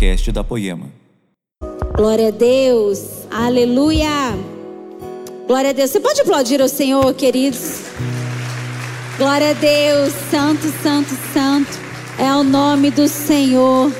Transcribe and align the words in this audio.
podcast 0.00 0.32
da 0.32 0.42
Poema. 0.42 0.90
Glória 1.94 2.28
a 2.28 2.30
Deus, 2.30 3.26
aleluia. 3.30 4.08
Glória 5.46 5.70
a 5.70 5.72
Deus. 5.74 5.90
Você 5.90 6.00
pode 6.00 6.22
aplaudir 6.22 6.62
ao 6.62 6.68
Senhor, 6.68 7.12
queridos? 7.12 7.82
Glória 9.18 9.50
a 9.50 9.52
Deus, 9.52 10.14
Santo, 10.30 10.62
Santo, 10.82 11.10
Santo 11.34 11.78
é 12.18 12.34
o 12.34 12.42
nome 12.42 12.90
do 12.90 13.06
Senhor. 13.06 13.92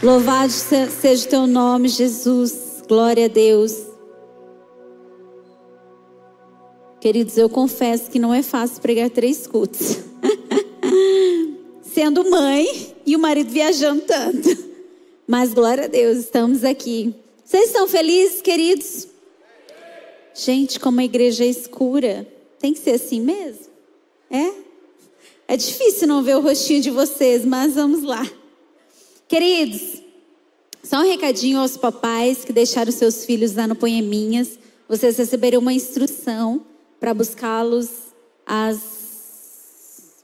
Louvado 0.00 0.52
seja 0.52 1.26
o 1.26 1.28
teu 1.28 1.46
nome, 1.48 1.88
Jesus. 1.88 2.84
Glória 2.88 3.24
a 3.24 3.28
Deus. 3.28 3.76
Queridos, 7.00 7.36
eu 7.36 7.48
confesso 7.48 8.08
que 8.08 8.20
não 8.20 8.32
é 8.32 8.44
fácil 8.44 8.80
pregar 8.80 9.10
três 9.10 9.48
cultos. 9.48 9.98
Sendo 11.82 12.30
mãe 12.30 12.94
e 13.04 13.16
o 13.16 13.18
marido 13.18 13.50
viajando 13.50 14.02
tanto. 14.02 14.71
Mas 15.26 15.54
glória 15.54 15.84
a 15.84 15.88
Deus, 15.88 16.18
estamos 16.18 16.64
aqui. 16.64 17.14
Vocês 17.44 17.66
estão 17.66 17.86
felizes, 17.86 18.42
queridos? 18.42 19.06
Gente, 20.34 20.80
como 20.80 21.00
a 21.00 21.04
igreja 21.04 21.44
é 21.44 21.48
escura, 21.48 22.26
tem 22.58 22.72
que 22.72 22.80
ser 22.80 22.92
assim 22.92 23.20
mesmo? 23.20 23.66
É? 24.30 24.52
É 25.46 25.56
difícil 25.56 26.08
não 26.08 26.22
ver 26.22 26.36
o 26.36 26.40
rostinho 26.40 26.80
de 26.80 26.90
vocês, 26.90 27.44
mas 27.44 27.74
vamos 27.74 28.02
lá. 28.02 28.28
Queridos, 29.28 30.02
só 30.82 30.98
um 30.98 31.08
recadinho 31.08 31.60
aos 31.60 31.76
papais 31.76 32.44
que 32.44 32.52
deixaram 32.52 32.90
seus 32.90 33.24
filhos 33.24 33.54
lá 33.54 33.66
no 33.66 33.76
Poeminhas. 33.76 34.58
Vocês 34.88 35.16
receberam 35.16 35.60
uma 35.60 35.72
instrução 35.72 36.64
para 36.98 37.14
buscá-los 37.14 37.88
às 38.46 38.80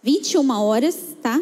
21 0.02 0.50
horas, 0.50 0.96
tá? 1.22 1.40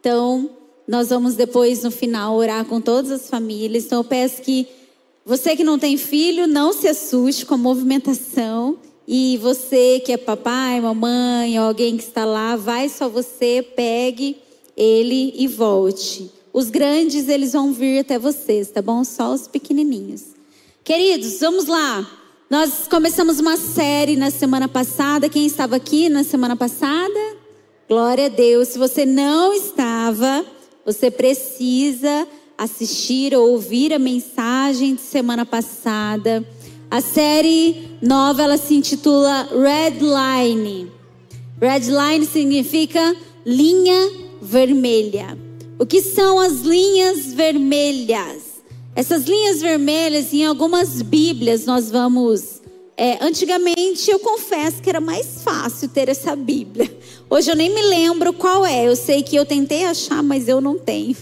Então, 0.00 0.50
nós 0.86 1.08
vamos 1.08 1.34
depois, 1.34 1.82
no 1.82 1.90
final, 1.90 2.36
orar 2.36 2.64
com 2.64 2.80
todas 2.80 3.10
as 3.10 3.28
famílias. 3.28 3.84
Então, 3.84 3.98
eu 3.98 4.04
peço 4.04 4.42
que 4.42 4.66
você 5.24 5.56
que 5.56 5.64
não 5.64 5.78
tem 5.78 5.96
filho, 5.96 6.46
não 6.46 6.72
se 6.72 6.86
assuste 6.86 7.44
com 7.44 7.54
a 7.54 7.58
movimentação. 7.58 8.78
E 9.08 9.36
você 9.38 10.00
que 10.00 10.12
é 10.12 10.16
papai, 10.16 10.80
mamãe, 10.80 11.56
alguém 11.56 11.96
que 11.96 12.02
está 12.02 12.24
lá, 12.24 12.56
vai 12.56 12.88
só 12.88 13.08
você, 13.08 13.64
pegue 13.74 14.36
ele 14.76 15.32
e 15.36 15.46
volte. 15.46 16.30
Os 16.52 16.70
grandes, 16.70 17.28
eles 17.28 17.52
vão 17.52 17.72
vir 17.72 18.00
até 18.00 18.18
vocês, 18.18 18.70
tá 18.70 18.80
bom? 18.80 19.04
Só 19.04 19.32
os 19.32 19.46
pequenininhos. 19.46 20.22
Queridos, 20.82 21.38
vamos 21.40 21.66
lá. 21.66 22.08
Nós 22.48 22.86
começamos 22.88 23.40
uma 23.40 23.56
série 23.56 24.16
na 24.16 24.30
semana 24.30 24.68
passada. 24.68 25.28
Quem 25.28 25.46
estava 25.46 25.76
aqui 25.76 26.08
na 26.08 26.22
semana 26.22 26.54
passada? 26.56 27.36
Glória 27.88 28.26
a 28.26 28.28
Deus. 28.28 28.68
Se 28.68 28.78
você 28.78 29.04
não 29.04 29.52
estava, 29.52 30.46
você 30.86 31.10
precisa 31.10 32.28
assistir 32.56 33.34
ou 33.34 33.50
ouvir 33.50 33.92
a 33.92 33.98
mensagem 33.98 34.94
de 34.94 35.00
semana 35.00 35.44
passada. 35.44 36.46
A 36.88 37.00
série 37.00 37.98
nova 38.00 38.44
ela 38.44 38.56
se 38.56 38.74
intitula 38.74 39.48
Red 39.50 39.98
Line. 40.00 40.90
Red 41.60 41.90
Line 41.90 42.24
significa 42.24 43.16
linha 43.44 44.12
vermelha. 44.40 45.36
O 45.76 45.84
que 45.84 46.00
são 46.00 46.38
as 46.38 46.60
linhas 46.60 47.34
vermelhas? 47.34 48.62
Essas 48.94 49.24
linhas 49.24 49.60
vermelhas, 49.60 50.32
em 50.32 50.46
algumas 50.46 51.02
Bíblias, 51.02 51.66
nós 51.66 51.90
vamos. 51.90 52.55
É, 52.98 53.22
antigamente, 53.22 54.10
eu 54.10 54.18
confesso 54.18 54.80
que 54.80 54.88
era 54.88 55.00
mais 55.00 55.42
fácil 55.42 55.88
ter 55.88 56.08
essa 56.08 56.34
Bíblia. 56.34 56.90
Hoje 57.28 57.50
eu 57.50 57.54
nem 57.54 57.68
me 57.68 57.82
lembro 57.82 58.32
qual 58.32 58.64
é. 58.64 58.88
Eu 58.88 58.96
sei 58.96 59.22
que 59.22 59.36
eu 59.36 59.44
tentei 59.44 59.84
achar, 59.84 60.22
mas 60.22 60.48
eu 60.48 60.60
não 60.60 60.78
tenho. 60.78 61.16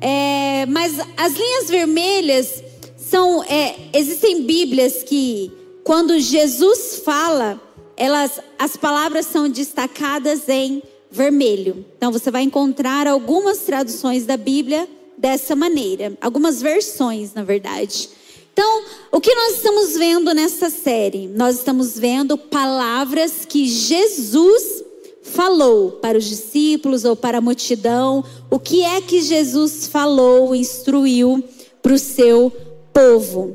É, 0.00 0.64
mas 0.66 0.94
as 1.16 1.32
linhas 1.32 1.68
vermelhas 1.68 2.62
são. 2.96 3.42
É, 3.44 3.74
existem 3.92 4.42
Bíblias 4.42 5.02
que, 5.02 5.50
quando 5.82 6.20
Jesus 6.20 7.02
fala, 7.04 7.60
elas, 7.96 8.38
as 8.58 8.76
palavras 8.76 9.26
são 9.26 9.48
destacadas 9.48 10.48
em 10.48 10.82
vermelho. 11.10 11.84
Então 11.96 12.12
você 12.12 12.30
vai 12.30 12.42
encontrar 12.42 13.06
algumas 13.08 13.58
traduções 13.60 14.26
da 14.26 14.36
Bíblia 14.36 14.86
dessa 15.16 15.56
maneira, 15.56 16.16
algumas 16.20 16.60
versões, 16.60 17.32
na 17.32 17.42
verdade. 17.42 18.10
Então, 18.56 18.84
o 19.12 19.20
que 19.20 19.34
nós 19.34 19.56
estamos 19.56 19.98
vendo 19.98 20.32
nessa 20.32 20.70
série? 20.70 21.28
Nós 21.28 21.56
estamos 21.56 21.98
vendo 21.98 22.38
palavras 22.38 23.44
que 23.46 23.66
Jesus 23.68 24.82
falou 25.20 25.92
para 25.92 26.16
os 26.16 26.24
discípulos 26.24 27.04
ou 27.04 27.14
para 27.14 27.36
a 27.36 27.40
multidão. 27.42 28.24
O 28.50 28.58
que 28.58 28.82
é 28.82 29.02
que 29.02 29.20
Jesus 29.20 29.86
falou, 29.88 30.54
instruiu 30.54 31.44
para 31.82 31.92
o 31.92 31.98
seu 31.98 32.50
povo? 32.94 33.54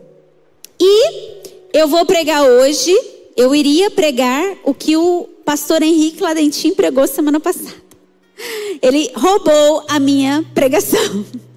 E 0.79 1.41
eu 1.73 1.87
vou 1.87 2.05
pregar 2.05 2.43
hoje, 2.43 2.95
eu 3.35 3.55
iria 3.55 3.89
pregar 3.89 4.55
o 4.63 4.71
que 4.71 4.95
o 4.95 5.27
pastor 5.43 5.81
Henrique 5.81 6.21
Ladentim 6.21 6.75
pregou 6.75 7.07
semana 7.07 7.39
passada. 7.39 7.73
Ele 8.79 9.09
roubou 9.15 9.83
a 9.87 9.99
minha 9.99 10.45
pregação. 10.53 11.25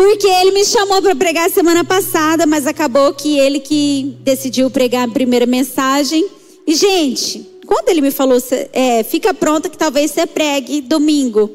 Porque 0.00 0.26
ele 0.26 0.52
me 0.52 0.64
chamou 0.64 1.02
para 1.02 1.14
pregar 1.14 1.50
semana 1.50 1.84
passada, 1.84 2.46
mas 2.46 2.66
acabou 2.66 3.12
que 3.12 3.38
ele 3.38 3.60
que 3.60 4.16
decidiu 4.22 4.70
pregar 4.70 5.06
a 5.06 5.12
primeira 5.12 5.44
mensagem. 5.44 6.26
E, 6.66 6.74
gente, 6.74 7.46
quando 7.66 7.90
ele 7.90 8.00
me 8.00 8.10
falou, 8.10 8.38
é, 8.72 9.02
fica 9.02 9.34
pronta 9.34 9.68
que 9.68 9.76
talvez 9.76 10.10
você 10.10 10.26
pregue 10.26 10.80
domingo. 10.80 11.54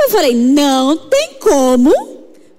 Eu 0.00 0.08
falei, 0.08 0.34
não 0.34 0.96
tem 0.96 1.34
como 1.38 1.92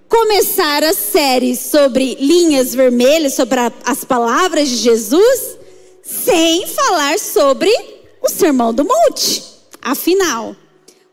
começar 0.08 0.84
a 0.84 0.94
série 0.94 1.56
sobre 1.56 2.14
linhas 2.20 2.76
vermelhas, 2.76 3.34
sobre 3.34 3.60
a, 3.60 3.74
as 3.86 4.04
palavras 4.04 4.70
de 4.70 4.76
Jesus, 4.76 5.58
sem 6.04 6.68
falar 6.68 7.18
sobre 7.18 7.72
o 8.22 8.30
Sermão 8.30 8.72
do 8.72 8.86
Monte. 8.86 9.42
Afinal, 9.82 10.56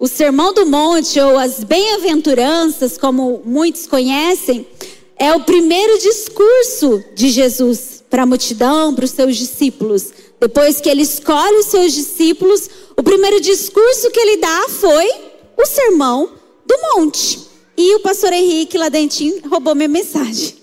o 0.01 0.09
Sermão 0.09 0.55
do 0.55 0.65
Monte, 0.65 1.21
ou 1.21 1.37
as 1.37 1.63
Bem-aventuranças, 1.63 2.97
como 2.97 3.43
muitos 3.45 3.87
conhecem, 3.87 4.67
é 5.15 5.35
o 5.35 5.41
primeiro 5.41 5.99
discurso 5.99 7.05
de 7.15 7.29
Jesus 7.29 8.03
para 8.09 8.23
a 8.23 8.27
multidão, 8.27 8.95
para 8.95 9.05
os 9.05 9.11
seus 9.11 9.37
discípulos. 9.37 10.11
Depois 10.41 10.81
que 10.81 10.89
ele 10.89 11.03
escolhe 11.03 11.59
os 11.59 11.67
seus 11.67 11.93
discípulos, 11.93 12.71
o 12.97 13.03
primeiro 13.03 13.43
discurso 13.43 14.11
que 14.11 14.19
ele 14.19 14.39
dá 14.39 14.69
foi 14.71 15.07
o 15.55 15.67
Sermão 15.67 16.31
do 16.65 16.75
Monte. 16.97 17.39
E 17.77 17.95
o 17.97 18.01
pastor 18.01 18.33
Henrique 18.33 18.79
Ladentim 18.79 19.43
roubou 19.51 19.75
minha 19.75 19.87
mensagem. 19.87 20.55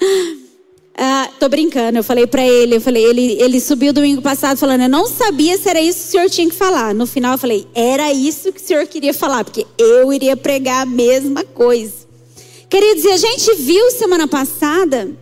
Ah, 1.00 1.30
tô 1.38 1.48
brincando, 1.48 1.96
eu 1.96 2.02
falei 2.02 2.26
para 2.26 2.44
ele, 2.44 2.74
eu 2.74 2.80
falei, 2.80 3.04
ele, 3.04 3.40
ele 3.40 3.60
subiu 3.60 3.92
domingo 3.92 4.20
passado 4.20 4.58
falando, 4.58 4.82
eu 4.82 4.88
não 4.88 5.06
sabia 5.06 5.56
se 5.56 5.68
era 5.68 5.80
isso 5.80 6.00
que 6.00 6.08
o 6.08 6.10
senhor 6.10 6.28
tinha 6.28 6.50
que 6.50 6.56
falar. 6.56 6.92
No 6.92 7.06
final 7.06 7.34
eu 7.34 7.38
falei, 7.38 7.68
era 7.72 8.12
isso 8.12 8.52
que 8.52 8.60
o 8.60 8.66
senhor 8.66 8.84
queria 8.88 9.14
falar, 9.14 9.44
porque 9.44 9.64
eu 9.78 10.12
iria 10.12 10.36
pregar 10.36 10.82
a 10.82 10.86
mesma 10.86 11.44
coisa. 11.44 12.08
Queridos, 12.68 13.04
e 13.04 13.12
a 13.12 13.16
gente 13.16 13.54
viu 13.54 13.92
semana 13.92 14.26
passada 14.26 15.16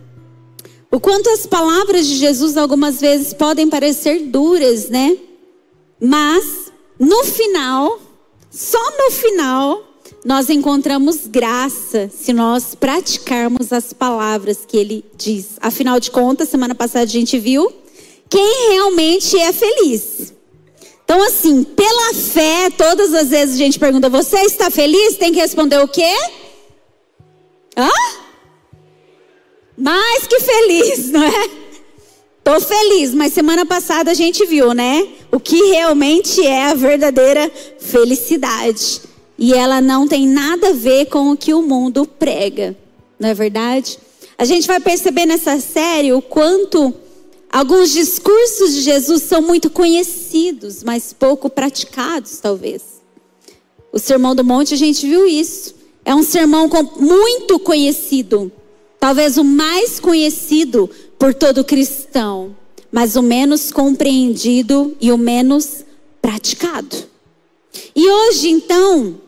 o 0.89 0.99
quanto 0.99 1.29
as 1.29 1.45
palavras 1.45 2.07
de 2.07 2.17
Jesus 2.17 2.57
algumas 2.57 2.99
vezes 2.99 3.31
podem 3.31 3.69
parecer 3.69 4.23
duras, 4.23 4.89
né? 4.89 5.15
Mas 6.01 6.71
no 6.99 7.23
final, 7.23 7.99
só 8.49 8.79
no 8.97 9.11
final, 9.11 9.86
nós 10.27 10.49
encontramos 10.49 11.25
graça 11.25 12.11
se 12.13 12.33
nós 12.33 12.75
praticarmos 12.75 13.71
as 13.71 13.93
palavras 13.93 14.59
que 14.67 14.75
ele 14.75 15.05
diz. 15.15 15.51
Afinal 15.61 16.01
de 16.01 16.11
contas, 16.11 16.49
semana 16.49 16.75
passada 16.75 17.05
a 17.05 17.07
gente 17.07 17.39
viu 17.39 17.71
quem 18.29 18.71
realmente 18.73 19.39
é 19.39 19.53
feliz. 19.53 20.33
Então, 21.05 21.23
assim, 21.23 21.63
pela 21.63 22.13
fé, 22.13 22.69
todas 22.71 23.13
as 23.13 23.29
vezes 23.29 23.55
a 23.55 23.57
gente 23.57 23.79
pergunta: 23.79 24.09
Você 24.09 24.39
está 24.39 24.69
feliz? 24.69 25.15
Tem 25.15 25.31
que 25.31 25.39
responder 25.39 25.77
o 25.77 25.87
quê? 25.87 26.13
Hã? 27.77 27.89
Mais 29.77 30.27
que 30.27 30.41
feliz, 30.41 31.07
não 31.09 31.23
é? 31.23 31.49
Tô 32.43 32.59
feliz, 32.59 33.13
mas 33.13 33.31
semana 33.31 33.65
passada 33.65 34.11
a 34.11 34.13
gente 34.13 34.45
viu, 34.45 34.73
né? 34.73 35.07
O 35.31 35.39
que 35.39 35.55
realmente 35.69 36.45
é 36.45 36.65
a 36.65 36.73
verdadeira 36.73 37.49
felicidade 37.79 39.06
e 39.37 39.53
ela 39.53 39.79
não 39.79 40.07
tem 40.07 40.27
nada 40.27 40.69
a 40.69 40.73
ver 40.73 41.05
com 41.05 41.31
o 41.31 41.37
que 41.37 41.53
o 41.53 41.61
mundo 41.61 42.05
prega, 42.05 42.75
não 43.19 43.29
é 43.29 43.33
verdade? 43.33 43.99
A 44.37 44.45
gente 44.45 44.67
vai 44.67 44.79
perceber 44.79 45.25
nessa 45.25 45.59
série 45.59 46.13
o 46.13 46.21
quanto 46.21 46.93
alguns 47.51 47.91
discursos 47.91 48.73
de 48.73 48.81
Jesus 48.81 49.23
são 49.23 49.41
muito 49.41 49.69
conhecidos, 49.69 50.83
mas 50.83 51.13
pouco 51.13 51.49
praticados, 51.49 52.37
talvez. 52.39 52.83
O 53.91 53.99
Sermão 53.99 54.35
do 54.35 54.43
Monte, 54.43 54.73
a 54.73 54.77
gente 54.77 55.07
viu 55.07 55.25
isso. 55.27 55.73
É 56.05 56.13
um 56.13 56.23
sermão 56.23 56.69
muito 56.99 57.59
conhecido, 57.59 58.51
talvez 58.99 59.37
o 59.37 59.43
mais 59.43 59.99
conhecido 59.99 60.89
por 61.19 61.33
todo 61.33 61.63
cristão, 61.63 62.55
mas 62.91 63.15
o 63.15 63.21
menos 63.21 63.71
compreendido 63.71 64.95
e 65.01 65.11
o 65.11 65.17
menos 65.17 65.83
praticado. 66.21 66.95
E 67.95 68.07
hoje, 68.07 68.49
então, 68.49 69.19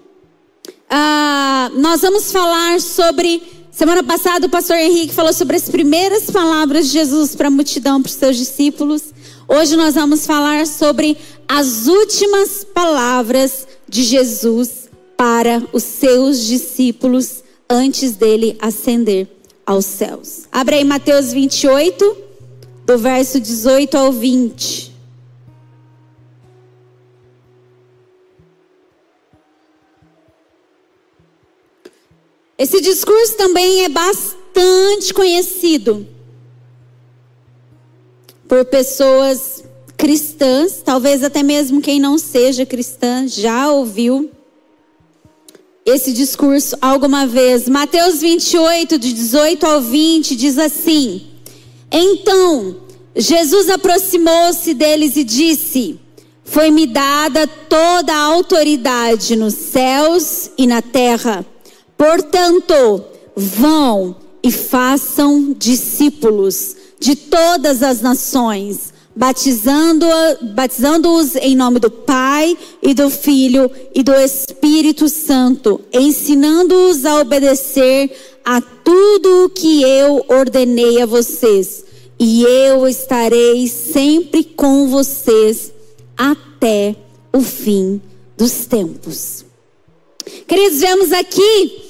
ah, 0.90 1.70
nós 1.76 2.02
vamos 2.02 2.32
falar 2.32 2.82
sobre. 2.82 3.60
Semana 3.72 4.04
passada 4.04 4.48
o 4.48 4.50
pastor 4.50 4.76
Henrique 4.76 5.14
falou 5.14 5.32
sobre 5.32 5.56
as 5.56 5.70
primeiras 5.70 6.30
palavras 6.30 6.88
de 6.88 6.94
Jesus 6.94 7.34
para 7.34 7.48
a 7.48 7.52
multidão, 7.52 8.02
para 8.02 8.10
os 8.10 8.16
seus 8.16 8.36
discípulos. 8.36 9.14
Hoje 9.48 9.78
nós 9.78 9.96
vamos 9.96 10.26
falar 10.26 10.68
sobre 10.68 11.18
as 11.48 11.88
últimas 11.88 12.66
palavras 12.66 13.66
de 13.88 14.04
Jesus 14.04 14.90
para 15.16 15.64
os 15.72 15.84
seus 15.84 16.46
discípulos 16.46 17.44
antes 17.70 18.12
dele 18.12 18.58
ascender 18.60 19.28
aos 19.66 19.86
céus. 19.86 20.42
Abre 20.52 20.78
aí 20.78 20.84
Mateus 20.84 21.32
28, 21.32 22.18
do 22.86 22.98
verso 22.98 23.40
18 23.40 23.96
ao 23.98 24.12
20. 24.12 24.89
Esse 32.60 32.82
discurso 32.82 33.38
também 33.38 33.86
é 33.86 33.90
bastante 33.90 35.14
conhecido 35.14 36.06
por 38.50 38.66
pessoas 38.66 39.64
cristãs, 39.96 40.82
talvez 40.84 41.24
até 41.24 41.42
mesmo 41.42 41.80
quem 41.80 42.02
não 42.02 42.18
seja 42.18 42.66
cristã 42.66 43.26
já 43.26 43.72
ouviu 43.72 44.30
esse 45.86 46.12
discurso 46.12 46.78
alguma 46.82 47.26
vez. 47.26 47.70
Mateus 47.70 48.20
28, 48.20 49.00
de 49.00 49.14
18 49.14 49.66
ao 49.66 49.80
20, 49.80 50.36
diz 50.36 50.58
assim: 50.58 51.28
Então 51.90 52.76
Jesus 53.16 53.70
aproximou-se 53.70 54.74
deles 54.74 55.16
e 55.16 55.24
disse: 55.24 55.98
Foi-me 56.44 56.86
dada 56.88 57.48
toda 57.48 58.14
a 58.14 58.24
autoridade 58.24 59.38
nos 59.38 59.54
céus 59.54 60.52
e 60.58 60.68
na 60.68 60.82
terra. 60.82 61.46
Portanto, 62.00 63.04
vão 63.36 64.16
e 64.42 64.50
façam 64.50 65.52
discípulos 65.52 66.74
de 66.98 67.14
todas 67.14 67.84
as 67.84 68.00
nações, 68.00 68.94
batizando-os 69.14 70.54
batizando 70.54 71.10
em 71.42 71.58
nome 71.58 71.78
do 71.78 71.92
Pai 71.92 72.58
e 72.82 72.94
do 72.94 73.10
Filho 73.10 73.70
e 73.94 74.02
do 74.02 74.14
Espírito 74.14 75.10
Santo, 75.10 75.82
ensinando-os 75.92 77.04
a 77.04 77.20
obedecer 77.20 78.16
a 78.46 78.62
tudo 78.62 79.44
o 79.44 79.50
que 79.50 79.84
eu 79.84 80.24
ordenei 80.30 81.02
a 81.02 81.06
vocês. 81.06 81.84
E 82.18 82.44
eu 82.44 82.88
estarei 82.88 83.68
sempre 83.68 84.46
com 84.46 84.88
vocês 84.88 85.74
até 86.16 86.96
o 87.34 87.42
fim 87.42 88.02
dos 88.38 88.66
tempos. 88.66 89.44
Queridos, 90.48 90.80
vemos 90.80 91.12
aqui 91.12 91.89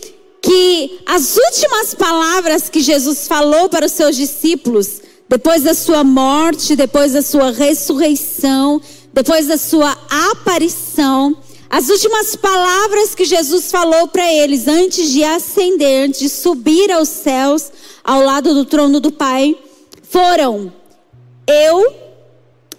que 0.49 1.01
as 1.05 1.37
últimas 1.37 1.93
palavras 1.93 2.69
que 2.69 2.81
Jesus 2.81 3.27
falou 3.27 3.69
para 3.69 3.85
os 3.85 3.91
seus 3.91 4.15
discípulos, 4.15 4.99
depois 5.29 5.61
da 5.61 5.75
sua 5.75 6.03
morte, 6.03 6.75
depois 6.75 7.13
da 7.13 7.21
sua 7.21 7.51
ressurreição, 7.51 8.81
depois 9.13 9.45
da 9.45 9.59
sua 9.59 9.95
aparição, 10.31 11.37
as 11.69 11.87
últimas 11.89 12.35
palavras 12.35 13.13
que 13.13 13.25
Jesus 13.25 13.69
falou 13.69 14.07
para 14.07 14.33
eles 14.33 14.67
antes 14.67 15.11
de 15.11 15.23
ascender, 15.23 16.05
antes 16.05 16.19
de 16.19 16.29
subir 16.29 16.91
aos 16.91 17.09
céus, 17.09 17.71
ao 18.03 18.23
lado 18.23 18.55
do 18.55 18.65
trono 18.65 18.99
do 18.99 19.11
Pai, 19.11 19.55
foram: 20.01 20.73
Eu 21.45 21.93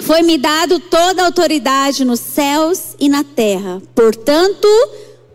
foi-me 0.00 0.36
dado 0.36 0.80
toda 0.80 1.22
a 1.22 1.26
autoridade 1.26 2.04
nos 2.04 2.18
céus 2.18 2.96
e 2.98 3.08
na 3.08 3.22
terra. 3.22 3.80
Portanto, 3.94 4.66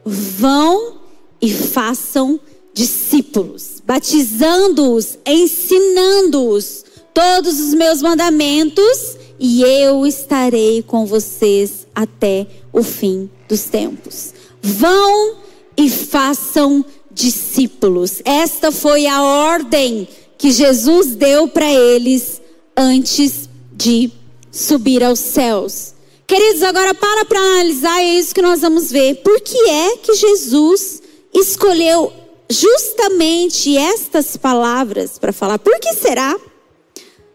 vão 0.04 1.05
e 1.46 1.54
façam 1.54 2.40
discípulos, 2.74 3.80
batizando-os, 3.86 5.20
ensinando-os 5.24 6.84
todos 7.14 7.60
os 7.60 7.76
meus 7.76 8.02
mandamentos, 8.02 9.16
e 9.40 9.62
eu 9.62 10.08
estarei 10.08 10.82
com 10.82 11.06
vocês 11.06 11.86
até 11.94 12.48
o 12.74 12.82
fim 12.82 13.30
dos 13.48 13.66
tempos. 13.66 14.34
Vão 14.60 15.36
e 15.78 15.88
façam 15.88 16.84
discípulos. 17.12 18.24
Esta 18.26 18.72
foi 18.72 19.06
a 19.06 19.22
ordem 19.22 20.08
que 20.40 20.52
Jesus 20.52 21.16
deu 21.16 21.48
para 21.48 21.72
eles 21.72 22.42
antes 22.76 23.48
de 23.72 24.12
subir 24.52 25.04
aos 25.04 25.20
céus. 25.20 25.94
Queridos, 26.26 26.64
agora 26.64 26.96
para 26.96 27.24
para 27.24 27.40
analisar, 27.40 28.02
é 28.02 28.18
isso 28.18 28.34
que 28.34 28.42
nós 28.42 28.62
vamos 28.62 28.92
ver. 28.92 29.18
Por 29.18 29.40
que 29.42 29.60
é 29.70 29.98
que 29.98 30.16
Jesus 30.16 31.05
escolheu 31.40 32.12
justamente 32.50 33.78
estas 33.78 34.38
palavras 34.38 35.18
para 35.18 35.34
falar. 35.34 35.60
Por 35.60 35.80
que 35.80 35.94
será? 35.94 36.36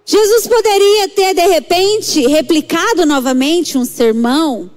Jesus 0.05 0.47
poderia 0.47 1.08
ter, 1.08 1.35
de 1.35 1.47
repente, 1.47 2.26
replicado 2.26 3.06
novamente 3.06 3.79
um 3.79 3.85
sermão, 3.85 4.70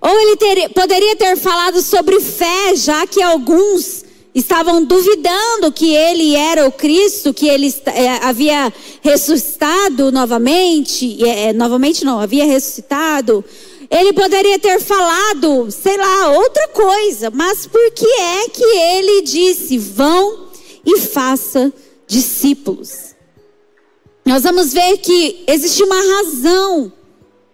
ou 0.00 0.20
ele 0.20 0.68
poderia 0.70 1.14
ter 1.16 1.36
falado 1.36 1.82
sobre 1.82 2.20
fé, 2.20 2.74
já 2.74 3.06
que 3.06 3.22
alguns 3.22 4.04
estavam 4.34 4.82
duvidando 4.82 5.70
que 5.72 5.94
ele 5.94 6.34
era 6.34 6.66
o 6.66 6.72
Cristo, 6.72 7.34
que 7.34 7.48
ele 7.48 7.72
é, 7.86 8.08
havia 8.24 8.72
ressuscitado 9.02 10.10
novamente, 10.10 11.22
é, 11.22 11.52
novamente 11.52 12.04
não, 12.04 12.18
havia 12.18 12.46
ressuscitado. 12.46 13.44
Ele 13.92 14.14
poderia 14.14 14.58
ter 14.58 14.80
falado, 14.80 15.70
sei 15.70 15.98
lá, 15.98 16.30
outra 16.30 16.66
coisa, 16.68 17.30
mas 17.30 17.66
por 17.66 17.90
que 17.90 18.06
é 18.06 18.48
que 18.48 18.64
ele 18.64 19.20
disse: 19.20 19.76
vão 19.76 20.48
e 20.82 20.98
faça 20.98 21.70
discípulos? 22.06 23.14
Nós 24.24 24.44
vamos 24.44 24.72
ver 24.72 24.96
que 24.96 25.44
existe 25.46 25.82
uma 25.82 26.00
razão 26.16 26.90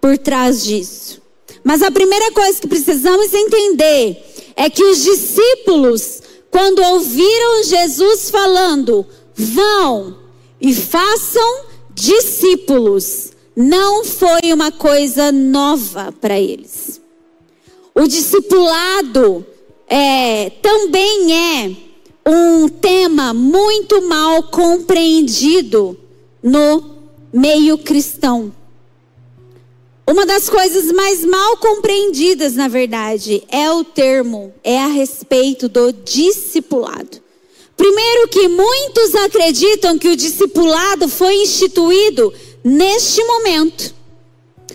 por 0.01 0.17
trás 0.17 0.63
disso. 0.63 1.21
Mas 1.65 1.83
a 1.83 1.91
primeira 1.91 2.31
coisa 2.31 2.61
que 2.61 2.69
precisamos 2.69 3.35
entender 3.35 4.25
é 4.55 4.71
que 4.71 4.85
os 4.85 5.03
discípulos, 5.03 6.23
quando 6.53 6.81
ouviram 6.81 7.65
Jesus 7.65 8.31
falando, 8.31 9.05
vão 9.35 10.19
e 10.61 10.73
façam 10.73 11.65
discípulos, 11.93 13.33
não 13.61 14.05
foi 14.05 14.53
uma 14.53 14.71
coisa 14.71 15.33
nova 15.33 16.15
para 16.21 16.39
eles. 16.39 17.01
O 17.93 18.07
discipulado 18.07 19.45
é, 19.89 20.49
também 20.63 21.35
é 21.35 21.77
um 22.25 22.69
tema 22.69 23.35
muito 23.35 24.01
mal 24.03 24.45
compreendido 24.45 25.99
no 26.41 26.99
meio 27.33 27.77
cristão. 27.79 28.55
Uma 30.07 30.25
das 30.25 30.49
coisas 30.49 30.93
mais 30.93 31.25
mal 31.25 31.57
compreendidas, 31.57 32.55
na 32.55 32.69
verdade, 32.69 33.43
é 33.51 33.69
o 33.73 33.83
termo, 33.83 34.55
é 34.63 34.79
a 34.79 34.87
respeito 34.87 35.69
do 35.69 35.93
discipulado. 35.93 37.21
Primeiro 37.77 38.29
que 38.29 38.47
muitos 38.47 39.15
acreditam 39.17 39.99
que 39.99 40.09
o 40.09 40.17
discipulado 40.17 41.09
foi 41.09 41.35
instituído 41.43 42.33
neste 42.69 43.25
momento, 43.25 43.95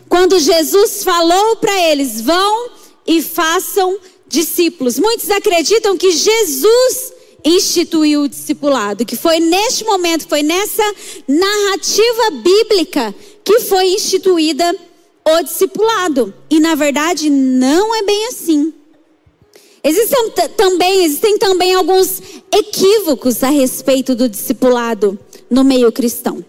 quando 0.09 0.39
Jesus 0.39 1.03
falou 1.03 1.55
para 1.57 1.79
eles: 1.89 2.21
vão 2.21 2.69
e 3.05 3.21
façam 3.21 4.00
discípulos. 4.27 4.97
Muitos 4.97 5.29
acreditam 5.29 5.95
que 5.95 6.12
Jesus 6.12 7.13
instituiu 7.45 8.21
o 8.21 8.29
discipulado, 8.29 9.05
que 9.05 9.15
foi 9.15 9.39
neste 9.39 9.83
momento, 9.83 10.27
foi 10.27 10.41
nessa 10.41 10.83
narrativa 11.27 12.31
bíblica 12.41 13.13
que 13.43 13.59
foi 13.62 13.88
instituída 13.88 14.75
o 15.25 15.43
discipulado. 15.43 16.33
E 16.50 16.59
na 16.59 16.75
verdade 16.75 17.29
não 17.29 17.93
é 17.93 18.03
bem 18.03 18.27
assim. 18.27 18.73
Existem 19.83 20.31
também, 20.55 21.03
existem 21.03 21.38
também 21.38 21.73
alguns 21.73 22.21
equívocos 22.50 23.43
a 23.43 23.50
respeito 23.50 24.15
do 24.15 24.29
discipulado 24.29 25.19
no 25.50 25.63
meio 25.63 25.91
cristão. 25.91 26.43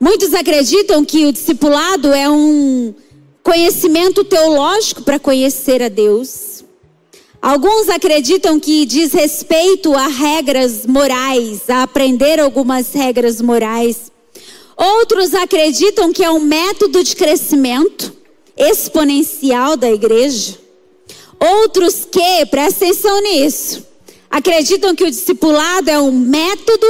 Muitos 0.00 0.32
acreditam 0.32 1.04
que 1.04 1.26
o 1.26 1.32
discipulado 1.32 2.12
é 2.12 2.30
um 2.30 2.94
conhecimento 3.42 4.22
teológico 4.22 5.02
para 5.02 5.18
conhecer 5.18 5.82
a 5.82 5.88
Deus. 5.88 6.64
Alguns 7.42 7.88
acreditam 7.88 8.60
que 8.60 8.84
diz 8.84 9.12
respeito 9.12 9.94
a 9.94 10.06
regras 10.06 10.86
morais, 10.86 11.68
a 11.68 11.82
aprender 11.82 12.38
algumas 12.38 12.92
regras 12.92 13.40
morais. 13.40 14.12
Outros 14.76 15.34
acreditam 15.34 16.12
que 16.12 16.22
é 16.22 16.30
um 16.30 16.40
método 16.40 17.02
de 17.02 17.16
crescimento 17.16 18.12
exponencial 18.56 19.76
da 19.76 19.90
igreja. 19.90 20.58
Outros 21.40 22.04
que, 22.04 22.46
presta 22.46 22.84
atenção 22.84 23.20
nisso, 23.20 23.84
acreditam 24.30 24.94
que 24.94 25.04
o 25.04 25.10
discipulado 25.10 25.90
é 25.90 25.98
um 25.98 26.12
método 26.12 26.86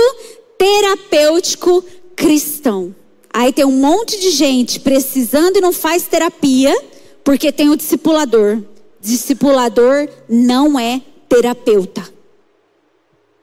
terapêutico 0.58 1.84
cristão. 2.18 2.94
Aí 3.32 3.52
tem 3.52 3.64
um 3.64 3.70
monte 3.70 4.18
de 4.18 4.30
gente 4.30 4.80
precisando 4.80 5.56
e 5.56 5.60
não 5.60 5.72
faz 5.72 6.02
terapia 6.02 6.76
porque 7.22 7.52
tem 7.52 7.70
o 7.70 7.76
discipulador. 7.76 8.60
Discipulador 9.00 10.08
não 10.28 10.78
é 10.78 11.00
terapeuta. 11.28 12.02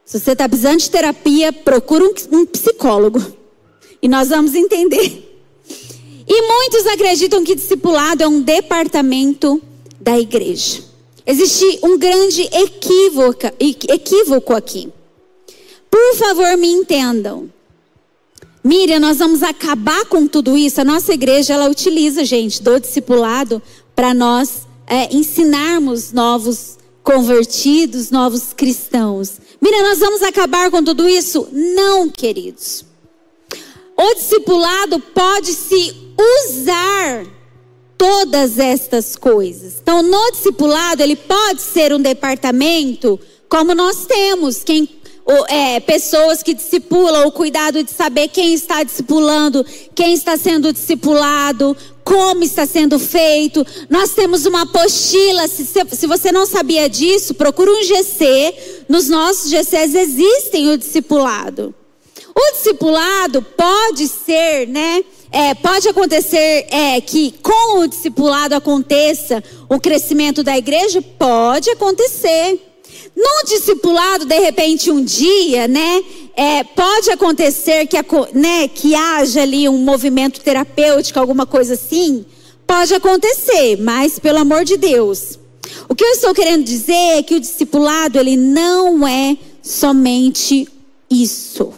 Se 0.03 0.19
você 0.19 0.33
está 0.33 0.49
precisando 0.49 0.79
de 0.79 0.91
terapia, 0.91 1.53
procura 1.53 2.03
um, 2.31 2.45
psicólogo. 2.45 3.23
E 4.01 4.09
nós 4.09 4.27
vamos 4.29 4.53
entender. 4.53 5.21
E 6.27 6.41
muitos 6.41 6.85
acreditam 6.87 7.43
que 7.43 7.55
discipulado 7.55 8.23
é 8.23 8.27
um 8.27 8.41
departamento 8.41 9.61
da 10.01 10.19
igreja. 10.19 10.83
Existe 11.25 11.79
um 11.81 11.97
grande 11.97 12.41
equívoco, 12.51 13.47
equívoco 13.59 14.53
aqui. 14.53 14.91
Por 15.89 16.15
favor, 16.17 16.57
me 16.57 16.67
entendam. 16.67 17.49
Miriam, 18.65 18.99
nós 18.99 19.19
vamos 19.19 19.43
acabar 19.43 20.05
com 20.05 20.25
tudo 20.25 20.57
isso. 20.57 20.81
A 20.81 20.83
nossa 20.83 21.13
igreja, 21.13 21.53
ela 21.53 21.69
utiliza, 21.69 22.25
gente, 22.25 22.63
do 22.63 22.79
discipulado 22.79 23.61
para 23.95 24.11
nós 24.11 24.61
é, 24.87 25.15
ensinarmos 25.15 26.11
novos 26.11 26.79
convertidos, 27.03 28.09
novos 28.09 28.53
cristãos. 28.53 29.33
Miriam, 29.61 29.83
nós 29.83 29.99
vamos 29.99 30.23
acabar 30.23 30.71
com 30.71 30.83
tudo 30.83 31.07
isso? 31.07 31.47
Não, 31.51 32.09
queridos. 32.09 32.83
O 33.95 34.15
discipulado 34.15 34.99
pode 34.99 35.53
se 35.53 35.95
usar 36.47 37.23
todas 37.95 38.57
estas 38.57 39.15
coisas. 39.15 39.75
Então, 39.79 40.01
no 40.01 40.31
discipulado, 40.31 41.03
ele 41.03 41.15
pode 41.15 41.61
ser 41.61 41.93
um 41.93 42.01
departamento 42.01 43.19
como 43.47 43.75
nós 43.75 44.07
temos. 44.07 44.63
Quem 44.63 44.89
é, 45.47 45.79
pessoas 45.79 46.43
que 46.43 46.53
discipulam, 46.53 47.27
o 47.27 47.31
cuidado 47.31 47.83
de 47.83 47.91
saber 47.91 48.27
quem 48.27 48.53
está 48.53 48.83
discipulando, 48.83 49.65
quem 49.95 50.13
está 50.13 50.37
sendo 50.37 50.71
discipulado, 50.71 51.75
como 52.03 52.43
está 52.43 52.67
sendo 52.67 52.99
feito. 52.99 53.65
Nós 53.89 54.11
temos 54.11 54.45
uma 54.45 54.61
apostila. 54.61 55.47
Se, 55.47 55.65
se 55.65 56.07
você 56.07 56.31
não 56.31 56.45
sabia 56.45 56.87
disso, 56.87 57.33
procura 57.33 57.71
um 57.71 57.83
GC. 57.83 58.83
Nos 58.87 59.09
nossos 59.09 59.49
GCs 59.49 59.95
existem 59.95 60.69
o 60.69 60.77
discipulado. 60.77 61.73
O 62.35 62.51
discipulado 62.51 63.41
pode 63.41 64.07
ser, 64.07 64.67
né? 64.67 65.03
É, 65.31 65.55
pode 65.55 65.89
acontecer 65.89 66.67
é, 66.69 67.01
que 67.01 67.33
com 67.41 67.79
o 67.79 67.87
discipulado 67.87 68.53
aconteça 68.53 69.43
o 69.67 69.79
crescimento 69.79 70.43
da 70.43 70.55
igreja? 70.57 71.01
Pode 71.01 71.69
acontecer. 71.71 72.74
No 73.15 73.45
discipulado, 73.47 74.25
de 74.25 74.37
repente, 74.39 74.91
um 74.91 75.03
dia, 75.03 75.67
né? 75.67 76.03
É, 76.35 76.63
pode 76.63 77.09
acontecer 77.09 77.87
que, 77.87 77.97
né, 78.33 78.67
que 78.67 78.93
haja 78.93 79.41
ali 79.41 79.69
um 79.69 79.77
movimento 79.77 80.41
terapêutico, 80.41 81.17
alguma 81.17 81.45
coisa 81.45 81.75
assim. 81.75 82.25
Pode 82.67 82.93
acontecer, 82.93 83.77
mas 83.77 84.19
pelo 84.19 84.39
amor 84.39 84.65
de 84.65 84.75
Deus. 84.75 85.39
O 85.87 85.95
que 85.95 86.03
eu 86.03 86.09
estou 86.09 86.33
querendo 86.33 86.63
dizer 86.63 87.17
é 87.17 87.23
que 87.23 87.35
o 87.35 87.39
discipulado, 87.39 88.19
ele 88.19 88.35
não 88.35 89.07
é 89.07 89.37
somente 89.61 90.67
isso. 91.09 91.73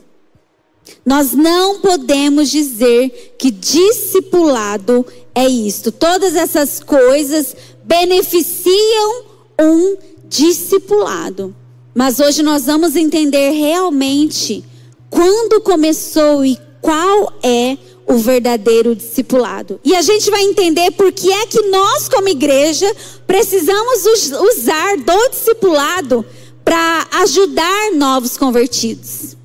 Nós 1.06 1.34
não 1.34 1.79
podemos 1.79 2.50
dizer 2.50 3.36
que 3.38 3.51
discipulado 3.51 5.06
é 5.36 5.48
isto. 5.48 5.91
Todas 5.91 6.36
essas 6.36 6.82
coisas 6.82 7.56
beneficiam 7.84 9.24
um 9.60 9.98
discipulado. 10.29 11.55
Mas 11.93 12.19
hoje 12.19 12.43
nós 12.43 12.65
vamos 12.65 12.96
entender 12.96 13.51
realmente 13.51 14.63
quando 15.10 15.62
começou 15.62 16.46
e 16.46 16.57
qual 16.81 17.34
é 17.41 17.77
o 18.05 18.17
verdadeiro 18.17 18.96
discipulado. 18.96 19.79
E 19.84 19.96
a 19.96 20.01
gente 20.01 20.29
vai 20.29 20.41
entender 20.43 20.91
por 20.91 21.12
que 21.12 21.31
é 21.31 21.46
que 21.46 21.62
nós, 21.63 22.07
como 22.07 22.29
igreja, 22.29 22.89
precisamos 23.25 24.05
usar 24.53 24.98
do 24.98 25.29
discipulado 25.29 26.25
para 26.63 27.07
ajudar 27.22 27.91
novos 27.93 28.38
convertidos. 28.38 29.36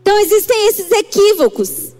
Então 0.00 0.18
existem 0.20 0.68
esses 0.68 0.90
equívocos 0.90 1.94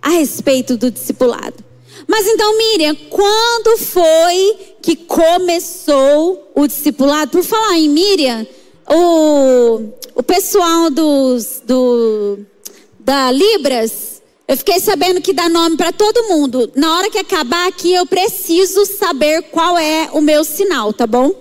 a 0.00 0.10
respeito 0.10 0.76
do 0.76 0.90
discipulado. 0.90 1.64
Mas 2.08 2.26
então, 2.26 2.58
Miriam, 2.58 2.94
quando 3.08 3.78
foi 3.78 4.71
que 4.82 4.96
começou 4.96 6.50
o 6.54 6.66
discipulado? 6.66 7.30
Por 7.30 7.44
falar 7.44 7.78
em 7.78 7.88
Miriam, 7.88 8.46
o, 8.88 9.80
o 10.16 10.22
pessoal 10.22 10.90
dos, 10.90 11.62
do, 11.64 12.40
da 12.98 13.30
Libras, 13.30 14.20
eu 14.48 14.56
fiquei 14.56 14.80
sabendo 14.80 15.20
que 15.20 15.32
dá 15.32 15.48
nome 15.48 15.76
para 15.76 15.92
todo 15.92 16.28
mundo. 16.28 16.70
Na 16.74 16.98
hora 16.98 17.10
que 17.10 17.18
acabar 17.18 17.68
aqui, 17.68 17.94
eu 17.94 18.04
preciso 18.04 18.84
saber 18.84 19.42
qual 19.44 19.78
é 19.78 20.10
o 20.12 20.20
meu 20.20 20.42
sinal, 20.44 20.92
tá 20.92 21.06
bom? 21.06 21.32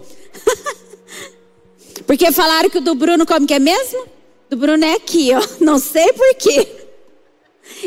Porque 2.05 2.31
falaram 2.31 2.69
que 2.69 2.77
o 2.77 2.81
do 2.81 2.93
Bruno 2.93 3.25
como 3.25 3.47
que 3.47 3.55
é 3.55 3.59
mesmo? 3.59 4.05
Do 4.49 4.55
Bruno 4.55 4.85
é 4.85 4.93
aqui, 4.93 5.31
ó. 5.33 5.41
Não 5.59 5.79
sei 5.79 6.13
por 6.13 6.35
quê. 6.35 6.67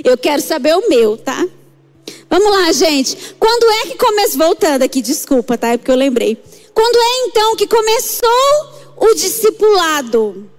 Eu 0.03 0.19
quero 0.19 0.43
saber 0.43 0.77
o 0.77 0.89
meu, 0.89 1.17
tá? 1.17 1.47
Vamos 2.37 2.51
lá, 2.51 2.73
gente. 2.73 3.17
Quando 3.39 3.71
é 3.71 3.83
que 3.83 3.97
começou? 3.97 4.39
Voltando 4.39 4.83
aqui, 4.83 5.01
desculpa, 5.01 5.57
tá? 5.57 5.69
É 5.69 5.77
porque 5.77 5.93
eu 5.93 5.95
lembrei. 5.95 6.37
Quando 6.75 6.97
é 6.97 7.27
então 7.29 7.55
que 7.55 7.65
começou 7.65 8.29
o 8.97 9.15
discipulado? 9.15 10.51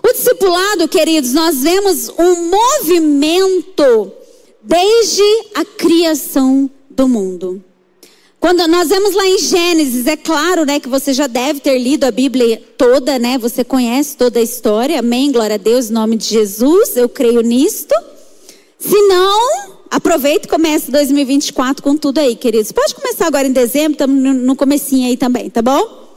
O 0.00 0.12
discipulado, 0.12 0.86
queridos, 0.86 1.32
nós 1.32 1.64
vemos 1.64 2.08
um 2.16 2.48
movimento 2.48 4.12
desde 4.62 5.24
a 5.56 5.64
criação 5.64 6.70
do 6.88 7.08
mundo. 7.08 7.60
Quando 8.38 8.64
nós 8.68 8.88
vemos 8.88 9.16
lá 9.16 9.26
em 9.26 9.38
Gênesis, 9.38 10.06
é 10.06 10.16
claro, 10.16 10.64
né, 10.64 10.78
que 10.78 10.88
você 10.88 11.12
já 11.12 11.26
deve 11.26 11.58
ter 11.58 11.76
lido 11.76 12.04
a 12.04 12.12
Bíblia 12.12 12.62
toda, 12.78 13.18
né? 13.18 13.36
Você 13.36 13.64
conhece 13.64 14.16
toda 14.16 14.38
a 14.38 14.42
história. 14.42 15.00
Amém. 15.00 15.32
Glória 15.32 15.54
a 15.54 15.58
Deus, 15.58 15.90
em 15.90 15.92
nome 15.92 16.14
de 16.14 16.26
Jesus. 16.26 16.96
Eu 16.96 17.08
creio 17.08 17.40
nisto. 17.40 17.96
Se 18.78 18.94
não, 19.08 19.77
Aproveita 19.90 20.46
e 20.46 20.50
comece 20.50 20.90
2024 20.90 21.82
com 21.82 21.96
tudo 21.96 22.18
aí, 22.18 22.36
queridos. 22.36 22.72
Pode 22.72 22.94
começar 22.94 23.26
agora 23.26 23.46
em 23.46 23.52
dezembro, 23.52 23.92
estamos 23.92 24.36
no 24.36 24.54
comecinho 24.54 25.08
aí 25.08 25.16
também, 25.16 25.48
tá 25.48 25.62
bom? 25.62 26.08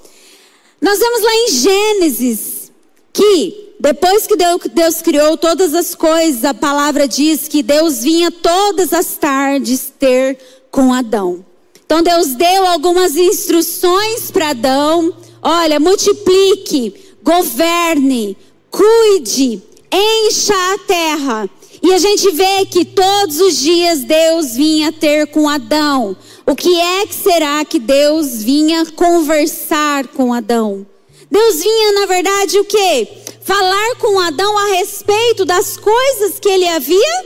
Nós 0.81 0.99
vemos 0.99 1.21
lá 1.21 1.33
em 1.33 1.51
Gênesis 1.51 2.71
que 3.13 3.71
depois 3.81 4.27
que 4.27 4.35
Deus, 4.35 5.01
criou 5.01 5.35
todas 5.37 5.73
as 5.73 5.95
coisas, 5.95 6.45
a 6.45 6.53
palavra 6.53 7.07
diz 7.07 7.47
que 7.47 7.63
Deus 7.63 8.03
vinha 8.03 8.29
todas 8.29 8.93
as 8.93 9.15
tardes 9.15 9.91
ter 9.97 10.37
com 10.69 10.93
Adão. 10.93 11.43
Então 11.83 12.03
Deus 12.03 12.35
deu 12.35 12.65
algumas 12.67 13.15
instruções 13.15 14.29
para 14.29 14.51
Adão. 14.51 15.11
Olha, 15.41 15.79
multiplique, 15.79 16.93
governe, 17.23 18.37
cuide, 18.69 19.61
encha 19.91 20.53
a 20.53 20.77
terra. 20.85 21.49
E 21.81 21.93
a 21.93 21.97
gente 21.97 22.29
vê 22.31 22.65
que 22.65 22.85
todos 22.85 23.41
os 23.41 23.57
dias 23.57 24.03
Deus 24.03 24.53
vinha 24.53 24.91
ter 24.91 25.27
com 25.27 25.49
Adão. 25.49 26.15
O 26.45 26.55
que 26.55 26.79
é 26.79 27.07
que 27.07 27.15
será 27.15 27.65
que 27.65 27.79
Deus 27.79 28.43
vinha 28.43 28.85
conversar 28.91 30.07
com 30.09 30.33
Adão? 30.33 30.85
Deus 31.29 31.63
vinha, 31.63 31.93
na 31.93 32.05
verdade, 32.05 32.59
o 32.59 32.65
que? 32.65 33.07
Falar 33.41 33.95
com 33.95 34.19
Adão 34.19 34.57
a 34.57 34.75
respeito 34.75 35.43
das 35.43 35.75
coisas 35.77 36.39
que 36.39 36.49
ele 36.49 36.67
havia 36.67 37.25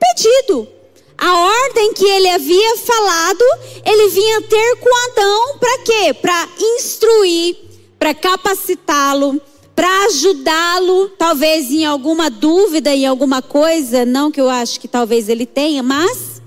pedido. 0.00 0.66
A 1.16 1.38
ordem 1.38 1.92
que 1.92 2.04
ele 2.04 2.28
havia 2.28 2.76
falado, 2.78 3.44
ele 3.84 4.08
vinha 4.08 4.42
ter 4.42 4.76
com 4.76 5.10
Adão 5.10 5.58
para 5.58 5.78
quê? 5.78 6.14
Para 6.14 6.48
instruir, 6.58 7.56
para 7.98 8.12
capacitá-lo, 8.12 9.40
para 9.74 10.06
ajudá-lo, 10.06 11.08
talvez 11.18 11.70
em 11.70 11.84
alguma 11.84 12.28
dúvida, 12.28 12.94
em 12.94 13.06
alguma 13.06 13.40
coisa, 13.40 14.04
não 14.04 14.30
que 14.30 14.40
eu 14.40 14.50
acho 14.50 14.78
que 14.78 14.88
talvez 14.88 15.28
ele 15.28 15.46
tenha, 15.46 15.82
mas 15.82 16.42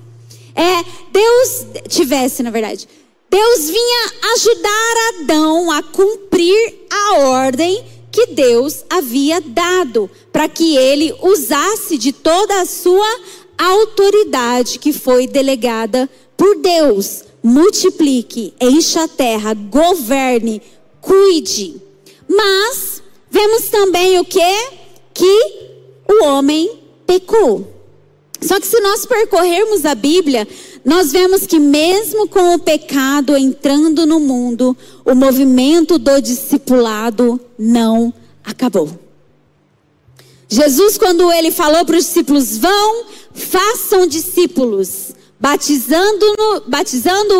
é, 0.56 0.84
Deus 1.12 1.66
tivesse, 1.90 2.42
na 2.44 2.50
verdade. 2.50 2.88
Deus 3.30 3.70
vinha 3.70 4.12
ajudar 4.34 4.96
Adão 5.10 5.72
a 5.72 5.84
cumprir 5.84 6.88
a 6.90 7.18
ordem 7.20 7.84
que 8.12 8.28
Deus 8.28 8.86
havia 8.90 9.42
dado, 9.42 10.10
para 10.32 10.48
que 10.48 10.78
ele 10.78 11.14
usasse 11.22 11.98
de 11.98 12.14
toda 12.14 12.62
a 12.62 12.66
sua 12.66 13.20
autoridade 13.58 14.80
que 14.80 14.94
foi 14.94 15.28
delegada 15.28 16.10
por 16.38 16.56
Deus. 16.58 17.26
Multiplique, 17.44 18.54
encha 18.62 19.04
a 19.04 19.08
terra, 19.08 19.54
governe, 19.54 20.62
cuide. 21.02 21.82
Mas 22.28 23.04
Vemos 23.36 23.68
também 23.68 24.18
o 24.18 24.24
que? 24.24 24.70
Que 25.14 25.70
o 26.08 26.24
homem 26.24 26.80
pecou. 27.06 27.68
Só 28.42 28.62
que 28.62 28.66
se 28.66 28.80
nós 28.80 29.06
percorrermos 29.06 29.84
a 29.84 29.94
Bíblia, 29.94 30.48
nós 30.86 31.12
vemos 31.12 31.46
que 31.46 31.60
mesmo 31.60 32.30
com 32.30 32.54
o 32.54 32.60
pecado 32.60 33.36
entrando 33.36 34.06
no 34.06 34.22
mundo, 34.22 34.78
o 35.04 35.14
movimento 35.14 35.98
do 35.98 36.22
discipulado 36.22 37.38
não 37.60 38.14
acabou. 38.42 38.90
Jesus, 40.48 40.98
quando 40.98 41.30
ele 41.34 41.52
falou 41.52 41.84
para 41.84 41.98
os 41.98 42.06
discípulos, 42.06 42.58
vão, 42.58 43.04
façam 43.34 44.08
discípulos, 44.08 45.12
batizando-os 45.38 46.64
batizando 46.68 47.34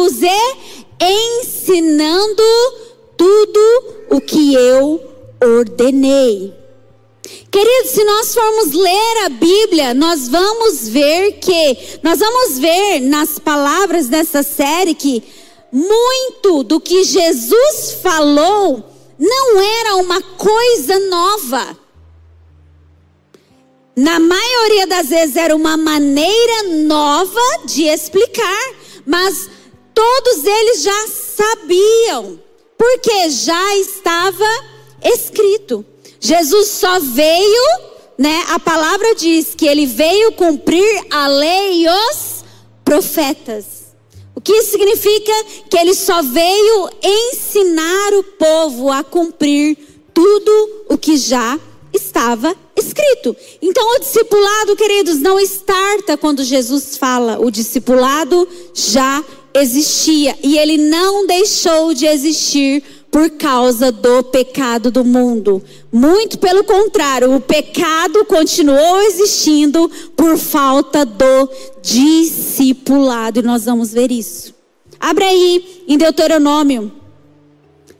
e 1.00 1.40
ensinando 1.40 2.44
tudo 3.16 3.60
o 4.10 4.20
que 4.20 4.54
eu 4.56 5.15
ordenei. 5.46 6.54
Queridos, 7.52 7.92
se 7.92 8.04
nós 8.04 8.34
formos 8.34 8.74
ler 8.74 9.26
a 9.26 9.30
Bíblia, 9.30 9.94
nós 9.94 10.28
vamos 10.28 10.88
ver 10.90 11.34
que, 11.34 11.78
nós 12.04 12.20
vamos 12.20 12.60
ver 12.60 13.00
nas 13.00 13.40
palavras 13.40 14.08
dessa 14.08 14.44
série 14.44 14.94
que 14.94 15.24
muito 15.72 16.64
do 16.64 16.80
que 16.80 17.04
Jesus 17.04 17.98
falou 18.02 18.84
não 19.18 19.62
era 19.62 19.96
uma 19.96 20.22
coisa 20.22 21.00
nova. 21.00 21.78
Na 23.96 24.20
maioria 24.20 24.86
das 24.88 25.08
vezes 25.08 25.38
era 25.38 25.56
uma 25.56 25.78
maneira 25.78 26.64
nova 26.84 27.42
de 27.66 27.84
explicar, 27.84 28.74
mas 29.06 29.50
todos 29.94 30.44
eles 30.44 30.82
já 30.82 31.08
sabiam, 31.08 32.40
porque 32.78 33.30
já 33.30 33.78
estava 33.78 34.75
escrito. 35.06 35.86
Jesus 36.20 36.68
só 36.70 37.00
veio, 37.00 37.82
né? 38.18 38.44
A 38.50 38.60
palavra 38.60 39.16
diz 39.16 39.54
que 39.56 39.68
ele 39.68 39.86
veio 39.86 40.32
cumprir 40.34 41.06
a 41.12 41.28
lei 41.28 41.84
e 41.84 41.88
os 41.88 42.44
profetas. 42.84 43.86
O 44.36 44.42
que 44.42 44.64
significa 44.64 45.32
que 45.70 45.78
ele 45.78 45.94
só 45.94 46.22
veio 46.22 46.90
ensinar 47.04 48.14
o 48.14 48.24
povo 48.24 48.92
a 48.92 49.04
cumprir 49.04 49.78
tudo 50.14 50.86
o 50.90 50.98
que 50.98 51.18
já 51.18 51.60
estava 51.94 52.56
escrito. 52.76 53.36
Então, 53.62 53.96
o 53.96 54.00
discipulado, 54.00 54.76
queridos, 54.76 55.20
não 55.20 55.40
starta 55.40 56.18
quando 56.18 56.44
Jesus 56.44 56.98
fala. 56.98 57.40
O 57.40 57.50
discipulado 57.50 58.48
já 58.74 59.24
existia 59.54 60.38
e 60.44 60.58
ele 60.58 60.78
não 60.78 61.26
deixou 61.26 61.94
de 61.94 62.06
existir 62.06 62.84
por 63.16 63.30
causa 63.30 63.94
do 63.94 64.24
pecado 64.24 64.92
do 64.92 65.06
mundo. 65.06 65.64
Muito 65.90 66.38
pelo 66.38 66.66
contrário, 66.66 67.34
o 67.34 67.40
pecado 67.40 68.26
continuou 68.26 69.00
existindo 69.04 69.90
por 70.18 70.38
falta 70.38 71.06
do 71.06 71.50
discipulado. 71.82 73.40
E 73.40 73.42
nós 73.42 73.64
vamos 73.64 73.94
ver 73.94 74.12
isso. 74.12 74.54
Abre 75.00 75.24
aí 75.24 75.86
em 75.88 75.98
Deuteronômio 75.98 76.92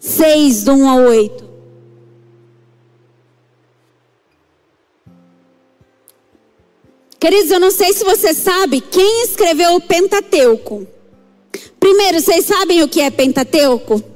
6, 0.02 0.66
do 0.66 0.74
1 0.74 0.90
ao 0.90 1.00
8. 1.04 1.46
Queridos, 7.18 7.52
eu 7.52 7.60
não 7.62 7.72
sei 7.72 7.94
se 7.94 8.04
você 8.04 8.34
sabe 8.34 8.82
quem 8.82 9.24
escreveu 9.24 9.76
o 9.76 9.82
Pentateuco. 9.82 10.86
Primeiro, 11.80 12.20
vocês 12.20 12.44
sabem 12.44 12.84
o 12.84 12.90
que 12.90 13.00
é 13.00 13.10
Pentateuco? 13.10 14.15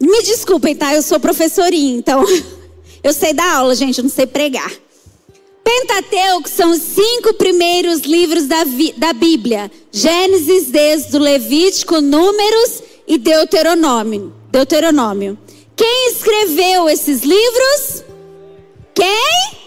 Me 0.00 0.22
desculpem, 0.22 0.74
tá? 0.74 0.94
Eu 0.94 1.02
sou 1.02 1.20
professorinha, 1.20 1.98
então 1.98 2.24
eu 3.04 3.12
sei 3.12 3.34
dar 3.34 3.56
aula, 3.56 3.74
gente, 3.74 3.98
eu 3.98 4.04
não 4.04 4.10
sei 4.10 4.26
pregar. 4.26 4.72
Pentateuco 5.62 6.48
são 6.48 6.70
os 6.72 6.80
cinco 6.80 7.34
primeiros 7.34 8.00
livros 8.00 8.46
da, 8.46 8.64
da 8.96 9.12
Bíblia: 9.12 9.70
Gênesis, 9.92 10.72
Êxodo, 10.72 11.18
Levítico, 11.18 12.00
Números 12.00 12.82
e 13.06 13.18
Deuteronômio. 13.18 14.32
Deuteronômio. 14.50 15.38
Quem 15.76 16.10
escreveu 16.10 16.88
esses 16.88 17.22
livros? 17.22 18.04
Quem? 18.94 19.60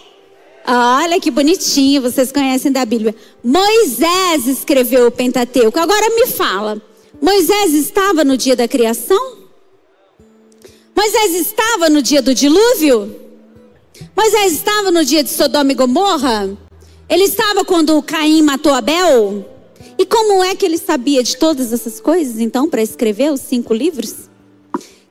Olha 0.66 1.20
que 1.20 1.30
bonitinho, 1.30 2.02
vocês 2.02 2.32
conhecem 2.32 2.72
da 2.72 2.84
Bíblia. 2.84 3.14
Moisés 3.42 4.46
escreveu 4.46 5.06
o 5.06 5.10
Pentateuco. 5.10 5.78
Agora 5.78 6.08
me 6.10 6.26
fala, 6.26 6.80
Moisés 7.20 7.74
estava 7.74 8.24
no 8.24 8.36
dia 8.36 8.56
da 8.56 8.66
criação? 8.66 9.43
Moisés 10.96 11.34
estava 11.34 11.90
no 11.90 12.00
dia 12.00 12.22
do 12.22 12.34
dilúvio? 12.34 13.14
Moisés 14.16 14.52
estava 14.52 14.90
no 14.90 15.04
dia 15.04 15.22
de 15.22 15.30
Sodoma 15.30 15.72
e 15.72 15.74
Gomorra? 15.74 16.56
Ele 17.08 17.24
estava 17.24 17.64
quando 17.64 18.00
Caim 18.02 18.42
matou 18.42 18.72
Abel? 18.72 19.44
E 19.98 20.06
como 20.06 20.42
é 20.42 20.54
que 20.54 20.64
ele 20.64 20.78
sabia 20.78 21.22
de 21.22 21.36
todas 21.36 21.72
essas 21.72 22.00
coisas, 22.00 22.38
então, 22.38 22.68
para 22.68 22.82
escrever 22.82 23.32
os 23.32 23.40
cinco 23.40 23.74
livros? 23.74 24.14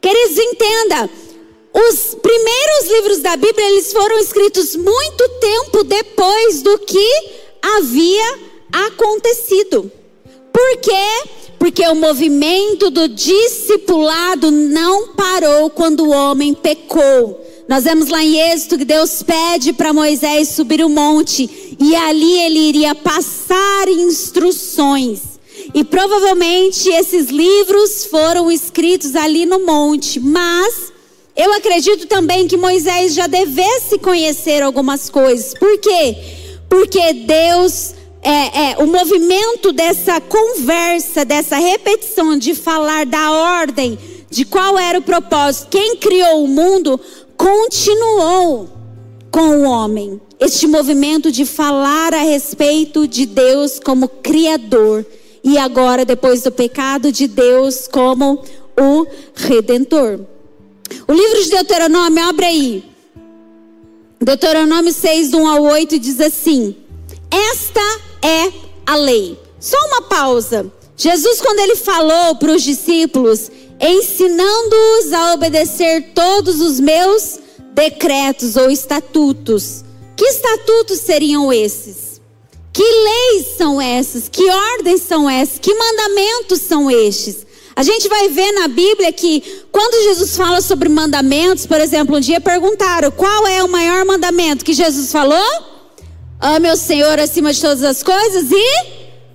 Queridos, 0.02 0.38
entenda, 0.38 1.10
os 1.74 2.16
primeiros 2.16 2.92
livros 2.92 3.20
da 3.20 3.36
Bíblia, 3.36 3.70
eles 3.70 3.92
foram 3.94 4.20
escritos 4.20 4.76
muito 4.76 5.30
tempo 5.40 5.84
depois 5.84 6.62
do 6.62 6.80
que 6.80 7.30
havia 7.62 8.40
acontecido. 8.72 9.92
Por 10.54 10.78
quê? 10.78 11.30
Porque 11.58 11.86
o 11.88 11.96
movimento 11.96 12.92
do 12.92 13.10
discipulado 13.10 14.52
não 14.52 15.10
parou 15.10 15.70
quando 15.72 16.06
o 16.06 16.12
homem 16.12 16.54
pecou. 16.54 17.44
Nós 17.68 17.86
vemos 17.86 18.10
lá 18.10 18.24
em 18.24 18.52
Êxodo 18.52 18.78
que 18.78 18.86
Deus 18.86 19.24
pede 19.24 19.74
para 19.74 19.92
Moisés 19.94 20.50
subir 20.50 20.84
o 20.84 20.90
monte 20.90 21.76
e 21.80 21.96
ali 21.96 22.40
ele 22.42 22.60
iria 22.60 22.94
passar 22.94 23.88
instruções. 23.88 25.34
E 25.74 25.84
provavelmente 25.84 26.90
esses 26.90 27.30
livros 27.30 28.06
foram 28.06 28.52
escritos 28.52 29.16
ali 29.16 29.46
no 29.46 29.66
monte, 29.66 30.20
mas 30.20 30.92
eu 31.36 31.52
acredito 31.54 32.06
também 32.06 32.48
que 32.48 32.58
Moisés 32.58 33.16
já 33.16 33.26
devesse 33.26 33.98
conhecer 33.98 34.62
algumas 34.62 35.10
coisas. 35.10 35.54
Por 35.56 35.80
quê? 35.80 36.16
Porque 36.70 37.14
Deus, 37.14 37.96
é, 38.24 38.72
é, 38.72 38.78
o 38.78 38.88
movimento 38.88 39.74
dessa 39.74 40.22
conversa, 40.22 41.26
dessa 41.26 41.58
repetição 41.58 42.38
de 42.38 42.56
falar 42.56 43.06
da 43.06 43.32
ordem, 43.32 44.00
de 44.30 44.46
qual 44.46 44.80
era 44.80 44.98
o 44.98 45.02
propósito, 45.02 45.68
quem 45.70 45.98
criou 45.98 46.46
o 46.46 46.48
mundo, 46.48 47.00
continuou 47.36 48.70
com 49.30 49.58
o 49.58 49.64
homem. 49.64 50.22
Este 50.40 50.68
movimento 50.68 51.32
de 51.32 51.46
falar 51.46 52.14
a 52.14 52.22
respeito 52.22 53.08
de 53.08 53.26
Deus 53.26 53.80
como 53.80 54.08
Criador. 54.08 55.06
E 55.44 55.58
agora, 55.58 56.06
depois 56.06 56.44
do 56.44 56.52
pecado, 56.52 57.12
de 57.12 57.28
Deus 57.28 57.88
como 57.88 58.42
o 58.80 59.06
Redentor. 59.36 60.22
O 61.08 61.14
livro 61.14 61.44
de 61.44 61.50
Deuteronômio, 61.50 62.24
abre 62.24 62.46
aí. 62.46 62.84
Deuteronômio 64.22 64.94
6, 64.94 65.32
do 65.32 65.40
1 65.40 65.48
ao 65.48 65.64
8, 65.64 66.00
diz 66.00 66.20
assim: 66.22 66.76
Esta 67.30 68.13
é 68.24 68.52
a 68.86 68.96
lei. 68.96 69.38
Só 69.60 69.78
uma 69.88 70.04
pausa. 70.04 70.72
Jesus, 70.96 71.42
quando 71.42 71.60
ele 71.60 71.76
falou 71.76 72.36
para 72.36 72.52
os 72.52 72.64
discípulos, 72.64 73.52
ensinando-os 73.80 75.12
a 75.14 75.34
obedecer 75.34 76.12
todos 76.14 76.62
os 76.62 76.80
meus 76.80 77.40
decretos 77.74 78.56
ou 78.56 78.70
estatutos. 78.70 79.84
Que 80.16 80.26
estatutos 80.26 81.00
seriam 81.00 81.52
esses? 81.52 82.22
Que 82.72 82.84
leis 82.84 83.58
são 83.58 83.82
essas? 83.82 84.30
Que 84.30 84.50
ordens 84.50 85.02
são 85.02 85.30
essas? 85.30 85.60
Que 85.60 85.74
mandamentos 85.74 86.62
são 86.62 86.90
estes? 86.90 87.46
A 87.76 87.82
gente 87.82 88.08
vai 88.08 88.30
ver 88.30 88.52
na 88.52 88.68
Bíblia 88.68 89.12
que 89.12 89.44
quando 89.72 90.04
Jesus 90.04 90.38
fala 90.38 90.62
sobre 90.62 90.90
mandamentos, 90.90 91.66
por 91.66 91.82
exemplo, 91.82 92.18
um 92.18 92.20
dia 92.20 92.40
perguntaram 92.40 93.12
qual 93.12 93.48
é 93.48 93.64
o 93.64 93.70
maior 93.70 94.06
mandamento 94.06 94.64
que 94.64 94.74
Jesus 94.74 95.12
falou? 95.12 95.73
Ame 96.46 96.70
o 96.70 96.76
Senhor 96.76 97.18
acima 97.22 97.54
de 97.54 97.62
todas 97.62 97.82
as 97.84 98.04
coisas 98.04 98.52
e 98.52 98.86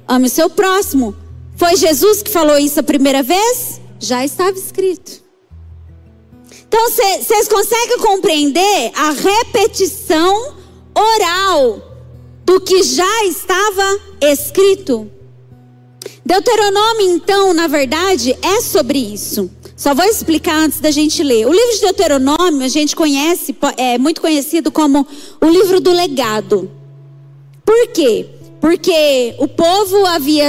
ame 0.07 0.27
o 0.27 0.31
seu 0.31 0.51
próximo. 0.51 1.17
Foi 1.57 1.75
Jesus 1.75 2.23
que 2.23 2.31
falou 2.31 2.59
isso 2.59 2.79
a 2.81 2.83
primeira 2.83 3.23
vez? 3.23 3.81
Já 3.99 4.27
estava 4.27 4.59
escrito. 4.59 5.23
Então, 6.67 6.91
vocês 6.91 7.49
conseguem 7.49 7.99
compreender 8.01 8.93
a 8.95 9.13
repetição 9.13 10.55
oral 10.95 11.81
do 12.45 12.61
que 12.61 12.83
já 12.83 13.25
estava 13.25 14.01
escrito? 14.21 15.11
Deuteronômio, 16.27 17.11
então, 17.11 17.55
na 17.55 17.67
verdade, 17.69 18.37
é 18.43 18.61
sobre 18.61 18.99
isso. 18.99 19.51
Só 19.75 19.95
vou 19.95 20.05
explicar 20.05 20.57
antes 20.57 20.79
da 20.79 20.91
gente 20.91 21.23
ler. 21.23 21.47
O 21.47 21.53
livro 21.53 21.75
de 21.75 21.81
Deuteronômio 21.81 22.67
a 22.67 22.69
gente 22.69 22.95
conhece, 22.95 23.57
é 23.79 23.97
muito 23.97 24.21
conhecido 24.21 24.71
como 24.71 25.07
o 25.41 25.47
livro 25.47 25.81
do 25.81 25.91
legado. 25.91 26.71
Por 27.69 27.89
quê? 27.89 28.25
Porque 28.63 29.35
o 29.37 29.47
povo 29.47 30.07
havia 30.07 30.49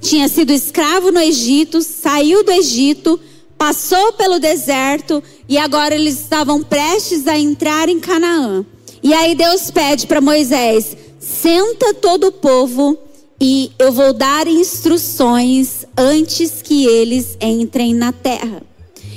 tinha 0.00 0.28
sido 0.28 0.52
escravo 0.52 1.10
no 1.10 1.18
Egito, 1.18 1.82
saiu 1.82 2.44
do 2.44 2.52
Egito, 2.52 3.18
passou 3.58 4.12
pelo 4.12 4.38
deserto 4.38 5.20
e 5.48 5.58
agora 5.58 5.96
eles 5.96 6.20
estavam 6.20 6.62
prestes 6.62 7.26
a 7.26 7.36
entrar 7.36 7.88
em 7.88 7.98
Canaã. 7.98 8.64
E 9.02 9.12
aí 9.12 9.34
Deus 9.34 9.68
pede 9.72 10.06
para 10.06 10.20
Moisés: 10.20 10.96
senta 11.18 11.92
todo 11.94 12.28
o 12.28 12.32
povo 12.32 12.96
e 13.40 13.72
eu 13.76 13.90
vou 13.90 14.12
dar 14.12 14.46
instruções 14.46 15.84
antes 15.98 16.62
que 16.62 16.86
eles 16.86 17.36
entrem 17.40 17.94
na 17.94 18.12
terra. 18.12 18.62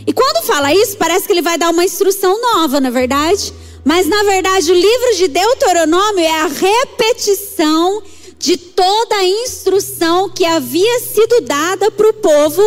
E 0.08 0.12
quando 0.12 0.44
fala 0.44 0.74
isso, 0.74 0.98
parece 0.98 1.28
que 1.28 1.34
ele 1.34 1.44
vai 1.44 1.60
dar 1.60 1.70
uma 1.70 1.86
instrução 1.86 2.42
nova, 2.42 2.82
na 2.82 2.88
é 2.88 2.92
verdade? 2.92 3.54
Mas 3.84 4.08
na 4.08 4.24
verdade, 4.24 4.72
o 4.72 4.76
livro 4.76 5.16
de 5.18 5.28
Deuteronômio 5.28 6.24
é 6.24 6.42
a 6.42 6.48
repetição 6.48 8.02
de 8.40 8.58
toda 8.58 9.16
a 9.16 9.24
instrução 9.24 10.30
que 10.30 10.46
havia 10.46 11.00
sido 11.00 11.42
dada 11.42 11.92
para 11.92 12.10
o 12.10 12.14
povo 12.14 12.62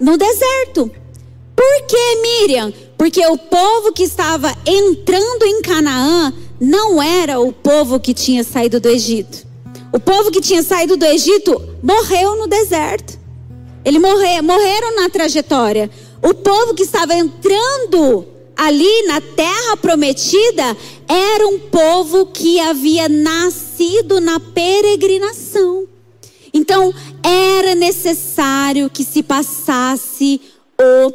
no 0.00 0.16
deserto. 0.16 0.90
Por 1.54 1.86
que, 1.86 2.16
Miriam? 2.22 2.72
Porque 2.96 3.26
o 3.26 3.36
povo 3.36 3.92
que 3.92 4.02
estava 4.02 4.54
entrando 4.66 5.44
em 5.44 5.60
Canaã 5.62 6.32
não 6.60 7.02
era 7.02 7.40
o 7.40 7.52
povo 7.52 8.00
que 8.00 8.14
tinha 8.14 8.44
saído 8.44 8.80
do 8.80 8.88
Egito. 8.88 9.46
O 9.92 9.98
povo 9.98 10.30
que 10.30 10.40
tinha 10.40 10.62
saído 10.62 10.96
do 10.96 11.04
Egito 11.04 11.60
morreu 11.82 12.36
no 12.36 12.46
deserto. 12.46 13.18
Ele 13.84 13.98
morreu, 13.98 14.42
morreram 14.42 14.96
na 14.96 15.08
trajetória. 15.08 15.90
O 16.22 16.34
povo 16.34 16.74
que 16.74 16.82
estava 16.82 17.14
entrando 17.14 18.26
ali 18.60 19.02
na 19.06 19.20
terra 19.22 19.74
prometida 19.78 20.76
era 21.08 21.48
um 21.48 21.58
povo 21.58 22.26
que 22.26 22.60
havia 22.60 23.08
nascido 23.08 24.20
na 24.20 24.38
peregrinação. 24.38 25.88
Então, 26.52 26.92
era 27.22 27.74
necessário 27.74 28.90
que 28.90 29.02
se 29.02 29.22
passasse 29.22 30.42
o, 30.78 31.10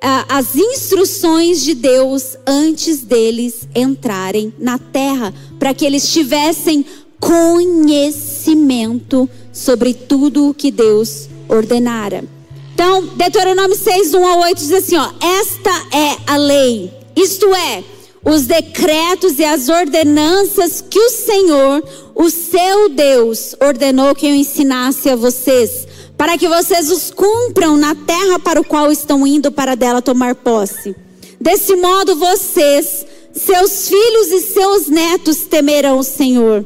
a, 0.00 0.38
as 0.38 0.56
instruções 0.56 1.62
de 1.62 1.74
Deus 1.74 2.38
antes 2.46 3.00
deles 3.00 3.68
entrarem 3.74 4.54
na 4.58 4.78
terra, 4.78 5.34
para 5.58 5.74
que 5.74 5.84
eles 5.84 6.10
tivessem 6.10 6.82
conhecimento 7.20 9.28
sobre 9.52 9.92
tudo 9.92 10.48
o 10.48 10.54
que 10.54 10.70
Deus 10.70 11.28
ordenara. 11.46 12.35
Então, 12.76 13.06
Deuteronômio 13.06 13.74
6, 13.74 14.12
1 14.12 14.26
a 14.26 14.36
8 14.36 14.58
diz 14.58 14.70
assim: 14.70 14.96
ó, 14.98 15.10
esta 15.40 15.70
é 15.96 16.18
a 16.26 16.36
lei, 16.36 16.92
isto 17.16 17.46
é, 17.54 17.82
os 18.22 18.42
decretos 18.42 19.38
e 19.38 19.44
as 19.44 19.70
ordenanças 19.70 20.82
que 20.82 20.98
o 20.98 21.08
Senhor, 21.08 21.82
o 22.14 22.28
seu 22.28 22.90
Deus, 22.90 23.56
ordenou 23.62 24.14
que 24.14 24.26
eu 24.26 24.34
ensinasse 24.34 25.08
a 25.08 25.16
vocês, 25.16 25.88
para 26.18 26.36
que 26.36 26.46
vocês 26.46 26.90
os 26.90 27.10
cumpram 27.10 27.78
na 27.78 27.94
terra 27.94 28.38
para 28.38 28.60
o 28.60 28.64
qual 28.64 28.92
estão 28.92 29.26
indo 29.26 29.50
para 29.50 29.74
dela 29.74 30.02
tomar 30.02 30.34
posse. 30.34 30.94
Desse 31.40 31.74
modo, 31.76 32.14
vocês, 32.16 33.06
seus 33.32 33.88
filhos 33.88 34.30
e 34.32 34.42
seus 34.42 34.86
netos 34.88 35.38
temerão 35.46 35.98
o 35.98 36.04
Senhor 36.04 36.62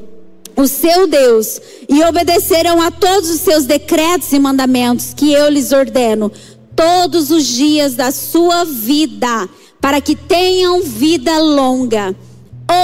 o 0.61 0.68
seu 0.68 1.07
Deus, 1.07 1.61
e 1.88 2.03
obedecerão 2.05 2.81
a 2.81 2.90
todos 2.90 3.31
os 3.31 3.40
seus 3.40 3.64
decretos 3.64 4.33
e 4.33 4.38
mandamentos 4.38 5.14
que 5.14 5.33
eu 5.33 5.49
lhes 5.49 5.73
ordeno, 5.73 6.31
todos 6.77 7.31
os 7.31 7.46
dias 7.46 7.94
da 7.94 8.11
sua 8.11 8.64
vida, 8.64 9.49
para 9.81 10.01
que 10.01 10.14
tenham 10.14 10.83
vida 10.83 11.38
longa. 11.38 12.14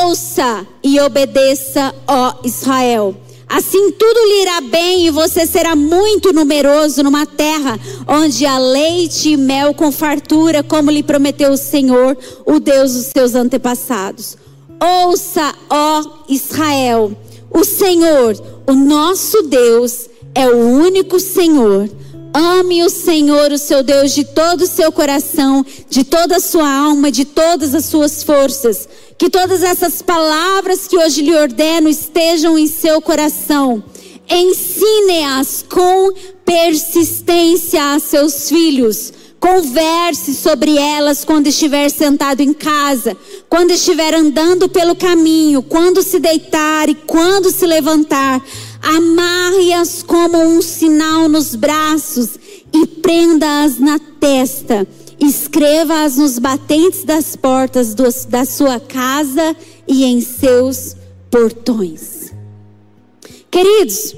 Ouça 0.05 0.67
e 0.83 0.99
obedeça, 0.99 1.95
ó 2.09 2.35
Israel. 2.45 3.15
Assim 3.49 3.93
tudo 3.93 4.19
lhe 4.27 4.43
irá 4.43 4.61
bem 4.61 5.07
e 5.07 5.11
você 5.11 5.47
será 5.47 5.77
muito 5.77 6.33
numeroso 6.33 7.05
numa 7.05 7.25
terra 7.25 7.79
onde 8.09 8.45
há 8.45 8.59
leite 8.59 9.31
e 9.31 9.37
mel 9.37 9.73
com 9.73 9.93
fartura, 9.93 10.65
como 10.65 10.91
lhe 10.91 11.05
prometeu 11.05 11.53
o 11.53 11.57
Senhor, 11.57 12.19
o 12.45 12.59
Deus 12.59 12.95
dos 12.95 13.07
seus 13.07 13.37
antepassados. 13.37 14.37
Ouça, 14.81 15.55
ó 15.71 16.03
Israel 16.29 17.17
o 17.57 17.65
Senhor, 17.65 18.37
o 18.67 18.75
nosso 18.75 19.43
Deus, 19.45 20.11
é 20.35 20.47
o 20.47 20.59
único 20.59 21.19
Senhor. 21.19 21.89
Ame 22.35 22.85
o 22.85 22.91
Senhor, 22.91 23.51
o 23.51 23.57
seu 23.57 23.83
Deus, 23.83 24.13
de 24.15 24.25
todo 24.25 24.61
o 24.61 24.67
seu 24.67 24.93
coração, 24.93 25.65
de 25.89 26.05
toda 26.05 26.37
a 26.37 26.41
sua 26.41 26.71
alma, 26.71 27.11
de 27.11 27.25
todas 27.25 27.75
as 27.75 27.87
suas 27.87 28.23
forças. 28.23 28.87
Que 29.17 29.31
todas 29.31 29.63
essas 29.63 30.03
palavras 30.03 30.87
que 30.87 30.99
hoje 30.99 31.23
lhe 31.23 31.35
ordeno 31.35 31.89
estejam 31.89 32.59
em 32.59 32.67
seu 32.67 33.01
coração. 33.01 33.83
Ensine-as 34.29 35.65
com 35.67 36.13
persistência 36.45 37.95
a 37.95 37.99
seus 37.99 38.51
filhos 38.51 39.15
Converse 39.39 40.35
sobre 40.35 40.79
elas 40.79 41.25
quando 41.25 41.47
estiver 41.47 41.91
sentado 41.91 42.41
em 42.41 42.53
casa, 42.53 43.17
quando 43.49 43.71
estiver 43.71 44.15
andando 44.15 44.69
pelo 44.69 44.97
caminho, 44.97 45.63
quando 45.63 46.03
se 46.03 46.19
deitar 46.19 46.89
e 46.89 46.95
quando 46.95 47.51
se 47.51 47.67
levantar. 47.67 48.43
Amarre-as 48.83 50.03
como 50.03 50.39
um 50.39 50.63
sinal 50.63 51.29
nos 51.29 51.55
braços 51.55 52.31
e 52.73 52.87
prenda-as 52.87 53.79
na 53.79 53.99
testa. 53.99 54.87
Escreva-as 55.21 56.17
nos 56.17 56.39
batentes 56.39 57.05
das 57.05 57.37
portas 57.37 57.95
do, 57.95 58.05
da 58.29 58.45
sua 58.45 58.81
casa 58.81 59.55
e 59.87 60.05
em 60.05 60.21
seus 60.21 60.97
portões. 61.31 62.33
Queridos, 63.51 64.17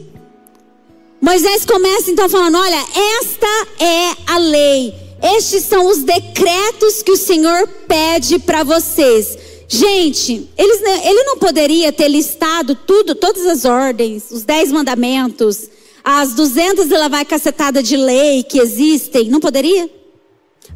Moisés 1.21 1.65
começa 1.65 2.11
então 2.11 2.29
falando: 2.29 2.59
olha, 2.59 2.85
esta 3.21 3.47
é 3.81 4.33
a 4.33 4.39
lei 4.39 5.08
estes 5.23 5.65
são 5.65 5.87
os 5.87 5.99
decretos 5.99 7.03
que 7.03 7.13
o 7.13 7.17
Senhor 7.17 7.67
pede 7.87 8.39
para 8.39 8.63
vocês. 8.63 9.37
Gente, 9.69 10.49
eles, 10.57 10.81
ele 11.05 11.25
não 11.25 11.37
poderia 11.39 11.93
ter 11.93 12.09
listado 12.09 12.75
tudo, 12.75 13.15
todas 13.15 13.47
as 13.47 13.65
ordens, 13.65 14.31
os 14.31 14.43
dez 14.43 14.73
mandamentos, 14.73 15.69
as 16.03 16.33
duzentas 16.35 16.91
e 16.91 16.97
lá 16.97 17.09
vai 17.09 17.25
cacetada 17.25 17.83
de 17.83 17.97
lei 17.97 18.43
que 18.43 18.59
existem, 18.59 19.29
não 19.29 19.41
poderia? 19.41 19.91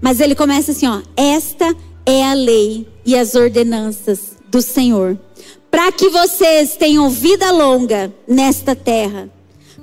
Mas 0.01 0.21
ele 0.21 0.35
começa 0.35 0.73
assim, 0.73 0.87
ó, 0.87 1.01
esta 1.17 1.75
é 2.05 2.25
a 2.25 2.35
lei 2.35 2.87
e 3.07 3.17
as 3.17 3.35
ordenanças 3.35 4.37
do 4.49 4.61
Senhor, 4.61 5.19
para 5.71 5.91
que 5.91 6.11
vocês 6.11 6.77
tenham 6.77 7.09
vida 7.09 7.51
longa 7.51 8.13
nesta 8.29 8.75
terra 8.75 9.31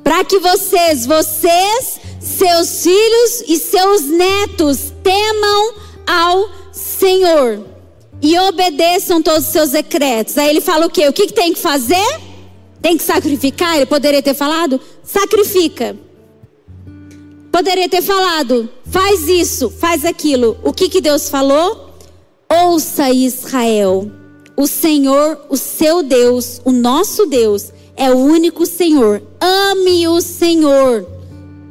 para 0.09 0.23
que 0.23 0.39
vocês, 0.39 1.05
vocês, 1.05 1.98
seus 2.29 2.83
filhos 2.83 3.43
e 3.47 3.57
seus 3.57 4.03
netos 4.03 4.93
temam 5.03 5.73
ao 6.05 6.49
Senhor 6.71 7.63
e 8.21 8.37
obedeçam 8.39 9.21
todos 9.21 9.45
os 9.45 9.51
seus 9.51 9.71
decretos. 9.71 10.37
Aí 10.37 10.49
ele 10.49 10.61
fala 10.61 10.85
o 10.85 10.89
quê? 10.89 11.07
O 11.07 11.13
que, 11.13 11.27
que 11.27 11.33
tem 11.33 11.53
que 11.53 11.59
fazer? 11.59 12.19
Tem 12.81 12.97
que 12.97 13.03
sacrificar? 13.03 13.75
Ele 13.75 13.85
poderia 13.85 14.21
ter 14.21 14.33
falado: 14.33 14.79
sacrifica. 15.03 15.97
Poderia 17.51 17.89
ter 17.89 18.01
falado: 18.01 18.69
faz 18.85 19.27
isso, 19.27 19.69
faz 19.69 20.05
aquilo. 20.05 20.57
O 20.63 20.73
que, 20.73 20.89
que 20.89 21.01
Deus 21.01 21.29
falou? 21.29 21.89
Ouça 22.51 23.11
Israel, 23.11 24.09
o 24.57 24.65
Senhor, 24.65 25.39
o 25.49 25.57
seu 25.57 26.01
Deus, 26.01 26.59
o 26.65 26.71
nosso 26.71 27.27
Deus 27.27 27.71
é 27.95 28.09
o 28.09 28.17
único 28.17 28.65
Senhor. 28.65 29.21
Ame 29.39 30.07
o 30.07 30.19
Senhor, 30.19 31.05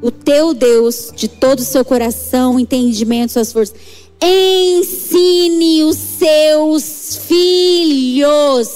o 0.00 0.11
teu 0.11 0.54
Deus, 0.54 1.12
de 1.14 1.28
todo 1.28 1.61
o 1.61 1.64
seu 1.64 1.84
coração, 1.84 2.58
entendimento, 2.58 3.32
suas 3.32 3.52
forças. 3.52 3.76
Ensine 4.20 5.84
os 5.84 5.96
seus 5.96 7.20
filhos 7.26 8.68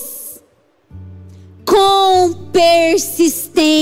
com 1.64 2.32
persistência. 2.52 3.72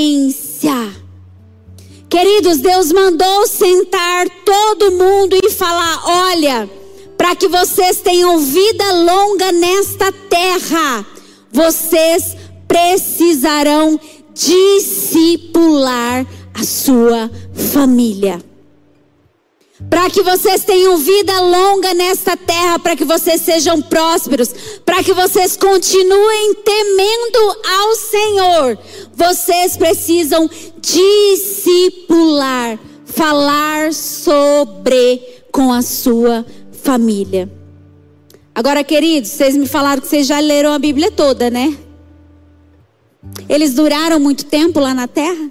Queridos, 2.09 2.59
Deus 2.59 2.91
mandou 2.93 3.47
sentar 3.47 4.29
todo 4.45 4.93
mundo 4.93 5.37
e 5.43 5.51
falar: 5.51 6.03
olha, 6.05 6.69
para 7.17 7.37
que 7.37 7.49
vocês 7.49 8.01
tenham 8.01 8.39
vida 8.39 8.93
longa 8.93 9.53
nesta 9.53 10.11
terra, 10.11 11.07
vocês 11.53 12.37
precisarão 12.67 14.01
discipular 14.35 16.27
a 16.55 16.65
sua 16.65 17.31
família. 17.53 18.41
Para 19.89 20.11
que 20.11 20.23
vocês 20.23 20.63
tenham 20.63 20.99
vida 20.99 21.41
longa 21.41 21.95
nesta 21.95 22.37
terra, 22.37 22.79
para 22.79 22.95
que 22.95 23.05
vocês 23.05 23.41
sejam 23.41 23.81
prósperos, 23.81 24.53
para 24.85 25.03
que 25.03 25.15
vocês 25.15 25.57
continuem 25.57 26.55
temendo 26.55 27.57
ao 27.79 27.97
Senhor, 27.97 28.79
vocês 29.15 29.79
precisam 29.79 30.51
discipular, 30.81 32.79
falar 33.07 33.95
sobre 33.95 35.23
com 35.51 35.73
a 35.73 35.81
sua 35.81 36.45
família. 36.83 37.51
Agora, 38.55 38.85
queridos, 38.85 39.31
vocês 39.31 39.57
me 39.57 39.67
falaram 39.67 40.03
que 40.03 40.09
vocês 40.09 40.27
já 40.27 40.41
leram 40.41 40.73
a 40.73 40.79
Bíblia 40.79 41.11
toda, 41.11 41.49
né? 41.49 41.75
Eles 43.49 43.75
duraram 43.75 44.21
muito 44.21 44.45
tempo 44.45 44.79
lá 44.79 44.93
na 44.93 45.09
terra? 45.09 45.51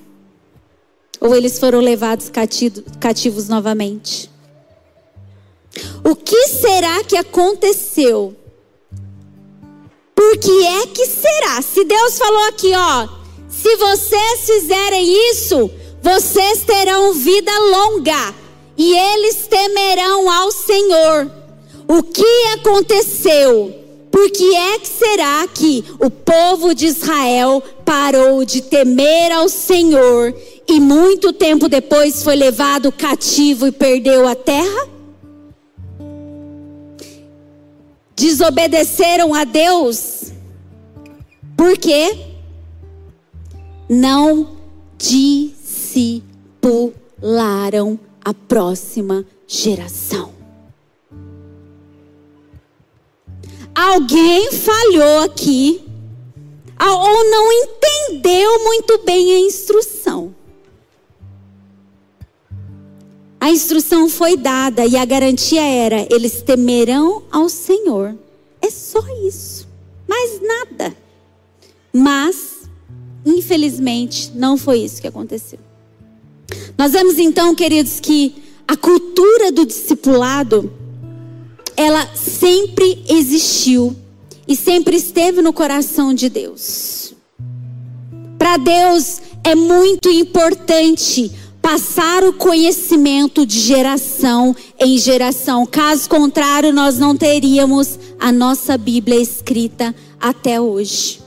Ou 1.19 1.35
eles 1.35 1.59
foram 1.59 1.79
levados 1.79 2.31
cativos 2.99 3.49
novamente? 3.49 4.29
O 6.03 6.15
que 6.15 6.47
será 6.47 7.03
que 7.03 7.17
aconteceu? 7.17 8.35
Por 10.15 10.37
que 10.37 10.65
é 10.65 10.87
que 10.87 11.05
será? 11.05 11.61
Se 11.61 11.83
Deus 11.83 12.17
falou 12.17 12.47
aqui, 12.47 12.71
ó, 12.75 13.07
se 13.49 13.75
vocês 13.77 14.41
fizerem 14.45 15.31
isso, 15.31 15.69
vocês 16.01 16.63
terão 16.63 17.13
vida 17.13 17.51
longa 17.59 18.35
e 18.77 18.95
eles 18.95 19.47
temerão 19.47 20.29
ao 20.31 20.51
Senhor. 20.51 21.31
O 21.87 22.03
que 22.03 22.43
aconteceu? 22.53 23.75
Por 24.11 24.29
que 24.31 24.55
é 24.55 24.79
que 24.79 24.87
será 24.87 25.47
que 25.47 25.83
o 25.99 26.09
povo 26.09 26.73
de 26.73 26.87
Israel 26.87 27.63
parou 27.85 28.43
de 28.43 28.61
temer 28.61 29.31
ao 29.31 29.47
Senhor 29.49 30.33
e 30.73 30.79
muito 30.79 31.33
tempo 31.33 31.67
depois 31.67 32.23
foi 32.23 32.35
levado 32.35 32.91
cativo 32.91 33.67
e 33.67 33.71
perdeu 33.71 34.27
a 34.27 34.35
terra? 34.35 34.99
desobedeceram 38.19 39.33
a 39.33 39.45
Deus? 39.45 40.33
Por 41.55 41.77
quê? 41.77 42.35
Não 43.87 44.57
discipularam 44.97 46.37
a 48.23 48.33
próxima 48.33 49.25
geração. 49.47 50.33
Alguém 53.73 54.51
falhou 54.51 55.23
aqui 55.23 55.81
ou 56.81 57.31
não 57.31 57.51
entendeu 57.53 58.63
muito 58.65 58.99
bem 59.05 59.33
a 59.35 59.39
instrução. 59.39 60.35
A 63.39 63.49
instrução 63.49 64.09
foi 64.09 64.35
dada 64.35 64.85
e 64.85 64.97
a 64.97 65.05
garantia 65.05 65.61
era: 65.61 66.07
eles 66.11 66.41
temerão 66.41 67.23
ao 67.31 67.47
Senhor. 67.47 68.15
É 68.61 68.69
só 68.69 69.01
isso, 69.25 69.67
mais 70.07 70.41
nada. 70.41 70.95
Mas, 71.93 72.69
infelizmente, 73.25 74.31
não 74.35 74.57
foi 74.57 74.79
isso 74.79 75.01
que 75.01 75.07
aconteceu. 75.07 75.59
Nós 76.77 76.91
vemos 76.91 77.17
então, 77.17 77.55
queridos, 77.55 77.99
que 77.99 78.35
a 78.67 78.75
cultura 78.75 79.51
do 79.51 79.65
discipulado, 79.65 80.71
ela 81.75 82.07
sempre 82.15 83.03
existiu 83.07 83.95
e 84.47 84.55
sempre 84.55 84.97
esteve 84.97 85.41
no 85.41 85.53
coração 85.53 86.13
de 86.13 86.29
Deus. 86.29 87.13
Para 88.37 88.57
Deus 88.57 89.21
é 89.43 89.55
muito 89.55 90.09
importante 90.09 91.31
passar 91.61 92.23
o 92.23 92.33
conhecimento 92.33 93.45
de 93.45 93.59
geração 93.59 94.55
em 94.79 94.97
geração. 94.97 95.65
Caso 95.65 96.09
contrário, 96.09 96.73
nós 96.73 96.97
não 96.97 97.15
teríamos 97.15 97.99
a 98.19 98.31
nossa 98.31 98.77
Bíblia 98.77 99.19
escrita 99.19 99.93
até 100.19 100.59
hoje. 100.59 101.19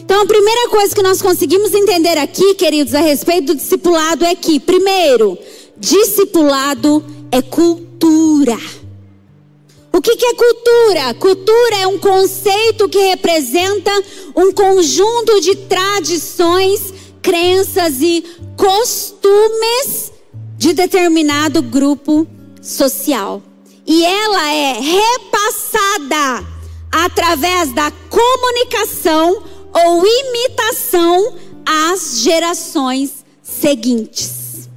Então, 0.00 0.22
a 0.22 0.26
primeira 0.26 0.70
coisa 0.70 0.94
que 0.94 1.02
nós 1.02 1.20
conseguimos 1.20 1.74
entender 1.74 2.16
aqui, 2.16 2.54
queridos, 2.54 2.94
a 2.94 3.00
respeito 3.00 3.48
do 3.48 3.54
discipulado 3.54 4.24
é 4.24 4.34
que, 4.34 4.58
primeiro, 4.58 5.36
discipulado 5.76 7.04
é 7.30 7.42
cultura. 7.42 8.56
O 9.92 10.00
que, 10.00 10.12
é 10.12 10.34
cultura? 10.34 11.14
Cultura 11.14 11.76
é 11.82 11.86
um 11.86 11.98
conceito 11.98 12.88
que 12.88 12.98
representa 12.98 13.90
um 14.34 14.52
conjunto 14.52 15.40
de 15.40 15.56
tradições 15.56 16.94
crenças 17.22 18.00
e 18.00 18.24
costumes 18.56 20.12
de 20.56 20.72
determinado 20.72 21.62
grupo 21.62 22.26
social. 22.60 23.42
E 23.86 24.04
ela 24.04 24.52
é 24.52 24.72
repassada 24.72 26.46
através 26.90 27.72
da 27.72 27.90
comunicação 28.10 29.42
ou 29.72 30.06
imitação 30.06 31.36
às 31.64 32.18
gerações 32.20 33.24
seguintes. 33.42 34.68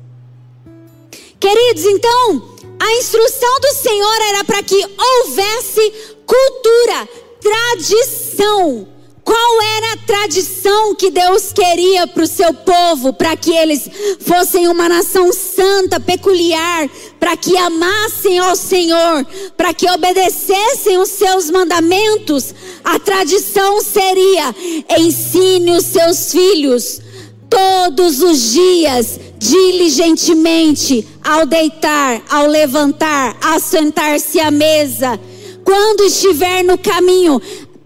Queridos, 1.40 1.86
então, 1.86 2.56
a 2.80 2.92
instrução 2.98 3.60
do 3.60 3.74
Senhor 3.74 4.22
era 4.30 4.44
para 4.44 4.64
que 4.64 4.76
houvesse 4.76 5.94
cultura, 6.26 7.10
tradição, 7.42 8.88
qual 9.24 9.62
era 9.62 9.94
a 9.94 9.98
tradição 9.98 10.96
que 10.96 11.12
Deus 11.12 11.54
queria 11.54 12.08
para 12.08 12.24
o 12.24 12.28
seu 12.28 12.54
povo, 12.54 13.14
para 13.14 13.36
que 13.36 13.52
eles 13.52 13.90
fossem 14.20 14.68
uma 14.68 14.90
nação 14.90 15.32
santa, 15.32 16.00
peculiar, 16.00 16.90
para 17.20 17.38
que 17.38 17.56
amassem 17.56 18.40
ao 18.40 18.56
Senhor, 18.56 19.26
para 19.56 19.74
que 19.74 19.90
obedecessem 19.90 20.98
os 20.98 21.10
seus 21.10 21.52
mandamentos? 21.52 22.54
A 22.84 22.98
tradição 22.98 23.82
seria: 23.82 24.56
ensine 24.98 25.72
os 25.72 25.86
seus 25.86 26.32
filhos 26.32 27.00
todos 27.48 28.22
os 28.22 28.54
dias, 28.54 29.20
diligentemente, 29.38 31.08
ao 31.24 31.46
deitar, 31.46 32.24
ao 32.30 32.48
levantar, 32.48 33.38
a 33.42 33.60
sentar-se 33.60 34.40
à 34.40 34.50
mesa. 34.50 35.20
Quando 35.64 36.06
estiver 36.06 36.64
no 36.64 36.78
caminho, 36.78 37.42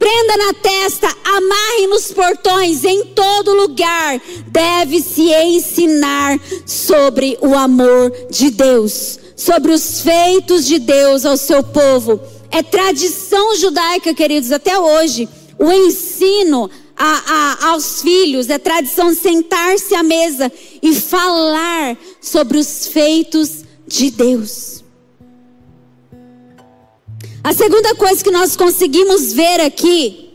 prenda 0.06 0.38
na 0.38 0.54
testa, 0.54 1.08
amarre 1.24 1.88
nos 1.88 2.12
portões, 2.12 2.84
em 2.84 3.06
todo 3.06 3.56
lugar, 3.56 4.22
deve-se 4.50 5.34
ensinar 5.34 6.40
sobre 6.64 7.40
o 7.42 7.56
amor 7.56 8.14
de 8.30 8.52
Deus, 8.52 9.18
sobre 9.36 9.72
os 9.72 10.02
feitos 10.02 10.68
de 10.68 10.78
Deus 10.78 11.26
ao 11.26 11.36
seu 11.36 11.64
povo. 11.64 12.22
É 12.52 12.62
tradição 12.62 13.56
judaica, 13.56 14.14
queridos, 14.14 14.52
até 14.52 14.78
hoje, 14.78 15.28
o 15.58 15.72
ensino 15.72 16.70
a, 16.96 17.24
a, 17.64 17.70
aos 17.72 18.04
filhos, 18.04 18.48
é 18.48 18.60
tradição 18.60 19.12
sentar-se 19.12 19.96
à 19.96 20.04
mesa 20.04 20.52
e 20.84 20.94
falar 20.94 21.98
sobre 22.22 22.60
os 22.60 22.86
feitos 22.86 23.64
de 23.88 24.12
Deus. 24.12 24.85
A 27.46 27.54
segunda 27.54 27.94
coisa 27.94 28.24
que 28.24 28.32
nós 28.32 28.56
conseguimos 28.58 29.32
ver 29.32 29.62
aqui 29.62 30.32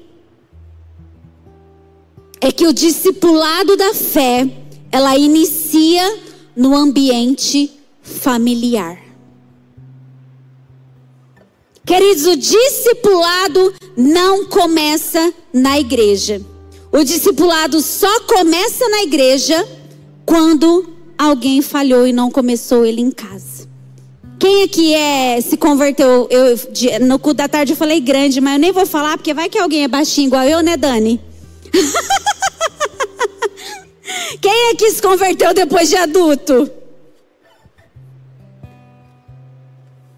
é 2.41 2.53
que 2.53 2.69
o 2.69 2.73
discipulado 2.73 3.77
da 3.77 3.93
fé, 3.93 4.49
ela 4.93 5.19
inicia 5.19 6.21
no 6.55 6.73
ambiente 6.73 7.69
familiar. 8.01 9.03
Queridos, 11.85 12.27
o 12.27 12.37
discipulado 12.37 13.75
não 13.97 14.45
começa 14.45 15.35
na 15.53 15.81
igreja. 15.81 16.41
O 16.93 17.03
discipulado 17.03 17.81
só 17.81 18.21
começa 18.21 18.89
na 18.89 19.03
igreja 19.03 19.69
quando 20.25 20.89
alguém 21.19 21.61
falhou 21.61 22.07
e 22.07 22.13
não 22.13 22.31
começou 22.31 22.87
ele 22.87 23.01
em 23.01 23.11
casa. 23.11 23.60
Quem 24.41 24.63
aqui 24.63 24.95
é, 24.95 25.39
se 25.43 25.59
converteu? 25.59 26.27
Eu, 26.31 26.57
no 27.07 27.19
cu 27.19 27.35
da 27.35 27.47
tarde 27.47 27.75
eu 27.75 27.77
falei 27.77 28.01
grande, 28.01 28.41
mas 28.41 28.55
eu 28.55 28.59
nem 28.59 28.73
vou 28.73 28.87
falar, 28.87 29.19
porque 29.19 29.35
vai 29.35 29.51
que 29.51 29.59
alguém 29.59 29.85
é 29.85 29.89
baixinho 29.89 30.29
igual 30.29 30.45
eu, 30.45 30.63
né, 30.63 30.79
Dani? 30.79 31.21
Quem 34.41 34.71
aqui 34.73 34.91
se 34.93 35.03
converteu 35.03 35.53
depois 35.53 35.91
de 35.91 35.97
adulto? 35.97 36.71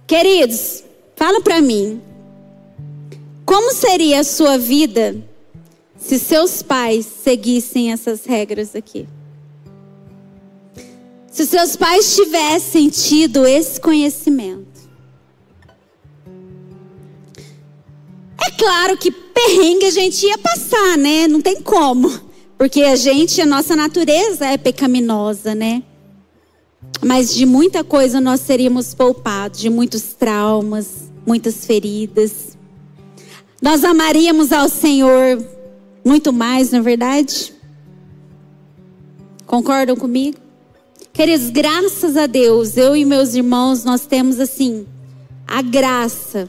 Queridos, 0.07 0.85
fala 1.17 1.41
para 1.41 1.61
mim. 1.61 2.01
Como 3.45 3.75
seria 3.75 4.21
a 4.21 4.25
sua 4.25 4.57
vida 4.57 5.17
se 5.97 6.17
seus 6.17 6.63
pais 6.63 7.07
seguissem 7.25 7.91
essas 7.91 8.25
regras 8.25 8.77
aqui? 8.77 9.09
Se 11.33 11.47
seus 11.47 11.77
pais 11.77 12.15
tivessem 12.15 12.91
tido 12.91 13.47
esse 13.47 13.81
conhecimento. 13.81 14.83
É 18.39 18.51
claro 18.51 18.99
que 18.99 19.11
perrengue 19.11 19.87
a 19.87 19.91
gente 19.91 20.27
ia 20.27 20.37
passar, 20.37 20.99
né? 20.99 21.27
Não 21.27 21.41
tem 21.41 21.63
como. 21.63 22.13
Porque 22.59 22.83
a 22.83 22.97
gente, 22.97 23.41
a 23.41 23.47
nossa 23.47 23.75
natureza 23.75 24.45
é 24.45 24.59
pecaminosa, 24.59 25.55
né? 25.55 25.83
Mas 27.03 27.35
de 27.35 27.47
muita 27.47 27.83
coisa 27.83 28.21
nós 28.21 28.41
seríamos 28.41 28.93
poupados, 28.93 29.59
de 29.59 29.71
muitos 29.71 30.13
traumas, 30.13 31.11
muitas 31.27 31.65
feridas. 31.65 32.59
Nós 33.61 33.85
amaríamos 33.85 34.53
ao 34.53 34.69
Senhor 34.69 35.43
muito 36.05 36.31
mais, 36.31 36.73
não 36.73 36.81
é 36.81 36.83
verdade? 36.83 37.55
Concordam 39.47 39.97
comigo? 39.97 40.42
Queridos, 41.13 41.51
graças 41.51 42.17
a 42.17 42.27
Deus, 42.27 42.79
eu 42.79 42.97
e 42.97 43.05
meus 43.05 43.35
irmãos, 43.35 43.85
nós 43.85 44.07
temos 44.07 44.41
assim, 44.41 44.87
a 45.47 45.61
graça. 45.61 46.49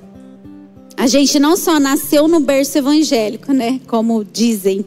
A 0.95 1.06
gente 1.06 1.38
não 1.38 1.58
só 1.58 1.82
nasceu 1.82 2.30
no 2.30 2.39
berço 2.39 2.78
evangélico, 2.78 3.52
né? 3.52 3.82
Como 3.88 4.23
dizem. 4.23 4.86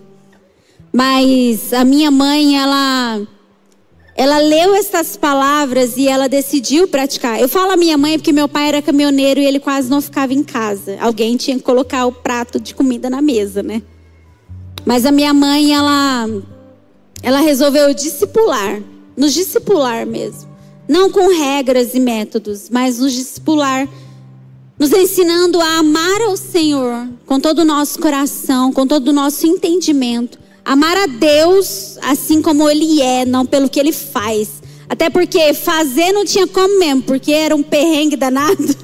Mas 0.91 1.75
a 1.75 1.85
minha 1.85 2.11
mãe, 2.11 2.59
ela 2.59 3.21
ela 4.17 4.39
leu 4.39 4.75
essas 4.75 5.15
palavras 5.15 5.99
e 5.99 6.09
ela 6.09 6.27
decidiu 6.27 6.89
praticar. 6.89 7.39
Eu 7.39 7.49
falo 7.49 7.73
a 7.73 7.77
minha 7.77 7.99
mãe 7.99 8.19
porque 8.19 8.33
meu 8.33 8.49
pai 8.49 8.69
era 8.69 8.81
caminhoneiro 8.81 9.41
e 9.41 9.45
ele 9.45 9.61
quase 9.61 9.91
não 9.91 10.01
ficava 10.01 10.33
em 10.33 10.43
casa. 10.43 10.97
Alguém 11.03 11.37
tinha 11.37 11.59
que 11.59 11.63
colocar 11.63 12.07
o 12.07 12.13
prato 12.13 12.59
de 12.59 12.75
comida 12.75 13.11
na 13.11 13.21
mesa, 13.21 13.63
né? 13.63 13.83
Mas 14.87 15.05
a 15.05 15.13
minha 15.13 15.35
mãe, 15.35 15.75
ela 15.75 16.27
ela 17.23 17.41
resolveu 17.41 17.93
discipular 17.93 18.81
nos 19.17 19.33
discipular 19.33 20.07
mesmo. 20.07 20.49
Não 20.89 21.11
com 21.11 21.29
regras 21.29 21.95
e 21.95 22.01
métodos, 22.01 22.69
mas 22.71 22.99
nos 22.99 23.13
discipular, 23.13 23.89
nos 24.79 24.93
ensinando 24.93 25.61
a 25.61 25.79
amar 25.79 26.21
ao 26.23 26.37
Senhor 26.37 27.09
com 27.25 27.41
todo 27.41 27.61
o 27.61 27.65
nosso 27.65 27.99
coração, 27.99 28.73
com 28.73 28.87
todo 28.87 29.09
o 29.09 29.13
nosso 29.13 29.47
entendimento. 29.47 30.39
Amar 30.65 30.97
a 30.97 31.07
Deus 31.07 31.97
assim 32.03 32.43
como 32.43 32.69
Ele 32.69 33.01
é, 33.01 33.25
não 33.25 33.47
pelo 33.47 33.69
que 33.69 33.81
Ele 33.81 33.93
faz. 33.93 34.63
Até 34.89 35.11
porque 35.11 35.53
fazer 35.55 36.13
não 36.13 36.25
tinha 36.25 36.47
como 36.47 36.79
mesmo, 36.79 37.03
porque 37.03 37.33
era 37.33 37.57
um 37.57 37.63
perrengue 37.63 38.17
danado. 38.17 38.77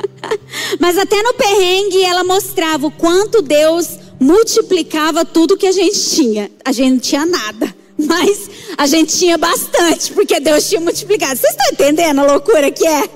Mas 0.78 0.98
até 0.98 1.22
no 1.22 1.34
perrengue 1.34 2.02
ela 2.02 2.24
mostrava 2.24 2.86
o 2.86 2.90
quanto 2.90 3.40
Deus 3.40 3.98
multiplicava 4.20 5.24
tudo 5.24 5.56
que 5.56 5.66
a 5.66 5.72
gente 5.72 5.98
tinha. 6.10 6.50
A 6.64 6.72
gente 6.72 6.90
não 6.90 6.98
tinha 6.98 7.26
nada, 7.26 7.74
mas 7.98 8.48
a 8.76 8.86
gente 8.86 9.16
tinha 9.16 9.36
bastante, 9.36 10.12
porque 10.12 10.38
Deus 10.38 10.68
tinha 10.68 10.80
multiplicado. 10.80 11.36
Vocês 11.36 11.52
estão 11.52 11.72
entendendo 11.72 12.20
a 12.20 12.32
loucura 12.32 12.70
que 12.70 12.86
é? 12.86 13.10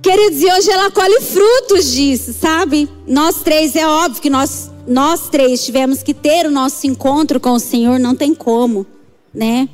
Queridos, 0.00 0.40
e 0.40 0.46
hoje 0.46 0.70
ela 0.70 0.90
colhe 0.90 1.20
frutos 1.20 1.92
disso, 1.92 2.32
sabe? 2.32 2.88
Nós 3.06 3.42
três, 3.42 3.74
é 3.74 3.86
óbvio 3.86 4.22
que 4.22 4.30
nós, 4.30 4.70
nós 4.86 5.28
três 5.28 5.64
tivemos 5.64 6.02
que 6.02 6.14
ter 6.14 6.46
o 6.46 6.50
nosso 6.50 6.86
encontro 6.86 7.40
com 7.40 7.50
o 7.50 7.58
Senhor, 7.58 7.98
não 7.98 8.14
tem 8.14 8.32
como, 8.34 8.86
né? 9.34 9.68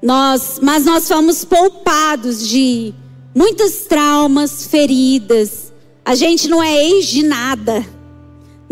Nós, 0.00 0.60
mas 0.62 0.84
nós 0.84 1.08
fomos 1.08 1.44
poupados 1.44 2.46
de 2.46 2.94
muitos 3.34 3.80
traumas, 3.88 4.66
feridas. 4.66 5.72
A 6.04 6.14
gente 6.14 6.46
não 6.48 6.62
é 6.62 6.84
ex 6.84 7.06
de 7.06 7.24
nada. 7.24 7.84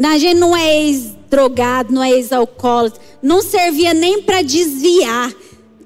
A 0.02 0.18
gente 0.18 0.38
não 0.38 0.56
é 0.56 0.82
ex-drogado, 1.36 1.92
não 1.92 2.02
é 2.02 2.10
ex-alcoólatra. 2.10 3.00
Não 3.22 3.42
servia 3.42 3.92
nem 3.92 4.22
para 4.22 4.42
desviar. 4.42 5.32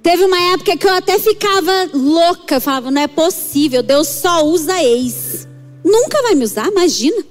Teve 0.02 0.24
uma 0.24 0.40
época 0.54 0.76
que 0.76 0.86
eu 0.86 0.92
até 0.92 1.18
ficava 1.18 1.90
louca, 1.92 2.60
falava, 2.60 2.90
não 2.90 3.02
é 3.02 3.08
possível, 3.08 3.82
Deus 3.82 4.08
só 4.08 4.46
usa 4.46 4.82
ex. 4.82 5.46
Nunca 5.84 6.22
vai 6.22 6.34
me 6.34 6.44
usar, 6.44 6.68
imagina. 6.68 7.22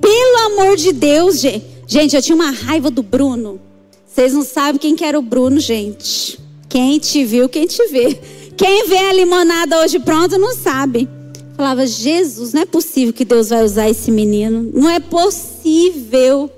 Pelo 0.00 0.46
amor 0.46 0.76
de 0.76 0.92
Deus, 0.92 1.40
gente. 1.40 1.74
Gente, 1.86 2.16
eu 2.16 2.22
tinha 2.22 2.34
uma 2.34 2.50
raiva 2.50 2.90
do 2.90 3.02
Bruno. 3.02 3.60
Vocês 4.06 4.32
não 4.32 4.42
sabem 4.42 4.80
quem 4.80 4.96
que 4.96 5.04
era 5.04 5.18
o 5.18 5.22
Bruno, 5.22 5.60
gente. 5.60 6.38
Quem 6.68 6.98
te 6.98 7.24
viu, 7.24 7.48
quem 7.48 7.66
te 7.66 7.86
vê. 7.88 8.18
Quem 8.56 8.88
vê 8.88 8.98
a 8.98 9.12
limonada 9.12 9.80
hoje 9.80 9.98
pronta 9.98 10.38
não 10.38 10.54
sabe. 10.54 11.08
Falava, 11.56 11.86
Jesus, 11.86 12.52
não 12.52 12.62
é 12.62 12.66
possível 12.66 13.12
que 13.12 13.24
Deus 13.24 13.50
vai 13.50 13.62
usar 13.62 13.88
esse 13.88 14.10
menino. 14.10 14.70
Não 14.74 14.88
é 14.90 14.98
possível. 14.98 16.50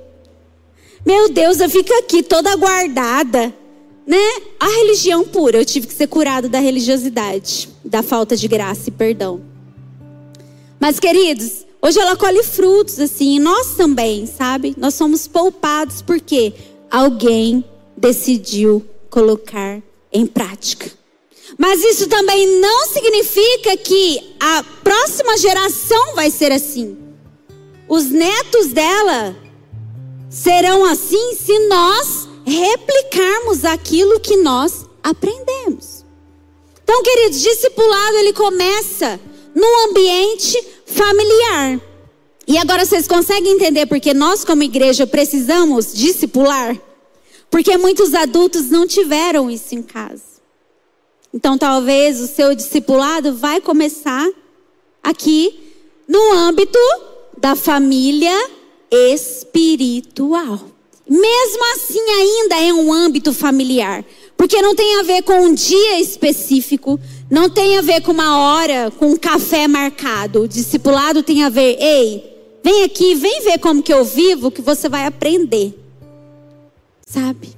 Meu 1.06 1.30
Deus, 1.30 1.60
eu 1.60 1.70
fico 1.70 1.94
aqui 1.94 2.22
toda 2.22 2.56
guardada 2.56 3.54
né? 4.06 4.42
A 4.60 4.68
religião 4.68 5.24
pura, 5.24 5.58
eu 5.58 5.64
tive 5.64 5.88
que 5.88 5.92
ser 5.92 6.06
curado 6.06 6.48
da 6.48 6.60
religiosidade, 6.60 7.68
da 7.84 8.02
falta 8.02 8.36
de 8.36 8.46
graça 8.46 8.88
e 8.88 8.92
perdão. 8.92 9.40
Mas, 10.78 11.00
queridos, 11.00 11.66
hoje 11.82 11.98
ela 11.98 12.14
colhe 12.14 12.42
frutos, 12.44 13.00
assim, 13.00 13.36
e 13.36 13.38
nós 13.40 13.74
também, 13.74 14.26
sabe? 14.26 14.74
Nós 14.78 14.94
somos 14.94 15.26
poupados 15.26 16.00
porque 16.02 16.52
alguém 16.90 17.64
decidiu 17.96 18.86
colocar 19.10 19.82
em 20.12 20.26
prática. 20.26 20.88
Mas 21.58 21.82
isso 21.82 22.08
também 22.08 22.60
não 22.60 22.86
significa 22.86 23.76
que 23.76 24.34
a 24.38 24.62
próxima 24.84 25.36
geração 25.38 26.14
vai 26.14 26.30
ser 26.30 26.52
assim. 26.52 26.96
Os 27.88 28.04
netos 28.06 28.68
dela 28.68 29.34
serão 30.36 30.84
assim 30.84 31.34
se 31.34 31.58
nós 31.66 32.28
replicarmos 32.44 33.64
aquilo 33.64 34.20
que 34.20 34.36
nós 34.36 34.84
aprendemos. 35.02 36.04
Então, 36.84 37.02
queridos, 37.02 37.40
discipulado 37.40 38.16
ele 38.18 38.32
começa 38.32 39.18
no 39.54 39.88
ambiente 39.88 40.62
familiar. 40.84 41.80
E 42.46 42.58
agora 42.58 42.84
vocês 42.84 43.08
conseguem 43.08 43.54
entender 43.54 43.86
porque 43.86 44.12
nós 44.12 44.44
como 44.44 44.62
igreja 44.62 45.06
precisamos 45.06 45.92
discipular? 45.92 46.78
Porque 47.50 47.76
muitos 47.78 48.14
adultos 48.14 48.70
não 48.70 48.86
tiveram 48.86 49.50
isso 49.50 49.74
em 49.74 49.82
casa. 49.82 50.36
Então, 51.32 51.56
talvez 51.56 52.20
o 52.20 52.28
seu 52.28 52.54
discipulado 52.54 53.34
vai 53.34 53.60
começar 53.60 54.28
aqui 55.02 55.74
no 56.06 56.32
âmbito 56.34 56.78
da 57.36 57.56
família 57.56 58.55
espiritual. 58.90 60.60
Mesmo 61.08 61.74
assim, 61.74 62.00
ainda 62.00 62.56
é 62.56 62.72
um 62.72 62.92
âmbito 62.92 63.32
familiar. 63.32 64.04
Porque 64.36 64.60
não 64.60 64.74
tem 64.74 65.00
a 65.00 65.02
ver 65.02 65.22
com 65.22 65.40
um 65.40 65.54
dia 65.54 66.00
específico, 66.00 67.00
não 67.30 67.48
tem 67.48 67.78
a 67.78 67.82
ver 67.82 68.02
com 68.02 68.12
uma 68.12 68.38
hora, 68.38 68.90
com 68.90 69.06
um 69.06 69.16
café 69.16 69.66
marcado. 69.66 70.42
O 70.42 70.48
discipulado 70.48 71.22
tem 71.22 71.44
a 71.44 71.48
ver, 71.48 71.76
ei, 71.80 72.22
vem 72.62 72.82
aqui, 72.82 73.14
vem 73.14 73.42
ver 73.42 73.58
como 73.58 73.82
que 73.82 73.92
eu 73.92 74.04
vivo, 74.04 74.50
que 74.50 74.60
você 74.60 74.88
vai 74.88 75.06
aprender. 75.06 75.74
Sabe? 77.06 77.56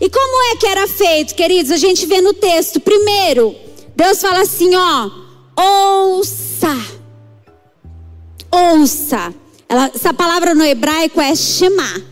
E 0.00 0.08
como 0.08 0.52
é 0.52 0.56
que 0.56 0.66
era 0.66 0.86
feito, 0.88 1.34
queridos? 1.34 1.72
A 1.72 1.76
gente 1.76 2.06
vê 2.06 2.20
no 2.20 2.32
texto. 2.32 2.80
Primeiro, 2.80 3.54
Deus 3.94 4.20
fala 4.20 4.40
assim, 4.40 4.70
ó, 4.74 5.10
ouça. 5.56 6.74
Ouça. 8.50 9.34
Ela, 9.68 9.90
essa 9.94 10.12
palavra 10.12 10.54
no 10.54 10.64
hebraico 10.64 11.20
é 11.20 11.34
Shema. 11.34 12.02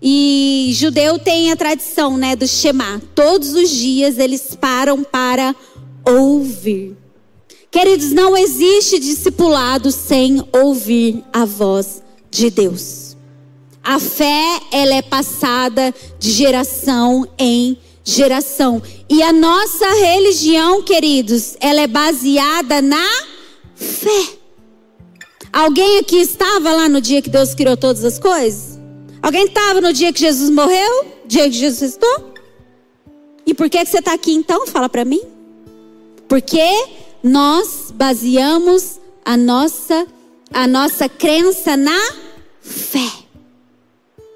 E 0.00 0.70
judeu 0.74 1.18
tem 1.18 1.50
a 1.50 1.56
tradição, 1.56 2.16
né, 2.16 2.36
do 2.36 2.46
Shema. 2.46 3.02
Todos 3.14 3.52
os 3.54 3.70
dias 3.70 4.18
eles 4.18 4.56
param 4.60 5.02
para 5.02 5.54
ouvir. 6.04 6.96
Queridos, 7.70 8.12
não 8.12 8.36
existe 8.36 8.98
discipulado 8.98 9.90
sem 9.90 10.42
ouvir 10.52 11.22
a 11.32 11.44
voz 11.44 12.02
de 12.30 12.50
Deus. 12.50 13.16
A 13.82 13.98
fé, 13.98 14.60
ela 14.72 14.94
é 14.94 15.02
passada 15.02 15.94
de 16.18 16.30
geração 16.30 17.26
em 17.38 17.76
geração. 18.04 18.82
E 19.08 19.22
a 19.22 19.32
nossa 19.32 19.86
religião, 19.86 20.82
queridos, 20.82 21.56
ela 21.60 21.82
é 21.82 21.86
baseada 21.86 22.80
na 22.80 23.06
fé. 23.74 24.37
Alguém 25.52 25.98
aqui 25.98 26.16
estava 26.16 26.72
lá 26.72 26.88
no 26.88 27.00
dia 27.00 27.22
que 27.22 27.30
Deus 27.30 27.54
criou 27.54 27.76
todas 27.76 28.04
as 28.04 28.18
coisas? 28.18 28.78
Alguém 29.22 29.46
estava 29.46 29.80
no 29.80 29.92
dia 29.92 30.12
que 30.12 30.20
Jesus 30.20 30.50
morreu? 30.50 31.06
Dia 31.26 31.44
que 31.44 31.56
Jesus 31.56 31.80
ressuscitou? 31.80 32.34
E 33.46 33.54
por 33.54 33.68
que, 33.70 33.78
que 33.78 33.90
você 33.90 33.98
está 33.98 34.12
aqui 34.12 34.34
então? 34.34 34.66
Fala 34.66 34.88
para 34.88 35.04
mim. 35.04 35.22
Porque 36.28 36.62
nós 37.22 37.90
baseamos 37.92 39.00
a 39.24 39.36
nossa, 39.36 40.06
a 40.52 40.66
nossa 40.66 41.08
crença 41.08 41.76
na 41.76 41.98
fé. 42.60 43.10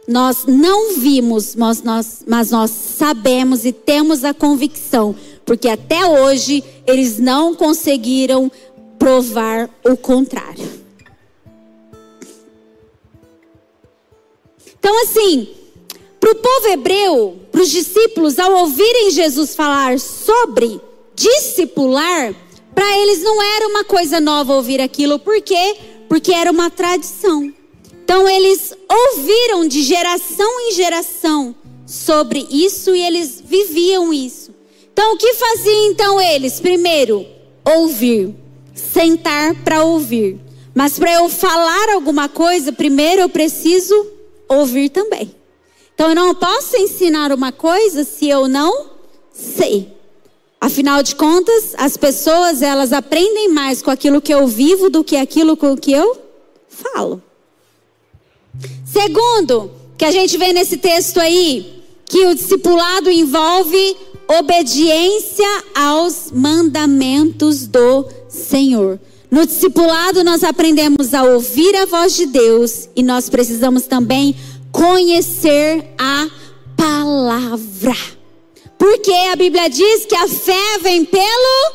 Nós 0.09 0.45
não 0.47 0.97
vimos, 0.97 1.55
mas 1.55 1.83
nós, 1.83 2.25
mas 2.27 2.51
nós 2.51 2.71
sabemos 2.71 3.65
e 3.65 3.73
temos 3.73 4.25
a 4.25 4.35
convicção, 4.35 5.15
porque 5.45 5.69
até 5.69 6.05
hoje 6.07 6.65
eles 6.87 7.19
não 7.19 7.55
conseguiram 7.55 8.51
provar 8.99 9.71
o 9.85 9.97
contrário. 9.97 10.82
Então, 14.83 15.01
assim, 15.05 15.47
para 16.19 16.33
o 16.33 16.35
povo 16.35 16.67
hebreu, 16.67 17.39
para 17.53 17.63
os 17.63 17.71
discípulos, 17.71 18.37
ao 18.37 18.53
ouvirem 18.63 19.13
Jesus 19.13 19.55
falar 19.55 20.01
sobre 20.01 20.81
discipular, 21.15 22.35
para 22.75 22.99
eles 22.99 23.23
não 23.23 23.41
era 23.41 23.69
uma 23.69 23.85
coisa 23.85 24.21
nova 24.21 24.55
ouvir 24.55 24.81
aquilo, 24.81 25.21
por 25.21 25.41
quê? 25.41 25.77
Porque 26.09 26.33
era 26.33 26.51
uma 26.51 26.69
tradição. 26.69 27.55
Então, 28.03 28.29
eles 28.29 28.75
ouviram 28.91 29.69
de 29.69 29.83
geração 29.83 30.51
em 30.63 30.73
geração 30.73 31.55
sobre 31.87 32.45
isso 32.51 32.93
e 32.93 33.01
eles 33.01 33.41
viviam 33.41 34.13
isso. 34.13 34.53
Então, 34.93 35.15
o 35.15 35.17
que 35.17 35.33
faziam 35.35 35.87
então 35.93 36.21
eles? 36.21 36.59
Primeiro, 36.59 37.25
ouvir, 37.65 38.35
sentar 38.75 39.55
para 39.63 39.85
ouvir. 39.85 40.41
Mas 40.75 40.99
para 40.99 41.13
eu 41.13 41.29
falar 41.29 41.91
alguma 41.91 42.29
coisa, 42.29 42.73
primeiro 42.73 43.23
eu 43.23 43.29
preciso 43.29 44.12
ouvir 44.59 44.89
também. 44.89 45.35
Então 45.95 46.09
eu 46.09 46.15
não 46.15 46.35
posso 46.35 46.77
ensinar 46.77 47.33
uma 47.33 47.53
coisa 47.53 48.05
se 48.05 48.29
eu 48.29 48.49
não 48.49 48.91
sei. 49.33 49.93
Afinal 50.61 51.03
de 51.03 51.17
contas, 51.17 51.75
as 51.77 51.97
pessoas 51.97 52.63
elas 52.63 52.93
aprendem 52.93 53.49
mais 53.49 53.83
com 53.83 53.91
aquilo 53.91 54.21
que 54.21 54.33
eu 54.33 54.47
vivo 54.47 54.89
do 54.89 55.03
que 55.03 55.17
aquilo 55.17 55.57
com 55.57 55.77
que 55.77 55.93
eu 55.93 56.17
falo. 56.69 57.23
Segundo, 58.85 59.71
que 59.99 60.05
a 60.05 60.11
gente 60.11 60.37
vê 60.39 60.53
nesse 60.53 60.77
texto 60.77 61.19
aí, 61.19 61.83
que 62.05 62.27
o 62.27 62.35
discipulado 62.35 63.11
envolve 63.11 63.97
obediência 64.39 65.47
aos 65.75 66.31
mandamentos 66.33 67.67
do 67.67 68.07
Senhor. 68.29 69.01
No 69.33 69.47
discipulado, 69.47 70.23
nós 70.23 70.45
aprendemos 70.45 71.15
a 71.15 71.23
ouvir 71.23 71.75
a 71.77 71.87
voz 71.87 72.15
de 72.15 72.27
Deus 72.27 72.91
e 72.95 73.03
nós 73.03 73.31
precisamos 73.31 73.85
também 73.85 74.37
conhecer 74.71 75.95
a 75.97 76.29
palavra. 76.77 77.97
Porque 78.77 79.11
a 79.11 79.35
Bíblia 79.35 79.71
diz 79.71 80.05
que 80.05 80.15
a 80.15 80.29
fé 80.29 80.79
vem 80.83 81.07
pelo 81.07 81.73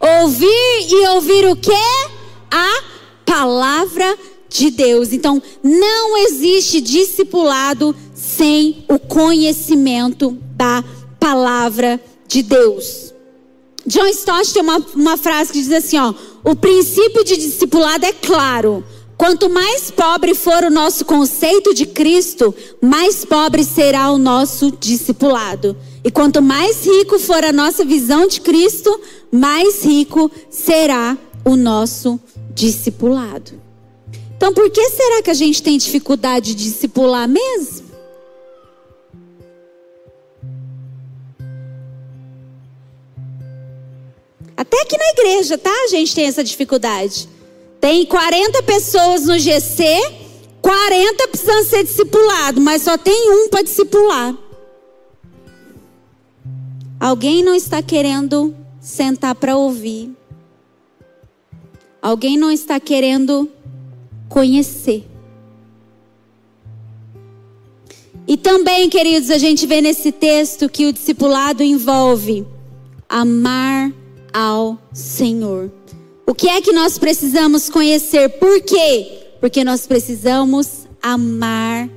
ouvir 0.00 0.88
e 0.88 1.08
ouvir 1.10 1.46
o 1.46 1.54
que? 1.54 1.70
A 2.50 2.82
palavra 3.24 4.18
de 4.48 4.72
Deus. 4.72 5.12
Então, 5.12 5.40
não 5.62 6.18
existe 6.26 6.80
discipulado 6.80 7.94
sem 8.12 8.84
o 8.88 8.98
conhecimento 8.98 10.36
da 10.56 10.82
palavra 11.20 12.00
de 12.26 12.42
Deus. 12.42 13.14
John 13.86 14.06
Stott 14.08 14.52
tem 14.52 14.62
uma, 14.62 14.78
uma 14.94 15.16
frase 15.16 15.52
que 15.52 15.60
diz 15.60 15.72
assim: 15.72 15.98
ó, 15.98 16.12
o 16.44 16.56
princípio 16.56 17.24
de 17.24 17.36
discipulado 17.36 18.04
é 18.06 18.12
claro. 18.12 18.84
Quanto 19.16 19.50
mais 19.50 19.90
pobre 19.90 20.34
for 20.34 20.64
o 20.64 20.70
nosso 20.70 21.04
conceito 21.04 21.74
de 21.74 21.84
Cristo, 21.84 22.54
mais 22.80 23.22
pobre 23.22 23.64
será 23.64 24.10
o 24.10 24.16
nosso 24.16 24.72
discipulado. 24.80 25.76
E 26.02 26.10
quanto 26.10 26.40
mais 26.40 26.86
rico 26.86 27.18
for 27.18 27.44
a 27.44 27.52
nossa 27.52 27.84
visão 27.84 28.26
de 28.26 28.40
Cristo, 28.40 28.98
mais 29.30 29.84
rico 29.84 30.30
será 30.48 31.18
o 31.44 31.54
nosso 31.54 32.18
discipulado. 32.54 33.60
Então, 34.34 34.54
por 34.54 34.70
que 34.70 34.88
será 34.88 35.22
que 35.22 35.30
a 35.30 35.34
gente 35.34 35.62
tem 35.62 35.76
dificuldade 35.76 36.54
de 36.54 36.64
discipular 36.64 37.28
mesmo? 37.28 37.89
Até 44.60 44.82
aqui 44.82 44.94
na 44.98 45.08
igreja, 45.12 45.56
tá? 45.56 45.70
A 45.70 45.88
gente 45.88 46.14
tem 46.14 46.26
essa 46.26 46.44
dificuldade. 46.44 47.26
Tem 47.80 48.04
40 48.04 48.62
pessoas 48.64 49.24
no 49.24 49.38
GC, 49.38 49.82
40 50.60 51.28
precisam 51.28 51.64
ser 51.64 51.82
discipulados, 51.82 52.62
mas 52.62 52.82
só 52.82 52.98
tem 52.98 53.32
um 53.32 53.48
para 53.48 53.62
discipular. 53.62 54.36
Alguém 57.00 57.42
não 57.42 57.54
está 57.54 57.82
querendo 57.82 58.54
sentar 58.82 59.34
para 59.34 59.56
ouvir. 59.56 60.14
Alguém 62.02 62.36
não 62.36 62.52
está 62.52 62.78
querendo 62.78 63.50
conhecer. 64.28 65.08
E 68.28 68.36
também, 68.36 68.90
queridos, 68.90 69.30
a 69.30 69.38
gente 69.38 69.66
vê 69.66 69.80
nesse 69.80 70.12
texto 70.12 70.68
que 70.68 70.84
o 70.84 70.92
discipulado 70.92 71.62
envolve 71.62 72.46
amar 73.08 73.90
ao 74.32 74.78
Senhor. 74.92 75.70
O 76.26 76.34
que 76.34 76.48
é 76.48 76.60
que 76.60 76.72
nós 76.72 76.98
precisamos 76.98 77.68
conhecer? 77.68 78.28
Por 78.38 78.60
quê? 78.60 79.32
Porque 79.40 79.64
nós 79.64 79.86
precisamos 79.86 80.86
amar 81.02 81.88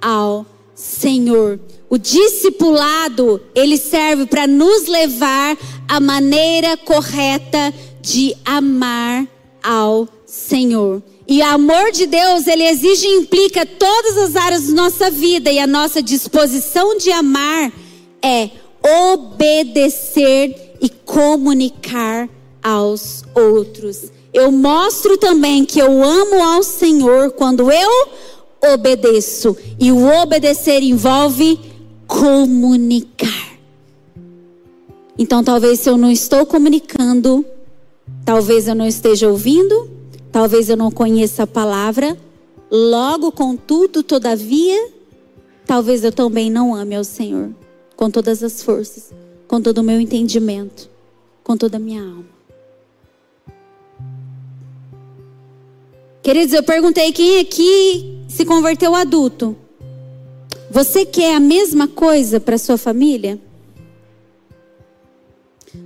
ao 0.00 0.46
Senhor. 0.74 1.60
O 1.90 1.98
discipulado, 1.98 3.40
ele 3.54 3.76
serve 3.76 4.26
para 4.26 4.46
nos 4.46 4.86
levar 4.86 5.58
à 5.86 6.00
maneira 6.00 6.76
correta 6.76 7.72
de 8.00 8.34
amar 8.44 9.26
ao 9.62 10.08
Senhor. 10.24 11.02
E 11.28 11.40
o 11.40 11.44
amor 11.44 11.92
de 11.92 12.06
Deus, 12.06 12.46
ele 12.46 12.64
exige 12.64 13.06
e 13.06 13.18
implica 13.18 13.64
todas 13.64 14.16
as 14.16 14.36
áreas 14.36 14.66
da 14.68 14.72
nossa 14.72 15.10
vida 15.10 15.52
e 15.52 15.58
a 15.58 15.66
nossa 15.66 16.02
disposição 16.02 16.96
de 16.96 17.10
amar 17.12 17.70
é 18.22 18.50
obedecer 19.12 20.71
e 20.82 20.88
comunicar 20.88 22.28
aos 22.62 23.24
outros. 23.34 24.10
Eu 24.34 24.50
mostro 24.50 25.16
também 25.16 25.64
que 25.64 25.78
eu 25.78 26.02
amo 26.02 26.42
ao 26.42 26.62
Senhor 26.62 27.30
quando 27.30 27.70
eu 27.70 28.08
obedeço. 28.74 29.56
E 29.78 29.92
o 29.92 30.06
obedecer 30.22 30.82
envolve 30.82 31.58
comunicar. 32.06 33.52
Então, 35.18 35.44
talvez 35.44 35.80
se 35.80 35.88
eu 35.88 35.96
não 35.96 36.10
estou 36.10 36.44
comunicando, 36.44 37.44
talvez 38.24 38.66
eu 38.66 38.74
não 38.74 38.86
esteja 38.86 39.28
ouvindo, 39.28 39.88
talvez 40.32 40.68
eu 40.68 40.76
não 40.76 40.90
conheça 40.90 41.44
a 41.44 41.46
palavra. 41.46 42.16
Logo, 42.70 43.30
contudo, 43.30 44.02
todavia, 44.02 44.88
talvez 45.66 46.02
eu 46.02 46.10
também 46.10 46.50
não 46.50 46.74
ame 46.74 46.96
ao 46.96 47.04
Senhor 47.04 47.50
com 47.94 48.10
todas 48.10 48.42
as 48.42 48.62
forças, 48.62 49.12
com 49.52 49.60
todo 49.60 49.76
o 49.76 49.82
meu 49.82 50.00
entendimento, 50.00 50.88
com 51.44 51.58
toda 51.58 51.76
a 51.76 51.78
minha 51.78 52.00
alma. 52.00 52.24
Queridos, 56.22 56.54
eu 56.54 56.62
perguntei 56.62 57.12
quem 57.12 57.38
aqui 57.38 58.24
se 58.30 58.46
converteu 58.46 58.94
adulto. 58.94 59.54
Você 60.70 61.04
quer 61.04 61.34
a 61.34 61.40
mesma 61.40 61.86
coisa 61.86 62.40
para 62.40 62.56
sua 62.56 62.78
família? 62.78 63.38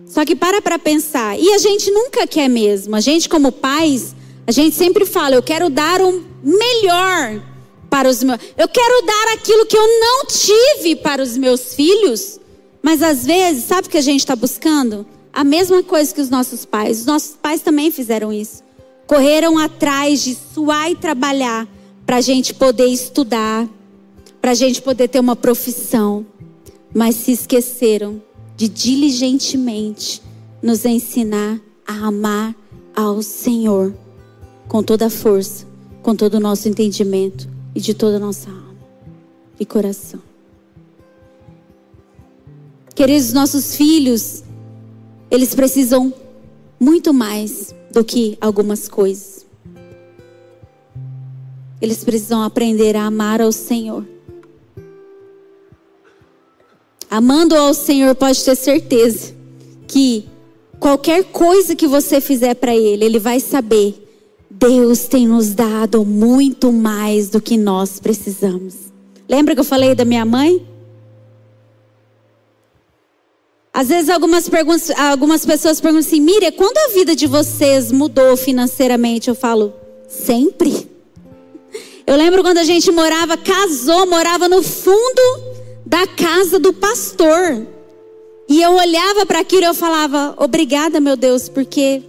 Só 0.06 0.24
que 0.24 0.36
para 0.36 0.62
para 0.62 0.78
pensar. 0.78 1.36
E 1.36 1.52
a 1.52 1.58
gente 1.58 1.90
nunca 1.90 2.24
quer 2.24 2.48
mesmo. 2.48 2.94
A 2.94 3.00
gente 3.00 3.28
como 3.28 3.50
pais, 3.50 4.14
a 4.46 4.52
gente 4.52 4.76
sempre 4.76 5.04
fala, 5.04 5.34
eu 5.34 5.42
quero 5.42 5.68
dar 5.68 6.00
o 6.00 6.24
melhor 6.40 7.42
para 7.90 8.08
os 8.08 8.22
meus. 8.22 8.38
Eu 8.56 8.68
quero 8.68 9.04
dar 9.04 9.34
aquilo 9.34 9.66
que 9.66 9.76
eu 9.76 10.00
não 10.00 10.24
tive 10.26 10.94
para 10.94 11.20
os 11.20 11.36
meus 11.36 11.74
filhos. 11.74 12.38
Mas 12.86 13.02
às 13.02 13.26
vezes, 13.26 13.64
sabe 13.64 13.88
o 13.88 13.90
que 13.90 13.98
a 13.98 14.02
gente 14.02 14.20
está 14.20 14.36
buscando? 14.36 15.04
A 15.32 15.42
mesma 15.42 15.82
coisa 15.82 16.14
que 16.14 16.20
os 16.20 16.30
nossos 16.30 16.64
pais. 16.64 17.00
Os 17.00 17.06
nossos 17.06 17.36
pais 17.36 17.60
também 17.60 17.90
fizeram 17.90 18.32
isso 18.32 18.64
correram 19.06 19.56
atrás 19.56 20.22
de 20.22 20.34
suar 20.34 20.90
e 20.90 20.96
trabalhar 20.96 21.66
para 22.04 22.16
a 22.16 22.20
gente 22.20 22.52
poder 22.52 22.86
estudar, 22.86 23.68
para 24.40 24.50
a 24.50 24.54
gente 24.54 24.82
poder 24.82 25.08
ter 25.08 25.20
uma 25.20 25.36
profissão, 25.36 26.26
mas 26.94 27.14
se 27.14 27.32
esqueceram 27.32 28.20
de 28.56 28.68
diligentemente 28.68 30.22
nos 30.62 30.84
ensinar 30.84 31.60
a 31.86 32.06
amar 32.06 32.54
ao 32.94 33.22
Senhor 33.22 33.94
com 34.66 34.82
toda 34.82 35.06
a 35.06 35.10
força, 35.10 35.66
com 36.02 36.14
todo 36.14 36.34
o 36.34 36.40
nosso 36.40 36.68
entendimento 36.68 37.48
e 37.74 37.80
de 37.80 37.94
toda 37.94 38.16
a 38.16 38.20
nossa 38.20 38.50
alma 38.50 38.76
e 39.58 39.64
coração. 39.64 40.20
Queridos, 42.96 43.34
nossos 43.34 43.76
filhos, 43.76 44.42
eles 45.30 45.54
precisam 45.54 46.14
muito 46.80 47.12
mais 47.12 47.74
do 47.92 48.02
que 48.02 48.38
algumas 48.40 48.88
coisas. 48.88 49.44
Eles 51.78 52.02
precisam 52.02 52.42
aprender 52.42 52.96
a 52.96 53.04
amar 53.04 53.42
ao 53.42 53.52
Senhor. 53.52 54.02
Amando 57.10 57.54
ao 57.54 57.74
Senhor, 57.74 58.14
pode 58.14 58.42
ter 58.42 58.56
certeza 58.56 59.34
que 59.86 60.26
qualquer 60.80 61.24
coisa 61.24 61.76
que 61.76 61.86
você 61.86 62.18
fizer 62.18 62.54
para 62.54 62.74
Ele, 62.74 63.04
Ele 63.04 63.18
vai 63.18 63.40
saber. 63.40 64.08
Deus 64.50 65.06
tem 65.06 65.28
nos 65.28 65.54
dado 65.54 66.02
muito 66.02 66.72
mais 66.72 67.28
do 67.28 67.42
que 67.42 67.58
nós 67.58 68.00
precisamos. 68.00 68.74
Lembra 69.28 69.54
que 69.54 69.60
eu 69.60 69.64
falei 69.64 69.94
da 69.94 70.06
minha 70.06 70.24
mãe? 70.24 70.66
Às 73.76 73.88
vezes 73.88 74.08
algumas, 74.08 74.48
algumas 74.98 75.44
pessoas 75.44 75.82
perguntam 75.82 76.08
assim, 76.08 76.18
Miriam, 76.18 76.50
quando 76.52 76.78
a 76.78 76.94
vida 76.94 77.14
de 77.14 77.26
vocês 77.26 77.92
mudou 77.92 78.34
financeiramente? 78.34 79.28
Eu 79.28 79.34
falo, 79.34 79.74
sempre. 80.08 80.88
Eu 82.06 82.16
lembro 82.16 82.42
quando 82.42 82.56
a 82.56 82.64
gente 82.64 82.90
morava, 82.90 83.36
casou, 83.36 84.06
morava 84.06 84.48
no 84.48 84.62
fundo 84.62 85.20
da 85.84 86.06
casa 86.06 86.58
do 86.58 86.72
pastor. 86.72 87.66
E 88.48 88.62
eu 88.62 88.72
olhava 88.72 89.26
para 89.26 89.40
aquilo 89.40 89.64
e 89.64 89.66
eu 89.66 89.74
falava, 89.74 90.34
obrigada, 90.38 90.98
meu 90.98 91.14
Deus, 91.14 91.46
porque 91.46 92.02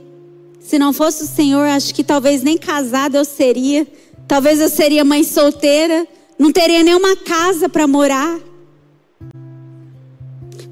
se 0.62 0.80
não 0.80 0.94
fosse 0.94 1.26
o 1.26 1.28
Senhor, 1.28 1.68
acho 1.68 1.94
que 1.94 2.02
talvez 2.02 2.44
nem 2.44 2.58
casada 2.58 3.18
eu 3.18 3.26
seria. 3.26 3.86
Talvez 4.26 4.62
eu 4.62 4.70
seria 4.70 5.04
mãe 5.04 5.22
solteira, 5.22 6.08
não 6.40 6.50
teria 6.50 6.82
nenhuma 6.82 7.18
casa 7.18 7.68
para 7.68 7.86
morar. 7.86 8.47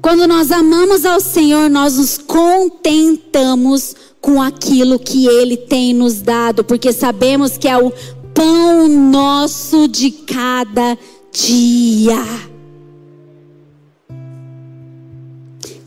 Quando 0.06 0.28
nós 0.28 0.52
amamos 0.52 1.04
ao 1.04 1.18
Senhor, 1.18 1.68
nós 1.68 1.96
nos 1.96 2.16
contentamos 2.16 3.96
com 4.20 4.40
aquilo 4.40 5.00
que 5.00 5.26
Ele 5.26 5.56
tem 5.56 5.92
nos 5.92 6.22
dado, 6.22 6.62
porque 6.62 6.92
sabemos 6.92 7.58
que 7.58 7.66
é 7.66 7.76
o 7.76 7.92
pão 8.32 8.86
nosso 8.86 9.88
de 9.88 10.12
cada 10.12 10.96
dia. 11.32 12.24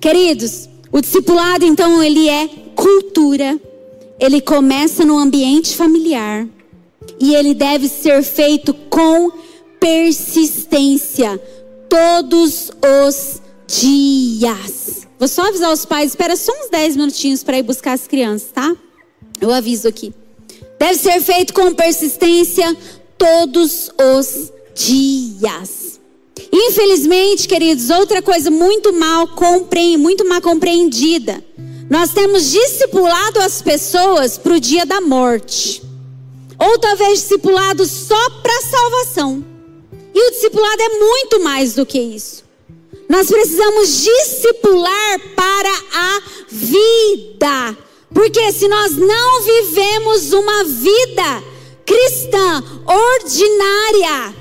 Queridos, 0.02 0.68
o 0.92 1.00
discipulado 1.00 1.64
então 1.64 2.04
ele 2.04 2.28
é 2.28 2.50
cultura. 2.76 3.58
Ele 4.20 4.42
começa 4.42 5.06
no 5.06 5.18
ambiente 5.18 5.78
familiar 5.78 6.46
e 7.22 7.34
ele 7.34 7.54
deve 7.54 7.88
ser 7.88 8.22
feito 8.22 8.74
com 8.74 9.32
persistência 9.80 11.42
todos 11.88 12.70
os 13.08 13.40
dias. 13.70 15.08
Vou 15.20 15.28
só 15.28 15.48
avisar 15.48 15.72
os 15.72 15.86
pais, 15.86 16.12
espera 16.12 16.36
só 16.36 16.52
uns 16.52 16.70
10 16.70 16.96
minutinhos 16.96 17.44
para 17.44 17.58
ir 17.58 17.64
buscar 17.64 17.94
as 17.94 18.08
crianças, 18.08 18.50
tá? 18.52 18.76
Eu 19.40 19.54
aviso 19.54 19.88
aqui. 19.88 20.14
Deve 20.80 20.96
ser 20.96 21.22
feito 21.22 21.54
com 21.54 21.74
persistência 21.74 22.76
todos 23.18 23.92
os 24.16 24.52
dias. 24.74 26.00
Infelizmente, 26.52 27.48
queridos, 27.48 27.90
outra 27.90 28.22
coisa 28.22 28.50
muito 28.50 28.94
mal 28.94 29.28
compre... 29.28 29.98
muito 29.98 30.28
mal 30.28 30.42
compreendida. 30.42 31.44
Nós 31.90 32.14
temos 32.14 32.52
discipulado 32.52 33.40
as 33.42 33.62
pessoas 33.62 34.38
para 34.38 34.54
o 34.54 34.60
dia 34.60 34.86
da 34.86 35.02
morte. 35.02 35.84
Ou 36.58 36.80
talvez 36.80 37.20
discipulado 37.20 37.86
só 37.86 38.30
para 38.42 38.62
salvação. 38.62 39.44
E 40.14 40.28
o 40.28 40.32
discipulado 40.32 40.82
é 40.82 41.00
muito 41.00 41.44
mais 41.44 41.76
do 41.76 41.86
que 41.86 42.00
isso. 42.00 42.49
Nós 43.10 43.28
precisamos 43.28 44.04
discipular 44.04 45.20
para 45.36 45.72
a 45.96 46.22
vida. 46.48 47.78
Porque 48.14 48.52
se 48.52 48.68
nós 48.68 48.96
não 48.96 49.42
vivemos 49.42 50.32
uma 50.32 50.64
vida 50.64 51.44
cristã 51.84 52.64
ordinária, 52.86 54.36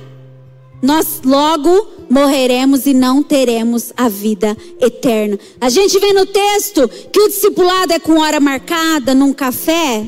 nós 0.83 1.23
logo 1.25 1.89
morreremos 2.11 2.85
e 2.87 2.93
não 2.93 3.23
teremos 3.23 3.91
a 3.97 4.09
vida 4.09 4.55
eterna. 4.81 5.39
A 5.59 5.71
gente 5.71 5.99
vê 5.99 6.13
no 6.13 6.27
texto 6.27 6.87
que 7.11 7.21
o 7.21 7.29
discipulado 7.29 7.95
é 7.95 7.99
com 7.99 8.21
hora 8.21 8.39
marcada 8.39 9.15
num 9.15 9.33
café. 9.33 10.05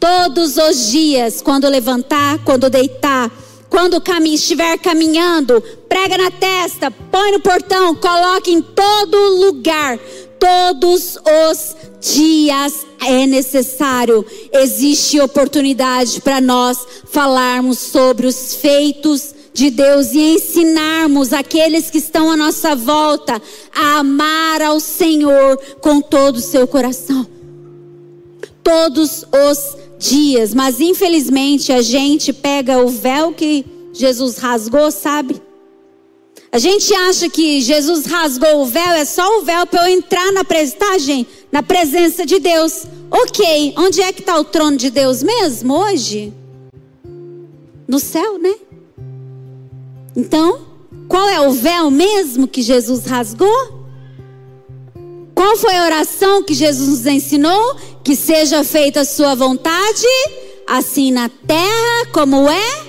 Todos 0.00 0.56
os 0.56 0.90
dias, 0.90 1.42
quando 1.42 1.68
levantar, 1.68 2.38
quando 2.44 2.70
deitar, 2.70 3.30
quando 3.68 4.02
estiver 4.32 4.78
caminhando, 4.78 5.62
prega 5.88 6.16
na 6.18 6.30
testa, 6.30 6.90
põe 6.90 7.32
no 7.32 7.40
portão, 7.40 7.94
coloque 7.94 8.50
em 8.50 8.62
todo 8.62 9.46
lugar. 9.46 9.98
Todos 10.38 11.18
os 11.50 11.76
dias 12.00 12.86
é 13.00 13.26
necessário, 13.26 14.24
existe 14.52 15.20
oportunidade 15.20 16.20
para 16.20 16.40
nós 16.40 16.78
falarmos 17.10 17.78
sobre 17.78 18.26
os 18.26 18.54
feitos 18.54 19.34
de 19.52 19.70
Deus 19.70 20.12
e 20.12 20.34
ensinarmos 20.34 21.32
aqueles 21.32 21.90
que 21.90 21.98
estão 21.98 22.30
à 22.30 22.36
nossa 22.36 22.76
volta 22.76 23.42
a 23.74 23.98
amar 23.98 24.62
ao 24.62 24.78
Senhor 24.78 25.58
com 25.80 26.00
todo 26.00 26.36
o 26.36 26.40
seu 26.40 26.66
coração. 26.68 27.26
Todos 28.62 29.24
os 29.24 29.76
dias, 29.98 30.54
mas 30.54 30.80
infelizmente 30.80 31.72
a 31.72 31.82
gente 31.82 32.32
pega 32.32 32.78
o 32.78 32.88
véu 32.88 33.32
que 33.32 33.64
Jesus 33.92 34.38
rasgou, 34.38 34.90
sabe? 34.90 35.40
A 36.50 36.58
gente 36.58 36.94
acha 36.94 37.28
que 37.28 37.60
Jesus 37.60 38.06
rasgou 38.06 38.62
o 38.62 38.66
véu, 38.66 38.92
é 38.92 39.04
só 39.04 39.38
o 39.38 39.42
véu 39.42 39.66
para 39.66 39.88
eu 39.88 39.96
entrar 39.96 40.32
na, 40.32 40.42
tá, 40.44 40.98
gente? 40.98 41.28
na 41.50 41.62
presença 41.62 42.24
de 42.24 42.38
Deus. 42.38 42.86
Ok, 43.10 43.74
onde 43.76 44.00
é 44.02 44.12
que 44.12 44.20
está 44.20 44.38
o 44.38 44.44
trono 44.44 44.76
de 44.76 44.90
Deus 44.90 45.22
mesmo 45.22 45.74
hoje? 45.74 46.32
No 47.86 47.98
céu, 47.98 48.38
né? 48.38 48.54
Então, 50.14 50.60
qual 51.08 51.28
é 51.28 51.40
o 51.40 51.52
véu 51.52 51.90
mesmo 51.90 52.46
que 52.46 52.60
Jesus 52.60 53.04
rasgou? 53.04 53.78
Qual 55.34 55.56
foi 55.56 55.76
a 55.76 55.84
oração 55.84 56.42
que 56.42 56.52
Jesus 56.52 56.88
nos 56.88 57.06
ensinou? 57.06 57.76
Que 58.08 58.16
seja 58.16 58.64
feita 58.64 59.02
a 59.02 59.04
sua 59.04 59.34
vontade, 59.34 60.06
assim 60.66 61.12
na 61.12 61.28
terra 61.28 62.06
como 62.10 62.48
é 62.48 62.86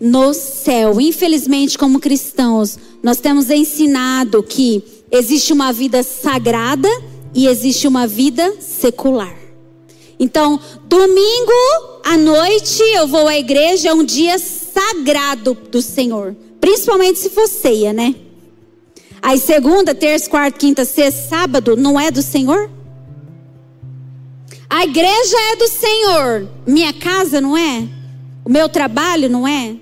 no 0.00 0.32
céu. 0.32 0.98
Infelizmente, 0.98 1.76
como 1.76 2.00
cristãos, 2.00 2.78
nós 3.02 3.18
temos 3.18 3.50
ensinado 3.50 4.42
que 4.42 4.82
existe 5.10 5.52
uma 5.52 5.74
vida 5.74 6.02
sagrada 6.02 6.88
e 7.34 7.46
existe 7.48 7.86
uma 7.86 8.06
vida 8.06 8.50
secular. 8.60 9.36
Então, 10.18 10.58
domingo 10.86 11.52
à 12.02 12.16
noite 12.16 12.82
eu 12.94 13.06
vou 13.06 13.28
à 13.28 13.38
igreja, 13.38 13.90
é 13.90 13.92
um 13.92 14.02
dia 14.02 14.38
sagrado 14.38 15.52
do 15.70 15.82
Senhor. 15.82 16.34
Principalmente 16.58 17.18
se 17.18 17.28
for 17.28 17.46
ceia, 17.46 17.92
né? 17.92 18.14
Aí 19.20 19.38
segunda, 19.38 19.94
terça, 19.94 20.30
quarta, 20.30 20.58
quinta, 20.58 20.86
sexta, 20.86 21.28
sábado, 21.28 21.76
não 21.76 22.00
é 22.00 22.10
do 22.10 22.22
Senhor? 22.22 22.70
A 24.74 24.84
igreja 24.84 25.36
é 25.52 25.56
do 25.56 25.68
Senhor. 25.68 26.48
Minha 26.66 26.94
casa 26.94 27.42
não 27.42 27.54
é? 27.54 27.86
O 28.42 28.48
meu 28.48 28.70
trabalho 28.70 29.28
não 29.28 29.46
é? 29.46 29.76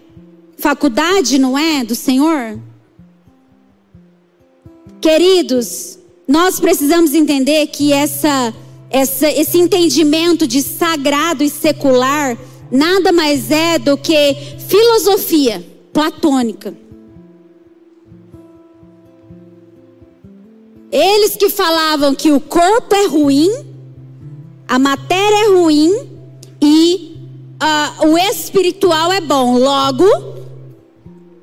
Faculdade 0.59 1.39
não 1.39 1.57
é 1.57 1.85
do 1.85 1.95
Senhor? 1.95 2.59
Queridos, 5.01 5.97
nós 6.27 6.59
precisamos 6.59 7.15
entender 7.15 7.69
que 7.69 7.93
essa, 7.93 8.53
essa, 8.91 9.31
esse 9.31 9.59
entendimento 9.59 10.45
de 10.45 10.61
sagrado 10.61 11.45
e 11.45 11.49
secular 11.49 12.37
nada 12.69 13.13
mais 13.13 13.49
é 13.49 13.79
do 13.79 13.97
que 13.97 14.35
filosofia 14.67 15.65
platônica. 15.93 16.75
Eles 20.91 21.37
que 21.37 21.49
falavam 21.49 22.13
que 22.13 22.33
o 22.33 22.41
corpo 22.41 22.93
é 22.93 23.07
ruim, 23.07 23.70
a 24.71 24.79
matéria 24.79 25.47
é 25.47 25.49
ruim 25.49 25.93
e 26.63 27.17
uh, 27.61 28.07
o 28.07 28.17
espiritual 28.17 29.11
é 29.13 29.21
bom. 29.21 29.59
Logo, 29.59 30.05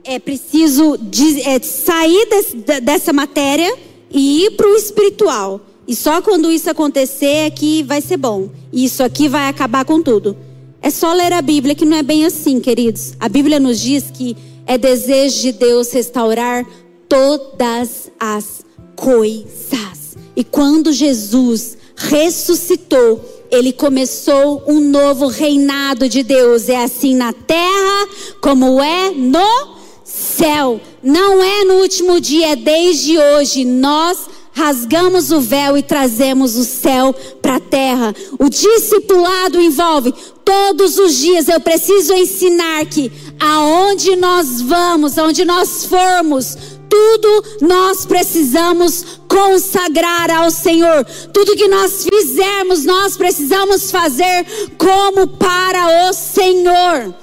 é 0.05 0.17
preciso 0.17 0.97
de, 0.97 1.41
é, 1.41 1.61
sair 1.61 2.25
desse, 2.29 2.55
dessa 2.79 3.11
matéria 3.11 3.77
e 4.09 4.45
ir 4.45 4.51
para 4.51 4.69
o 4.69 4.77
espiritual. 4.77 5.59
E 5.85 5.93
só 5.93 6.21
quando 6.21 6.49
isso 6.49 6.69
acontecer 6.69 7.25
é 7.25 7.49
que 7.49 7.83
vai 7.83 7.99
ser 7.99 8.15
bom. 8.15 8.49
Isso 8.71 9.03
aqui 9.03 9.27
vai 9.27 9.49
acabar 9.49 9.83
com 9.83 10.01
tudo. 10.01 10.37
É 10.81 10.89
só 10.89 11.11
ler 11.11 11.33
a 11.33 11.41
Bíblia 11.41 11.75
que 11.75 11.83
não 11.83 11.97
é 11.97 12.03
bem 12.03 12.25
assim, 12.25 12.61
queridos. 12.61 13.11
A 13.19 13.27
Bíblia 13.27 13.59
nos 13.59 13.81
diz 13.81 14.05
que 14.09 14.37
é 14.65 14.77
desejo 14.77 15.41
de 15.41 15.51
Deus 15.51 15.91
restaurar 15.91 16.65
todas 17.09 18.09
as 18.17 18.63
coisas. 18.95 20.15
E 20.33 20.45
quando 20.45 20.93
Jesus 20.93 21.76
ressuscitou, 21.97 23.19
ele 23.49 23.73
começou 23.73 24.63
um 24.67 24.79
novo 24.79 25.27
reinado 25.27 26.07
de 26.07 26.21
Deus. 26.21 26.69
É 26.69 26.83
assim 26.83 27.15
na 27.15 27.33
terra 27.33 28.07
como 28.39 28.81
é 28.81 29.09
no 29.11 29.75
céu. 30.03 30.79
Não 31.01 31.43
é 31.43 31.65
no 31.65 31.75
último 31.75 32.21
dia, 32.21 32.51
é 32.51 32.55
desde 32.55 33.17
hoje. 33.17 33.65
Nós 33.65 34.27
rasgamos 34.51 35.31
o 35.31 35.39
véu 35.39 35.77
e 35.77 35.83
trazemos 35.83 36.55
o 36.55 36.63
céu 36.63 37.13
para 37.41 37.55
a 37.55 37.59
terra. 37.59 38.15
O 38.39 38.49
discipulado 38.49 39.61
envolve 39.61 40.13
todos 40.43 40.97
os 40.97 41.15
dias. 41.15 41.47
Eu 41.47 41.59
preciso 41.59 42.13
ensinar 42.13 42.85
que 42.85 43.11
aonde 43.39 44.15
nós 44.15 44.61
vamos, 44.61 45.17
aonde 45.17 45.45
nós 45.45 45.85
formos, 45.85 46.76
tudo 46.89 47.43
nós 47.61 48.05
precisamos 48.05 49.19
consagrar 49.27 50.29
ao 50.31 50.49
Senhor. 50.49 51.05
Tudo 51.33 51.55
que 51.55 51.67
nós 51.67 52.05
fizermos, 52.05 52.85
nós 52.85 53.17
precisamos 53.17 53.91
fazer 53.91 54.45
como 54.77 55.27
para 55.27 56.09
o 56.09 56.13
Senhor. 56.13 57.13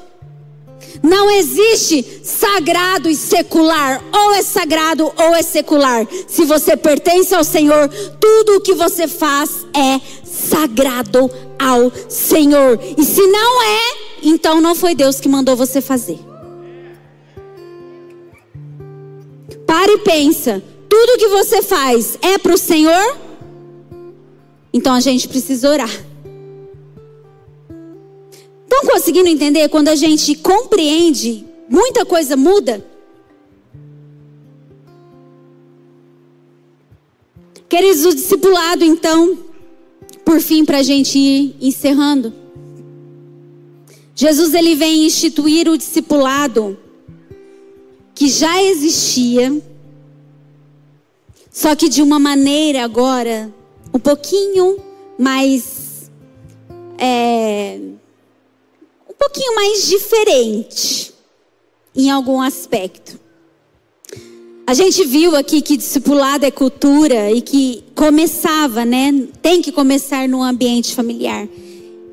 Não 1.03 1.31
existe 1.31 2.23
sagrado 2.25 3.11
e 3.11 3.17
secular. 3.17 4.03
Ou 4.13 4.33
é 4.33 4.43
sagrado 4.43 5.13
ou 5.17 5.35
é 5.35 5.43
secular. 5.43 6.07
Se 6.27 6.45
você 6.45 6.77
pertence 6.77 7.35
ao 7.35 7.45
Senhor, 7.45 7.89
tudo 8.21 8.57
o 8.57 8.61
que 8.61 8.75
você 8.75 9.07
faz 9.07 9.67
é 9.75 10.01
sagrado 10.25 11.31
ao 11.59 11.93
Senhor. 12.09 12.79
E 12.97 13.05
se 13.05 13.27
não 13.27 13.63
é, 13.63 13.81
então 14.23 14.61
não 14.61 14.75
foi 14.75 14.95
Deus 14.95 15.21
que 15.21 15.29
mandou 15.29 15.55
você 15.55 15.81
fazer. 15.81 16.34
Para 19.75 19.91
e 19.91 19.99
pensa. 19.99 20.63
Tudo 20.89 21.19
que 21.19 21.27
você 21.27 21.61
faz 21.61 22.17
é 22.23 22.39
para 22.39 22.55
o 22.55 22.57
Senhor? 22.57 23.19
Então 24.73 24.95
a 24.95 25.01
gente 25.01 25.27
precisa 25.27 25.69
orar. 25.69 25.91
Estão 28.63 28.83
conseguindo 28.89 29.29
entender? 29.29 29.69
Quando 29.69 29.89
a 29.89 29.97
gente 29.97 30.37
compreende, 30.37 31.45
muita 31.69 32.07
coisa 32.07 32.37
muda. 32.37 32.87
Queridos, 37.69 38.05
o 38.05 38.15
discipulado, 38.15 38.85
então, 38.85 39.37
por 40.25 40.41
fim, 40.41 40.65
para 40.65 40.79
a 40.79 40.83
gente 40.85 41.19
ir 41.19 41.57
encerrando. 41.61 42.33
Jesus 44.15 44.55
ele 44.55 44.77
vem 44.77 45.05
instituir 45.05 45.69
o 45.69 45.77
discipulado 45.77 46.79
que 48.25 48.29
já 48.31 48.63
existia, 48.63 49.61
só 51.53 51.77
que 51.77 51.91
de 51.91 52.01
uma 52.01 52.19
maneira 52.19 52.83
agora 52.83 53.53
um 53.93 53.99
pouquinho 53.99 54.79
mais 55.19 56.11
é, 56.97 57.79
um 59.07 59.13
pouquinho 59.13 59.55
mais 59.55 59.87
diferente 59.87 61.13
em 61.95 62.11
algum 62.11 62.41
aspecto. 62.41 63.21
A 64.67 64.73
gente 64.73 65.05
viu 65.05 65.37
aqui 65.37 65.61
que 65.61 65.77
discipulado 65.77 66.47
é 66.47 66.51
cultura 66.51 67.31
e 67.31 67.43
que 67.43 67.85
começava, 67.95 68.87
né? 68.87 69.29
Tem 69.43 69.61
que 69.61 69.71
começar 69.71 70.27
no 70.27 70.43
ambiente 70.43 70.95
familiar. 70.95 71.47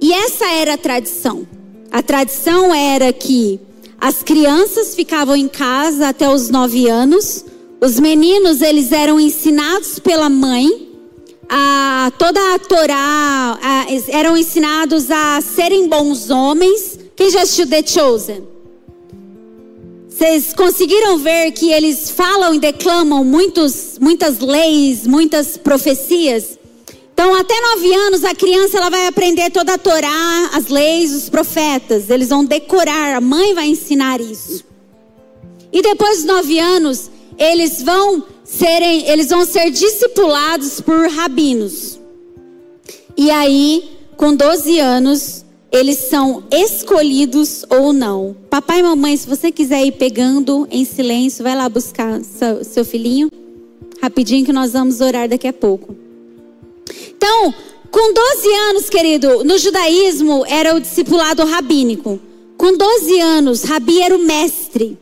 E 0.01 0.11
essa 0.11 0.45
era 0.45 0.73
a 0.73 0.77
tradição. 0.77 1.47
A 1.89 2.03
tradição 2.03 2.75
era 2.75 3.13
que 3.13 3.61
as 4.01 4.23
crianças 4.23 4.95
ficavam 4.95 5.35
em 5.35 5.47
casa 5.47 6.07
até 6.09 6.27
os 6.27 6.49
nove 6.49 6.89
anos. 6.89 7.45
Os 7.79 7.99
meninos, 7.99 8.59
eles 8.59 8.91
eram 8.91 9.19
ensinados 9.19 9.99
pela 9.99 10.27
mãe 10.27 10.89
a 11.47 12.11
toda 12.17 12.55
a 12.55 12.59
Torá, 12.59 13.59
a, 13.61 13.85
eram 14.09 14.35
ensinados 14.35 15.11
a 15.11 15.39
serem 15.41 15.87
bons 15.87 16.31
homens. 16.31 16.97
Quem 17.15 17.29
já 17.29 17.43
assistiu 17.43 17.67
The 17.67 17.85
Chosen? 17.85 18.47
Vocês 20.09 20.51
conseguiram 20.53 21.19
ver 21.19 21.51
que 21.51 21.71
eles 21.71 22.09
falam 22.09 22.55
e 22.55 22.59
declamam 22.59 23.23
muitos, 23.23 23.99
muitas 23.99 24.39
leis, 24.39 25.05
muitas 25.05 25.57
profecias? 25.57 26.57
Então, 27.21 27.35
até 27.35 27.53
nove 27.61 27.93
anos, 27.93 28.23
a 28.23 28.33
criança 28.33 28.77
ela 28.79 28.89
vai 28.89 29.05
aprender 29.05 29.51
toda 29.51 29.75
a 29.75 29.77
Torá, 29.77 30.49
as 30.53 30.69
leis, 30.69 31.13
os 31.13 31.29
profetas. 31.29 32.09
Eles 32.09 32.29
vão 32.29 32.43
decorar, 32.43 33.15
a 33.15 33.21
mãe 33.21 33.53
vai 33.53 33.67
ensinar 33.67 34.19
isso. 34.19 34.65
E 35.71 35.83
depois 35.83 36.17
dos 36.17 36.25
nove 36.25 36.57
anos, 36.57 37.11
eles 37.37 37.83
vão 37.83 38.23
serem, 38.43 39.07
eles 39.07 39.29
vão 39.29 39.45
ser 39.45 39.69
discipulados 39.69 40.81
por 40.81 41.07
rabinos. 41.09 41.99
E 43.15 43.29
aí, 43.29 43.87
com 44.17 44.35
12 44.35 44.79
anos, 44.79 45.45
eles 45.71 45.99
são 45.99 46.43
escolhidos 46.49 47.63
ou 47.69 47.93
não. 47.93 48.35
Papai 48.49 48.79
e 48.79 48.83
mamãe, 48.83 49.15
se 49.15 49.27
você 49.27 49.51
quiser 49.51 49.85
ir 49.85 49.91
pegando 49.91 50.67
em 50.71 50.83
silêncio, 50.83 51.43
vai 51.43 51.55
lá 51.55 51.69
buscar 51.69 52.19
seu, 52.23 52.63
seu 52.63 52.83
filhinho. 52.83 53.29
Rapidinho 54.01 54.43
que 54.43 54.51
nós 54.51 54.73
vamos 54.73 55.01
orar 55.01 55.29
daqui 55.29 55.47
a 55.47 55.53
pouco. 55.53 56.00
Então, 57.09 57.53
com 57.91 58.13
12 58.13 58.53
anos, 58.69 58.89
querido, 58.89 59.43
no 59.43 59.57
judaísmo 59.57 60.45
era 60.47 60.75
o 60.75 60.79
discipulado 60.79 61.43
rabínico. 61.43 62.19
Com 62.57 62.77
12 62.77 63.19
anos, 63.19 63.63
Rabi 63.63 64.01
era 64.01 64.15
o 64.15 64.19
mestre. 64.19 64.97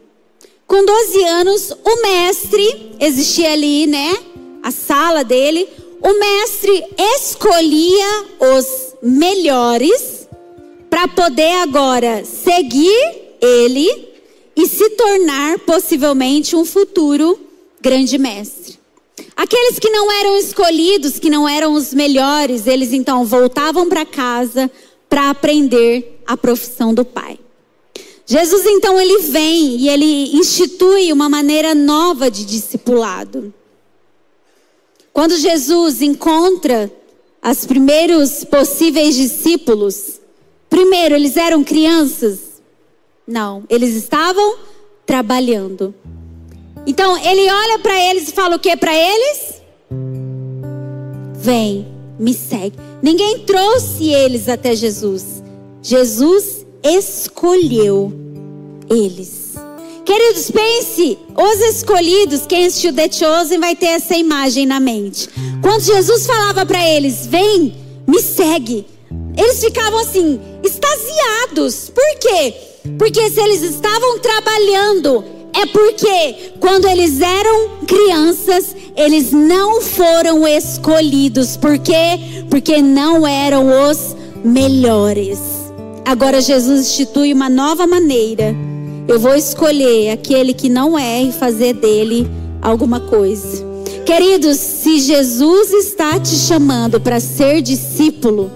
Com 0.66 0.86
12 0.86 1.24
anos, 1.26 1.72
o 1.84 2.02
mestre, 2.02 2.96
existia 3.00 3.52
ali, 3.52 3.86
né? 3.86 4.18
A 4.64 4.72
sala 4.72 5.24
dele. 5.24 5.68
O 6.02 6.18
mestre 6.18 6.84
escolhia 7.16 8.26
os 8.56 8.96
melhores 9.04 10.28
para 10.90 11.08
poder 11.08 11.58
agora 11.62 12.24
seguir 12.24 13.36
ele 13.42 14.10
e 14.56 14.66
se 14.66 14.90
tornar 14.92 15.60
possivelmente 15.60 16.56
um 16.56 16.66
futuro 16.66 17.40
grande 17.82 18.18
mestre. 18.18 18.79
Aqueles 19.40 19.80
que 19.80 19.90
não 19.90 20.12
eram 20.12 20.38
escolhidos, 20.38 21.18
que 21.18 21.30
não 21.30 21.48
eram 21.48 21.72
os 21.72 21.94
melhores, 21.94 22.68
eles 22.68 22.92
então 22.92 23.24
voltavam 23.24 23.88
para 23.88 24.06
casa 24.06 24.70
para 25.08 25.30
aprender 25.30 26.22
a 26.28 26.36
profissão 26.36 26.94
do 26.94 27.06
Pai. 27.06 27.40
Jesus 28.26 28.66
então 28.66 29.00
ele 29.00 29.20
vem 29.20 29.78
e 29.78 29.88
ele 29.88 30.36
institui 30.38 31.14
uma 31.14 31.30
maneira 31.30 31.74
nova 31.74 32.30
de 32.30 32.44
discipulado. 32.44 33.54
Quando 35.14 35.38
Jesus 35.38 36.02
encontra 36.02 36.92
os 37.42 37.66
primeiros 37.66 38.44
possíveis 38.44 39.16
discípulos, 39.16 40.20
primeiro 40.70 41.16
eles 41.16 41.38
eram 41.38 41.64
crianças? 41.64 42.62
Não, 43.26 43.64
eles 43.70 43.96
estavam 43.96 44.58
trabalhando. 45.06 45.96
Então 46.90 47.16
ele 47.24 47.48
olha 47.48 47.78
para 47.78 47.96
eles 48.10 48.30
e 48.30 48.32
fala 48.32 48.56
o 48.56 48.60
que 48.60 48.76
para 48.76 48.92
eles? 48.92 49.62
Vem, 51.36 51.88
me 52.18 52.34
segue. 52.34 52.80
Ninguém 53.00 53.46
trouxe 53.46 54.10
eles 54.10 54.50
até 54.50 54.76
Jesus. 54.76 55.44
Jesus 55.84 56.66
escolheu 56.84 58.12
eles. 58.90 59.54
Queridos, 60.04 60.50
pense, 60.50 61.20
os 61.38 61.76
escolhidos, 61.76 62.48
quem 62.48 62.66
assistiu 62.66 62.92
The 62.92 63.12
Chosen 63.12 63.60
vai 63.60 63.76
ter 63.76 63.90
essa 63.90 64.18
imagem 64.18 64.66
na 64.66 64.80
mente. 64.80 65.30
Quando 65.62 65.82
Jesus 65.82 66.26
falava 66.26 66.66
para 66.66 66.84
eles, 66.90 67.28
vem, 67.28 67.76
me 68.08 68.20
segue. 68.20 68.84
Eles 69.38 69.64
ficavam 69.64 70.00
assim, 70.00 70.42
extasiados. 70.64 71.92
Por 71.92 72.20
quê? 72.20 72.56
Porque 72.98 73.30
se 73.30 73.40
eles 73.40 73.62
estavam 73.62 74.18
trabalhando, 74.18 75.24
é 75.54 75.66
porque 75.66 76.54
quando 76.60 76.88
eles 76.88 77.22
eram 77.22 77.70
crianças, 77.88 78.76
eles 78.96 79.32
não 79.32 79.82
foram 79.82 80.48
escolhidos. 80.48 81.58
Por 81.58 81.78
quê? 81.80 82.20
Porque 82.50 82.82
não 82.82 83.28
eram 83.28 83.90
os 83.90 84.16
melhores. 84.44 85.40
Agora 86.06 86.42
Jesus 86.42 86.82
institui 86.82 87.34
uma 87.34 87.50
nova 87.50 87.86
maneira. 87.86 88.56
Eu 89.08 89.20
vou 89.20 89.36
escolher 89.36 90.12
aquele 90.12 90.54
que 90.54 90.70
não 90.70 90.98
é 90.98 91.24
e 91.24 91.32
fazer 91.32 91.74
dele 91.74 92.30
alguma 92.62 93.00
coisa. 93.00 93.68
Queridos, 94.06 94.58
se 94.58 95.00
Jesus 95.00 95.72
está 95.72 96.20
te 96.20 96.36
chamando 96.36 97.00
para 97.00 97.20
ser 97.20 97.62
discípulo, 97.62 98.52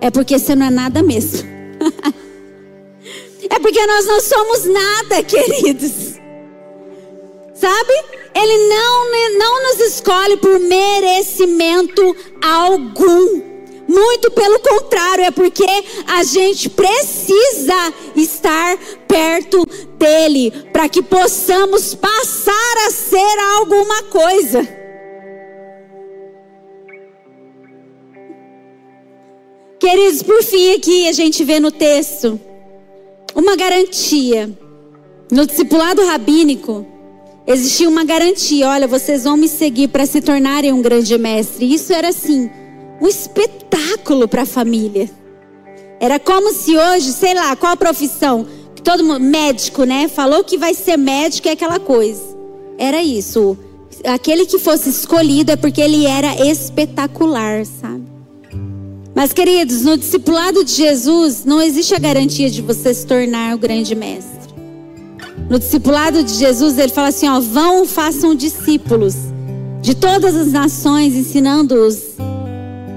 é 0.00 0.10
porque 0.10 0.38
você 0.38 0.54
não 0.54 0.66
é 0.66 0.70
nada 0.70 1.02
mesmo. 1.02 1.46
é 3.48 3.58
porque 3.58 3.86
nós 3.86 4.06
não 4.06 4.20
somos 4.20 4.64
nada, 4.64 5.22
queridos. 5.24 6.15
Sabe? 7.58 7.92
Ele 8.34 8.68
não, 8.68 9.38
não 9.38 9.62
nos 9.62 9.80
escolhe 9.80 10.36
por 10.36 10.60
merecimento 10.60 12.14
algum. 12.42 13.56
Muito 13.88 14.30
pelo 14.32 14.58
contrário, 14.58 15.24
é 15.24 15.30
porque 15.30 15.64
a 16.06 16.22
gente 16.24 16.68
precisa 16.68 17.94
estar 18.16 18.76
perto 19.06 19.64
dele 19.96 20.50
para 20.72 20.88
que 20.88 21.02
possamos 21.02 21.94
passar 21.94 22.74
a 22.86 22.90
ser 22.90 23.38
alguma 23.58 24.02
coisa. 24.04 24.68
Queridos, 29.78 30.22
por 30.22 30.42
fim 30.42 30.74
aqui 30.74 31.08
a 31.08 31.12
gente 31.12 31.44
vê 31.44 31.60
no 31.60 31.70
texto 31.70 32.40
uma 33.34 33.54
garantia. 33.56 34.50
No 35.30 35.44
discipulado 35.44 36.04
rabínico, 36.04 36.86
existia 37.46 37.88
uma 37.88 38.04
garantia: 38.04 38.68
olha, 38.68 38.86
vocês 38.86 39.24
vão 39.24 39.36
me 39.36 39.48
seguir 39.48 39.88
para 39.88 40.06
se 40.06 40.20
tornarem 40.20 40.72
um 40.72 40.82
grande 40.82 41.16
mestre. 41.18 41.72
Isso 41.72 41.92
era 41.92 42.08
assim, 42.08 42.50
um 43.00 43.06
espetáculo 43.06 44.26
para 44.28 44.42
a 44.42 44.46
família. 44.46 45.10
Era 46.00 46.18
como 46.18 46.52
se 46.52 46.76
hoje, 46.76 47.12
sei 47.12 47.34
lá, 47.34 47.56
qual 47.56 47.76
profissão? 47.76 48.46
Todo 48.84 49.02
mundo, 49.02 49.20
médico, 49.20 49.84
né? 49.84 50.08
Falou 50.08 50.44
que 50.44 50.56
vai 50.56 50.74
ser 50.74 50.96
médico 50.96 51.48
é 51.48 51.52
aquela 51.52 51.80
coisa. 51.80 52.22
Era 52.78 53.02
isso. 53.02 53.56
Aquele 54.04 54.46
que 54.46 54.58
fosse 54.58 54.90
escolhido 54.90 55.50
é 55.50 55.56
porque 55.56 55.80
ele 55.80 56.06
era 56.06 56.46
espetacular, 56.46 57.64
sabe? 57.64 58.04
Mas, 59.14 59.32
queridos, 59.32 59.80
no 59.82 59.96
discipulado 59.96 60.62
de 60.62 60.72
Jesus 60.72 61.44
não 61.44 61.60
existe 61.62 61.94
a 61.94 61.98
garantia 61.98 62.50
de 62.50 62.60
você 62.60 62.92
se 62.92 63.06
tornar 63.06 63.54
o 63.54 63.58
grande 63.58 63.94
mestre. 63.94 64.54
No 65.48 65.58
discipulado 65.58 66.22
de 66.22 66.34
Jesus, 66.34 66.78
ele 66.78 66.92
fala 66.92 67.08
assim: 67.08 67.28
ó, 67.28 67.40
vão, 67.40 67.86
façam 67.86 68.34
discípulos 68.34 69.14
de 69.80 69.94
todas 69.94 70.34
as 70.34 70.52
nações, 70.52 71.14
ensinando-os 71.14 72.16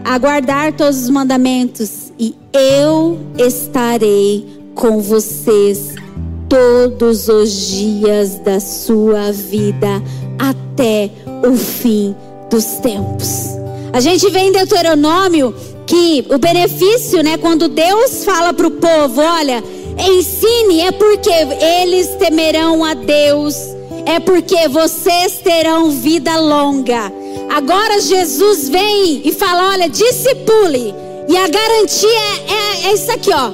a 0.04 0.18
guardar 0.18 0.74
todos 0.74 1.04
os 1.04 1.10
mandamentos, 1.10 2.12
e 2.18 2.36
eu 2.52 3.20
estarei 3.38 4.48
com 4.74 5.00
vocês 5.00 5.94
todos 6.48 7.28
os 7.30 7.52
dias 7.52 8.40
da 8.40 8.60
sua 8.60 9.32
vida 9.32 10.02
até 10.40 11.12
o 11.48 11.56
fim 11.56 12.16
dos 12.50 12.66
tempos. 12.82 13.50
A 13.94 14.00
gente 14.00 14.28
vê 14.32 14.40
em 14.40 14.52
Deuteronômio 14.52 15.54
que 15.86 16.26
o 16.30 16.38
benefício, 16.38 17.24
né, 17.24 17.38
quando 17.38 17.68
Deus 17.68 18.24
fala 18.24 18.54
para 18.54 18.68
o 18.68 18.72
povo, 18.72 19.22
olha, 19.22 19.64
Ensine, 20.00 20.82
é 20.82 20.92
porque 20.92 21.30
eles 21.30 22.08
temerão 22.16 22.86
a 22.86 22.94
Deus, 22.94 23.56
é 24.06 24.20
porque 24.20 24.68
vocês 24.70 25.40
terão 25.44 25.92
vida 25.92 26.40
longa. 26.40 27.12
Agora 27.50 28.00
Jesus 28.00 28.70
vem 28.70 29.22
e 29.26 29.32
fala: 29.34 29.72
olha, 29.72 29.90
discipule. 29.90 30.96
E 31.28 31.38
a 31.38 31.48
garantia 31.48 32.10
é, 32.10 32.88
é, 32.88 32.90
é 32.90 32.94
isso 32.94 33.12
aqui, 33.12 33.30
ó. 33.32 33.52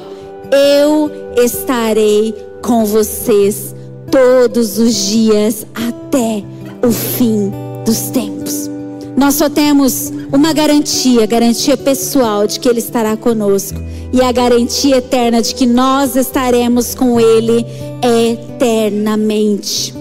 Eu 0.56 1.12
estarei 1.44 2.34
com 2.62 2.86
vocês 2.86 3.76
todos 4.12 4.78
os 4.78 4.94
dias 4.94 5.66
até 5.74 6.44
o 6.88 6.92
fim 6.92 7.52
dos 7.86 8.12
tempos. 8.12 8.75
Nós 9.18 9.36
só 9.36 9.50
temos 9.50 10.12
uma 10.32 10.52
garantia, 10.52 11.26
garantia 11.26 11.78
pessoal 11.78 12.46
de 12.46 12.60
que 12.60 12.68
Ele 12.68 12.80
estará 12.80 13.16
conosco 13.16 13.80
e 14.12 14.22
a 14.22 14.32
garantia 14.32 14.98
eterna 14.98 15.42
de 15.42 15.56
que 15.56 15.66
nós 15.66 16.16
estaremos 16.16 16.94
com 16.94 17.20
Ele 17.20 17.66
eternamente. 18.04 19.94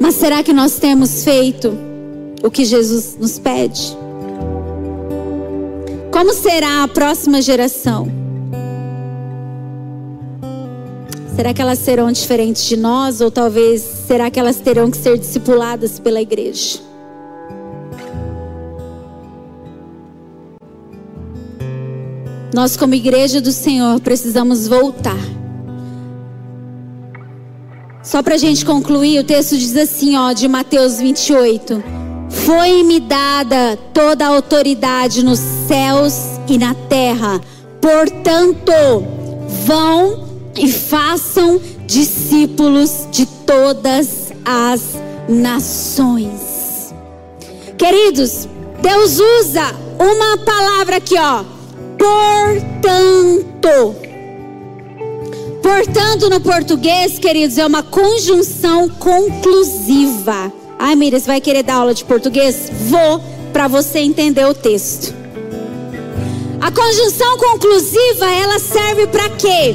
Mas 0.00 0.14
será 0.14 0.42
que 0.42 0.52
nós 0.52 0.78
temos 0.78 1.24
feito 1.24 1.76
o 2.42 2.50
que 2.50 2.64
Jesus 2.64 3.16
nos 3.18 3.38
pede? 3.38 3.96
Como 6.12 6.32
será 6.32 6.84
a 6.84 6.88
próxima 6.88 7.42
geração? 7.42 8.06
Será 11.34 11.52
que 11.52 11.60
elas 11.60 11.80
serão 11.80 12.12
diferentes 12.12 12.64
de 12.64 12.76
nós? 12.76 13.20
Ou 13.20 13.30
talvez 13.30 13.93
será 14.06 14.30
que 14.30 14.38
elas 14.38 14.56
terão 14.60 14.90
que 14.90 14.96
ser 14.96 15.18
discipuladas 15.18 15.98
pela 15.98 16.20
igreja? 16.20 16.78
Nós, 22.54 22.76
como 22.76 22.94
igreja 22.94 23.40
do 23.40 23.50
Senhor, 23.50 24.00
precisamos 24.00 24.68
voltar 24.68 25.18
Só 28.04 28.22
para 28.22 28.34
a 28.34 28.38
gente 28.38 28.66
concluir, 28.66 29.18
o 29.18 29.24
texto 29.24 29.56
diz 29.56 29.74
assim, 29.74 30.14
ó, 30.14 30.32
de 30.34 30.46
Mateus 30.46 30.98
28. 30.98 31.82
Foi-me 32.28 33.00
dada 33.00 33.78
toda 33.94 34.26
a 34.26 34.28
autoridade 34.28 35.24
nos 35.24 35.40
céus 35.66 36.38
e 36.46 36.58
na 36.58 36.74
terra. 36.74 37.40
Portanto, 37.80 38.70
vão 39.64 40.28
e 40.54 40.70
façam 40.70 41.58
de 43.10 43.26
todas 43.46 44.32
as 44.44 44.80
nações. 45.28 46.92
Queridos, 47.78 48.48
Deus 48.80 49.18
usa 49.18 49.74
uma 49.98 50.38
palavra 50.38 50.96
aqui, 50.96 51.14
ó. 51.18 51.44
Portanto. 51.98 53.94
Portanto, 55.62 56.28
no 56.28 56.40
português, 56.40 57.18
queridos, 57.18 57.58
é 57.58 57.66
uma 57.66 57.82
conjunção 57.82 58.88
conclusiva. 58.88 60.52
Ai, 60.78 60.94
Miriam, 60.94 61.18
você 61.18 61.26
vai 61.26 61.40
querer 61.40 61.62
dar 61.62 61.76
aula 61.76 61.94
de 61.94 62.04
português? 62.04 62.70
Vou, 62.88 63.20
para 63.52 63.68
você 63.68 64.00
entender 64.00 64.44
o 64.44 64.54
texto. 64.54 65.14
A 66.60 66.70
conjunção 66.70 67.38
conclusiva, 67.38 68.30
ela 68.30 68.58
serve 68.58 69.06
para 69.06 69.28
quê? 69.30 69.74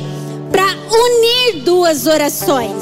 Para 0.51 0.65
unir 0.91 1.63
duas 1.63 2.07
orações. 2.07 2.81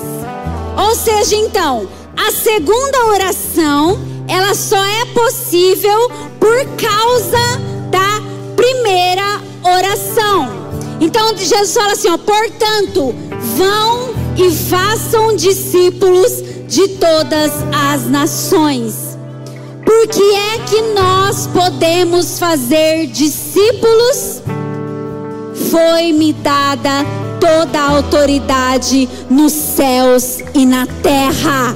Ou 0.78 0.96
seja, 0.96 1.36
então, 1.36 1.88
a 2.16 2.32
segunda 2.32 3.06
oração, 3.08 4.00
ela 4.28 4.54
só 4.54 4.84
é 4.84 5.06
possível 5.06 6.10
por 6.40 6.66
causa 6.76 7.38
da 7.90 8.22
primeira 8.56 9.42
oração. 9.64 10.50
Então 11.00 11.36
Jesus 11.38 11.74
fala 11.74 11.94
assim, 11.94 12.10
ó, 12.10 12.18
portanto, 12.18 13.14
vão 13.56 14.16
e 14.38 14.52
façam 14.52 15.36
discípulos 15.36 16.44
de 16.68 16.88
todas 16.90 17.52
as 17.74 18.10
nações. 18.10 19.18
Por 19.86 20.08
que 20.08 20.36
é 20.36 20.58
que 20.68 20.82
nós 20.94 21.48
podemos 21.48 22.38
fazer 22.38 23.08
discípulos? 23.08 24.42
Foi-me 25.72 26.34
dada 26.34 27.06
toda 27.40 27.80
a 27.80 27.90
autoridade 27.92 29.08
nos 29.30 29.54
céus 29.54 30.40
e 30.54 30.66
na 30.66 30.86
terra. 31.02 31.76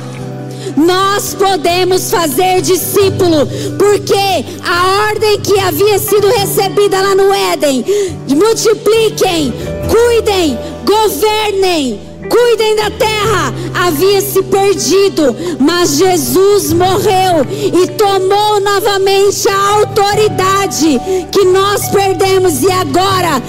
Nós 0.77 1.33
podemos 1.33 2.09
fazer 2.09 2.61
discípulo, 2.61 3.47
porque 3.77 4.45
a 4.63 5.09
ordem 5.09 5.39
que 5.41 5.59
havia 5.59 5.99
sido 5.99 6.27
recebida 6.27 7.01
lá 7.01 7.15
no 7.15 7.33
Éden: 7.33 7.83
multipliquem, 8.29 9.53
cuidem, 9.89 10.57
governem 10.85 12.10
cuidem 12.31 12.77
da 12.77 12.89
terra, 12.89 13.53
havia 13.85 14.21
se 14.21 14.41
perdido, 14.43 15.35
mas 15.59 15.97
Jesus 15.97 16.71
morreu 16.71 17.45
e 17.51 17.87
tomou 17.87 18.61
novamente 18.61 19.49
a 19.49 19.69
autoridade 19.75 20.99
que 21.29 21.43
nós 21.45 21.89
perdemos. 21.89 22.63
E 22.63 22.71
agora, 22.71 23.41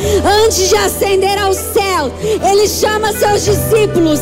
antes 0.44 0.68
de 0.68 0.76
ascender 0.76 1.40
ao 1.40 1.54
céu, 1.54 2.12
ele 2.50 2.66
chama 2.66 3.12
seus 3.12 3.44
discípulos: 3.44 4.18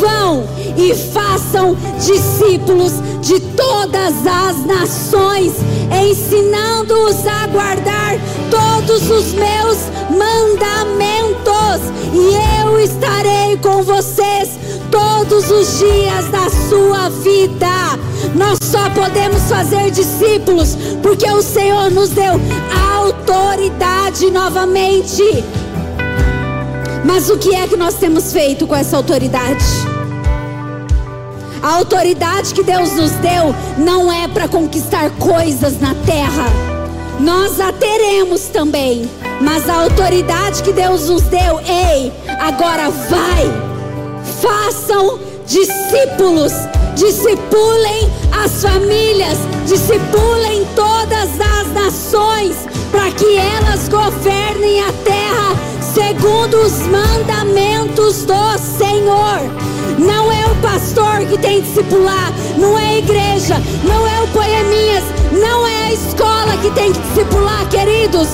vão 0.00 0.48
e 0.76 0.94
façam 0.94 1.76
discípulos 1.98 2.92
de 3.20 3.40
todas 3.58 4.14
as 4.24 4.64
nações, 4.64 5.52
ensinando-os 5.92 7.26
a 7.26 7.48
guardar 7.48 8.14
todos 8.48 9.10
os 9.10 9.32
meus 9.32 9.78
mandamentos, 10.08 11.82
e 12.14 12.62
eu 12.62 12.78
estarei 12.78 13.56
com 13.56 13.82
vocês 13.82 14.50
todos 14.92 15.50
os 15.50 15.78
dias 15.80 16.28
da 16.30 16.48
sua 16.68 17.08
vida. 17.08 17.98
Nós 18.36 18.60
só 18.62 18.88
podemos 18.90 19.42
fazer 19.48 19.90
discípulos 19.90 20.76
porque 21.02 21.28
o 21.28 21.42
Senhor 21.42 21.90
nos 21.90 22.10
deu 22.10 22.34
autoridade 22.96 24.30
novamente. 24.30 25.44
Mas 27.04 27.28
o 27.28 27.36
que 27.36 27.56
é 27.56 27.66
que 27.66 27.76
nós 27.76 27.94
temos 27.94 28.32
feito 28.32 28.68
com 28.68 28.76
essa 28.76 28.96
autoridade? 28.96 29.87
A 31.62 31.74
autoridade 31.74 32.54
que 32.54 32.62
Deus 32.62 32.92
nos 32.92 33.10
deu 33.12 33.54
não 33.76 34.12
é 34.12 34.28
para 34.28 34.46
conquistar 34.46 35.10
coisas 35.18 35.80
na 35.80 35.94
terra. 36.06 36.46
Nós 37.18 37.60
a 37.60 37.72
teremos 37.72 38.42
também, 38.42 39.10
mas 39.40 39.68
a 39.68 39.82
autoridade 39.82 40.62
que 40.62 40.72
Deus 40.72 41.08
nos 41.08 41.22
deu, 41.22 41.60
ei, 41.60 42.12
agora 42.38 42.90
vai, 42.90 43.52
façam 44.40 45.18
discípulos, 45.44 46.52
discipulem 46.94 48.08
as 48.44 48.62
famílias, 48.62 49.38
discipulem 49.66 50.64
todas 50.76 51.28
as 51.40 51.72
nações, 51.72 52.56
para 52.92 53.10
que 53.10 53.36
elas 53.36 53.88
governem 53.88 54.80
a 54.80 54.92
terra 55.04 55.67
segundo 55.98 56.58
os 56.58 56.78
mandamentos 56.86 58.24
do 58.24 58.58
Senhor. 58.58 59.40
Não 59.98 60.30
é 60.30 60.46
o 60.46 60.54
pastor 60.62 61.26
que 61.28 61.36
tem 61.38 61.60
que 61.60 61.66
discipular, 61.66 62.32
não 62.56 62.78
é 62.78 62.86
a 62.86 62.98
igreja, 62.98 63.56
não 63.82 64.06
é 64.06 64.22
o 64.22 64.28
Poeminhas, 64.28 65.02
não 65.32 65.66
é 65.66 65.86
a 65.86 65.92
escola 65.92 66.56
que 66.62 66.70
tem 66.70 66.92
que 66.92 67.00
discipular, 67.00 67.68
queridos. 67.68 68.28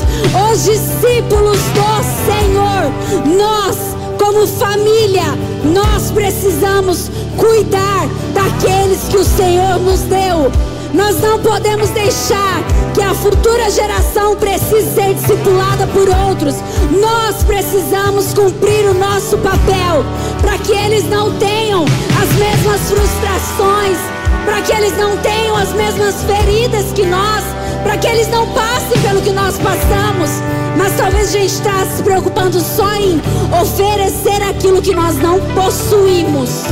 Os 0.52 0.64
discípulos 0.64 1.58
do 1.58 1.94
Senhor, 2.26 2.92
nós, 3.34 3.96
como 4.18 4.46
família, 4.46 5.24
nós 5.64 6.10
precisamos 6.10 7.10
cuidar 7.38 8.06
daqueles 8.34 9.08
que 9.08 9.16
o 9.16 9.24
Senhor 9.24 9.78
nos 9.78 10.00
deu. 10.00 10.52
Nós 10.92 11.18
não 11.20 11.40
podemos 11.40 11.88
deixar 11.90 12.62
a 13.04 13.14
futura 13.14 13.70
geração 13.70 14.36
precise 14.36 14.94
ser 14.94 15.14
discipulada 15.14 15.86
por 15.88 16.08
outros. 16.08 16.54
Nós 17.00 17.42
precisamos 17.44 18.32
cumprir 18.32 18.86
o 18.86 18.94
nosso 18.94 19.36
papel 19.38 20.04
para 20.40 20.58
que 20.58 20.72
eles 20.72 21.04
não 21.08 21.36
tenham 21.38 21.84
as 21.84 22.32
mesmas 22.36 22.80
frustrações, 22.88 23.98
para 24.44 24.62
que 24.62 24.72
eles 24.72 24.96
não 24.96 25.16
tenham 25.18 25.56
as 25.56 25.72
mesmas 25.72 26.22
feridas 26.24 26.92
que 26.92 27.04
nós, 27.04 27.44
para 27.82 27.98
que 27.98 28.06
eles 28.06 28.28
não 28.28 28.46
passem 28.48 29.00
pelo 29.02 29.20
que 29.20 29.30
nós 29.30 29.56
passamos. 29.58 30.30
Mas 30.76 30.96
talvez 30.96 31.28
a 31.28 31.32
gente 31.32 31.52
está 31.52 31.84
se 31.84 32.02
preocupando 32.02 32.58
só 32.60 32.94
em 32.94 33.20
oferecer 33.60 34.42
aquilo 34.42 34.80
que 34.80 34.94
nós 34.94 35.16
não 35.16 35.38
possuímos. 35.54 36.64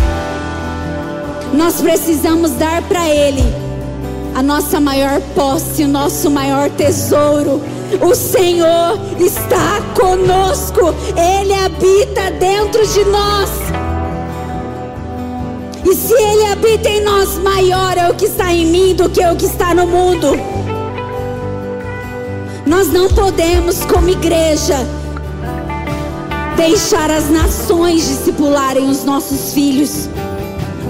Nós 1.53 1.81
precisamos 1.81 2.53
dar 2.53 2.83
para 2.83 3.07
Ele 3.09 3.62
a 4.35 4.43
nossa 4.43 4.81
maior 4.81 5.21
posse, 5.35 5.85
o 5.85 5.89
nosso 5.89 6.31
maior 6.31 6.71
tesouro. 6.71 7.63
O 8.01 8.15
Senhor 8.15 8.99
está 9.19 9.81
conosco, 9.95 10.95
Ele 11.17 11.53
habita 11.53 12.31
dentro 12.39 12.87
de 12.87 13.05
nós. 13.05 13.51
E 15.85 15.95
se 15.95 16.15
Ele 16.15 16.47
habita 16.47 16.89
em 16.89 17.03
nós, 17.03 17.39
maior 17.39 17.99
é 17.99 18.09
o 18.11 18.15
que 18.15 18.25
está 18.25 18.53
em 18.53 18.67
mim 18.67 18.95
do 18.95 19.11
que 19.11 19.25
o 19.25 19.37
que 19.37 19.47
está 19.47 19.75
no 19.75 19.87
mundo. 19.87 20.29
Nós 22.65 22.89
não 22.89 23.09
podemos, 23.09 23.85
como 23.85 24.09
igreja, 24.09 24.87
deixar 26.57 27.11
as 27.11 27.29
nações 27.29 28.07
discipularem 28.07 28.89
os 28.89 29.05
nossos 29.05 29.53
filhos. 29.53 30.09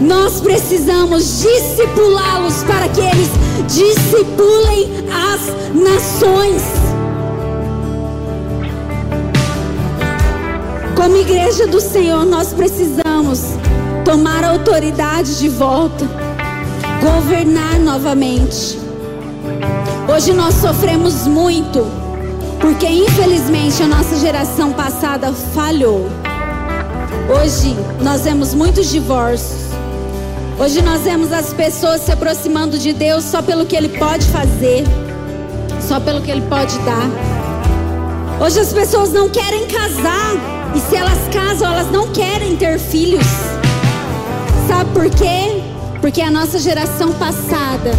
Nós 0.02 0.40
precisamos 0.40 1.42
discipulá-los 1.42 2.64
para 2.64 2.88
que 2.88 3.00
eles 3.00 3.28
discipulem 3.68 4.90
as 5.08 5.40
nações. 5.72 6.62
Como 10.96 11.16
igreja 11.16 11.68
do 11.68 11.80
Senhor, 11.80 12.24
nós 12.24 12.52
precisamos 12.52 13.42
tomar 14.04 14.42
a 14.42 14.50
autoridade 14.50 15.38
de 15.38 15.48
volta, 15.48 16.04
governar 17.00 17.78
novamente. 17.78 18.76
Hoje 20.12 20.32
nós 20.32 20.54
sofremos 20.56 21.28
muito, 21.28 21.86
porque 22.60 22.88
infelizmente 22.88 23.80
a 23.84 23.86
nossa 23.86 24.16
geração 24.16 24.72
passada 24.72 25.32
falhou. 25.32 26.08
Hoje 27.40 27.76
nós 28.00 28.22
vemos 28.22 28.52
muitos 28.52 28.90
divórcios. 28.90 29.61
Hoje 30.62 30.80
nós 30.80 31.00
vemos 31.00 31.32
as 31.32 31.52
pessoas 31.52 32.02
se 32.02 32.12
aproximando 32.12 32.78
de 32.78 32.92
Deus 32.92 33.24
só 33.24 33.42
pelo 33.42 33.66
que 33.66 33.74
Ele 33.74 33.88
pode 33.98 34.24
fazer, 34.26 34.84
só 35.80 35.98
pelo 35.98 36.20
que 36.20 36.30
Ele 36.30 36.42
pode 36.42 36.78
dar. 36.82 37.10
Hoje 38.40 38.60
as 38.60 38.72
pessoas 38.72 39.12
não 39.12 39.28
querem 39.28 39.66
casar, 39.66 40.36
e 40.72 40.78
se 40.78 40.94
elas 40.94 41.18
casam, 41.32 41.66
elas 41.66 41.90
não 41.90 42.12
querem 42.12 42.54
ter 42.54 42.78
filhos. 42.78 43.26
Sabe 44.68 44.88
por 44.92 45.10
quê? 45.10 45.60
Porque 46.00 46.22
a 46.22 46.30
nossa 46.30 46.60
geração 46.60 47.12
passada, 47.14 47.90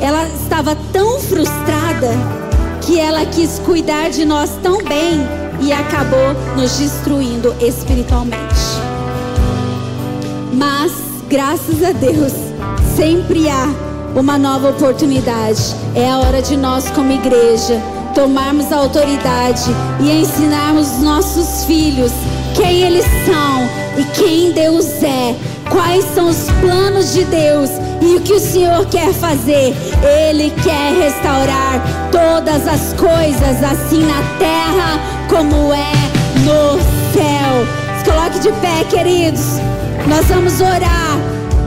ela 0.00 0.26
estava 0.30 0.76
tão 0.92 1.20
frustrada 1.20 2.08
que 2.80 2.98
ela 2.98 3.24
quis 3.24 3.60
cuidar 3.60 4.10
de 4.10 4.24
nós 4.24 4.50
tão 4.64 4.78
bem 4.82 5.20
e 5.60 5.72
acabou 5.72 6.34
nos 6.56 6.76
destruindo 6.76 7.54
espiritualmente. 7.60 8.66
Mas, 10.52 11.07
graças 11.28 11.82
a 11.84 11.92
Deus, 11.92 12.32
sempre 12.96 13.48
há 13.48 13.68
uma 14.16 14.38
nova 14.38 14.70
oportunidade. 14.70 15.76
É 15.94 16.10
a 16.10 16.18
hora 16.18 16.40
de 16.40 16.56
nós, 16.56 16.90
como 16.90 17.12
igreja, 17.12 17.80
tomarmos 18.14 18.72
a 18.72 18.76
autoridade 18.76 19.64
e 20.00 20.10
ensinarmos 20.10 20.98
nossos 21.00 21.64
filhos 21.66 22.10
quem 22.56 22.82
eles 22.82 23.04
são 23.26 24.00
e 24.00 24.04
quem 24.16 24.52
Deus 24.52 24.86
é, 25.02 25.36
quais 25.70 26.04
são 26.14 26.28
os 26.28 26.46
planos 26.60 27.12
de 27.12 27.24
Deus 27.24 27.70
e 28.00 28.16
o 28.16 28.20
que 28.20 28.32
o 28.32 28.40
Senhor 28.40 28.86
quer 28.86 29.12
fazer. 29.12 29.74
Ele 30.02 30.50
quer 30.62 30.94
restaurar 30.94 31.82
todas 32.10 32.66
as 32.66 32.94
coisas, 32.94 33.62
assim 33.62 34.00
na 34.00 34.22
terra 34.38 34.98
como 35.28 35.74
é 35.74 35.92
no 36.40 36.80
céu. 37.12 37.78
Coloque 38.04 38.38
de 38.38 38.50
pé, 38.60 38.84
queridos. 38.88 39.60
Nós 40.08 40.24
vamos 40.24 40.58
orar 40.58 41.18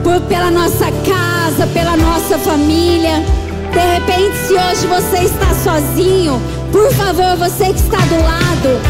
por, 0.02 0.20
pela 0.22 0.50
nossa 0.50 0.86
casa, 0.86 1.64
pela 1.72 1.96
nossa 1.96 2.36
família. 2.38 3.22
De 3.70 3.78
repente, 3.78 4.36
se 4.36 4.54
hoje 4.54 4.86
você 4.88 5.24
está 5.24 5.54
sozinho, 5.54 6.42
por 6.72 6.92
favor, 6.92 7.36
você 7.36 7.66
que 7.66 7.78
está 7.78 7.98
do 7.98 8.20
lado, 8.20 8.80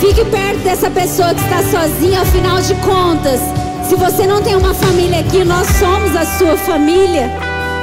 fique 0.00 0.24
perto 0.24 0.58
dessa 0.60 0.90
pessoa 0.90 1.34
que 1.34 1.42
está 1.42 1.62
sozinha, 1.64 2.22
afinal 2.22 2.60
de 2.62 2.74
contas, 2.76 3.40
se 3.86 3.94
você 3.94 4.26
não 4.26 4.42
tem 4.42 4.56
uma 4.56 4.72
família 4.72 5.20
aqui, 5.20 5.44
nós 5.44 5.66
somos 5.78 6.16
a 6.16 6.24
sua 6.24 6.56
família. 6.56 7.30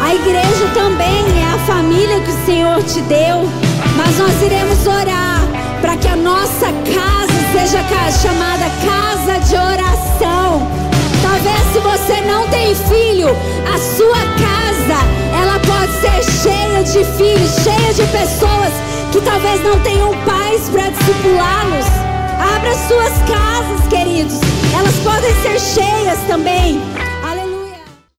A 0.01 0.15
igreja 0.15 0.67
também 0.73 1.23
é 1.39 1.53
a 1.53 1.59
família 1.67 2.19
que 2.21 2.31
o 2.31 2.45
Senhor 2.45 2.83
te 2.83 3.01
deu, 3.01 3.47
mas 3.95 4.17
nós 4.17 4.41
iremos 4.41 4.87
orar 4.87 5.41
para 5.81 5.95
que 5.97 6.07
a 6.07 6.15
nossa 6.15 6.65
casa 6.65 7.37
seja 7.51 7.83
chamada 8.11 8.65
casa 8.83 9.39
de 9.45 9.55
oração. 9.55 9.96
Talvez 10.19 11.59
se 11.71 11.79
você 11.79 12.21
não 12.21 12.47
tem 12.47 12.73
filho, 12.73 13.29
a 13.71 13.77
sua 13.77 14.17
casa 14.17 14.57
ela 15.39 15.59
pode 15.59 15.91
ser 16.01 16.23
cheia 16.41 16.83
de 16.83 17.03
filhos, 17.17 17.63
cheia 17.63 17.93
de 17.93 18.03
pessoas 18.11 18.73
que 19.11 19.21
talvez 19.21 19.63
não 19.63 19.79
tenham 19.81 20.11
pais 20.25 20.69
para 20.69 20.89
discipulá-los. 20.89 21.85
Abra 22.55 22.73
suas 22.87 23.13
casas, 23.29 23.87
queridos. 23.89 24.39
Elas 24.75 24.95
podem 25.03 25.33
ser 25.41 25.59
cheias 25.59 26.19
também 26.27 26.96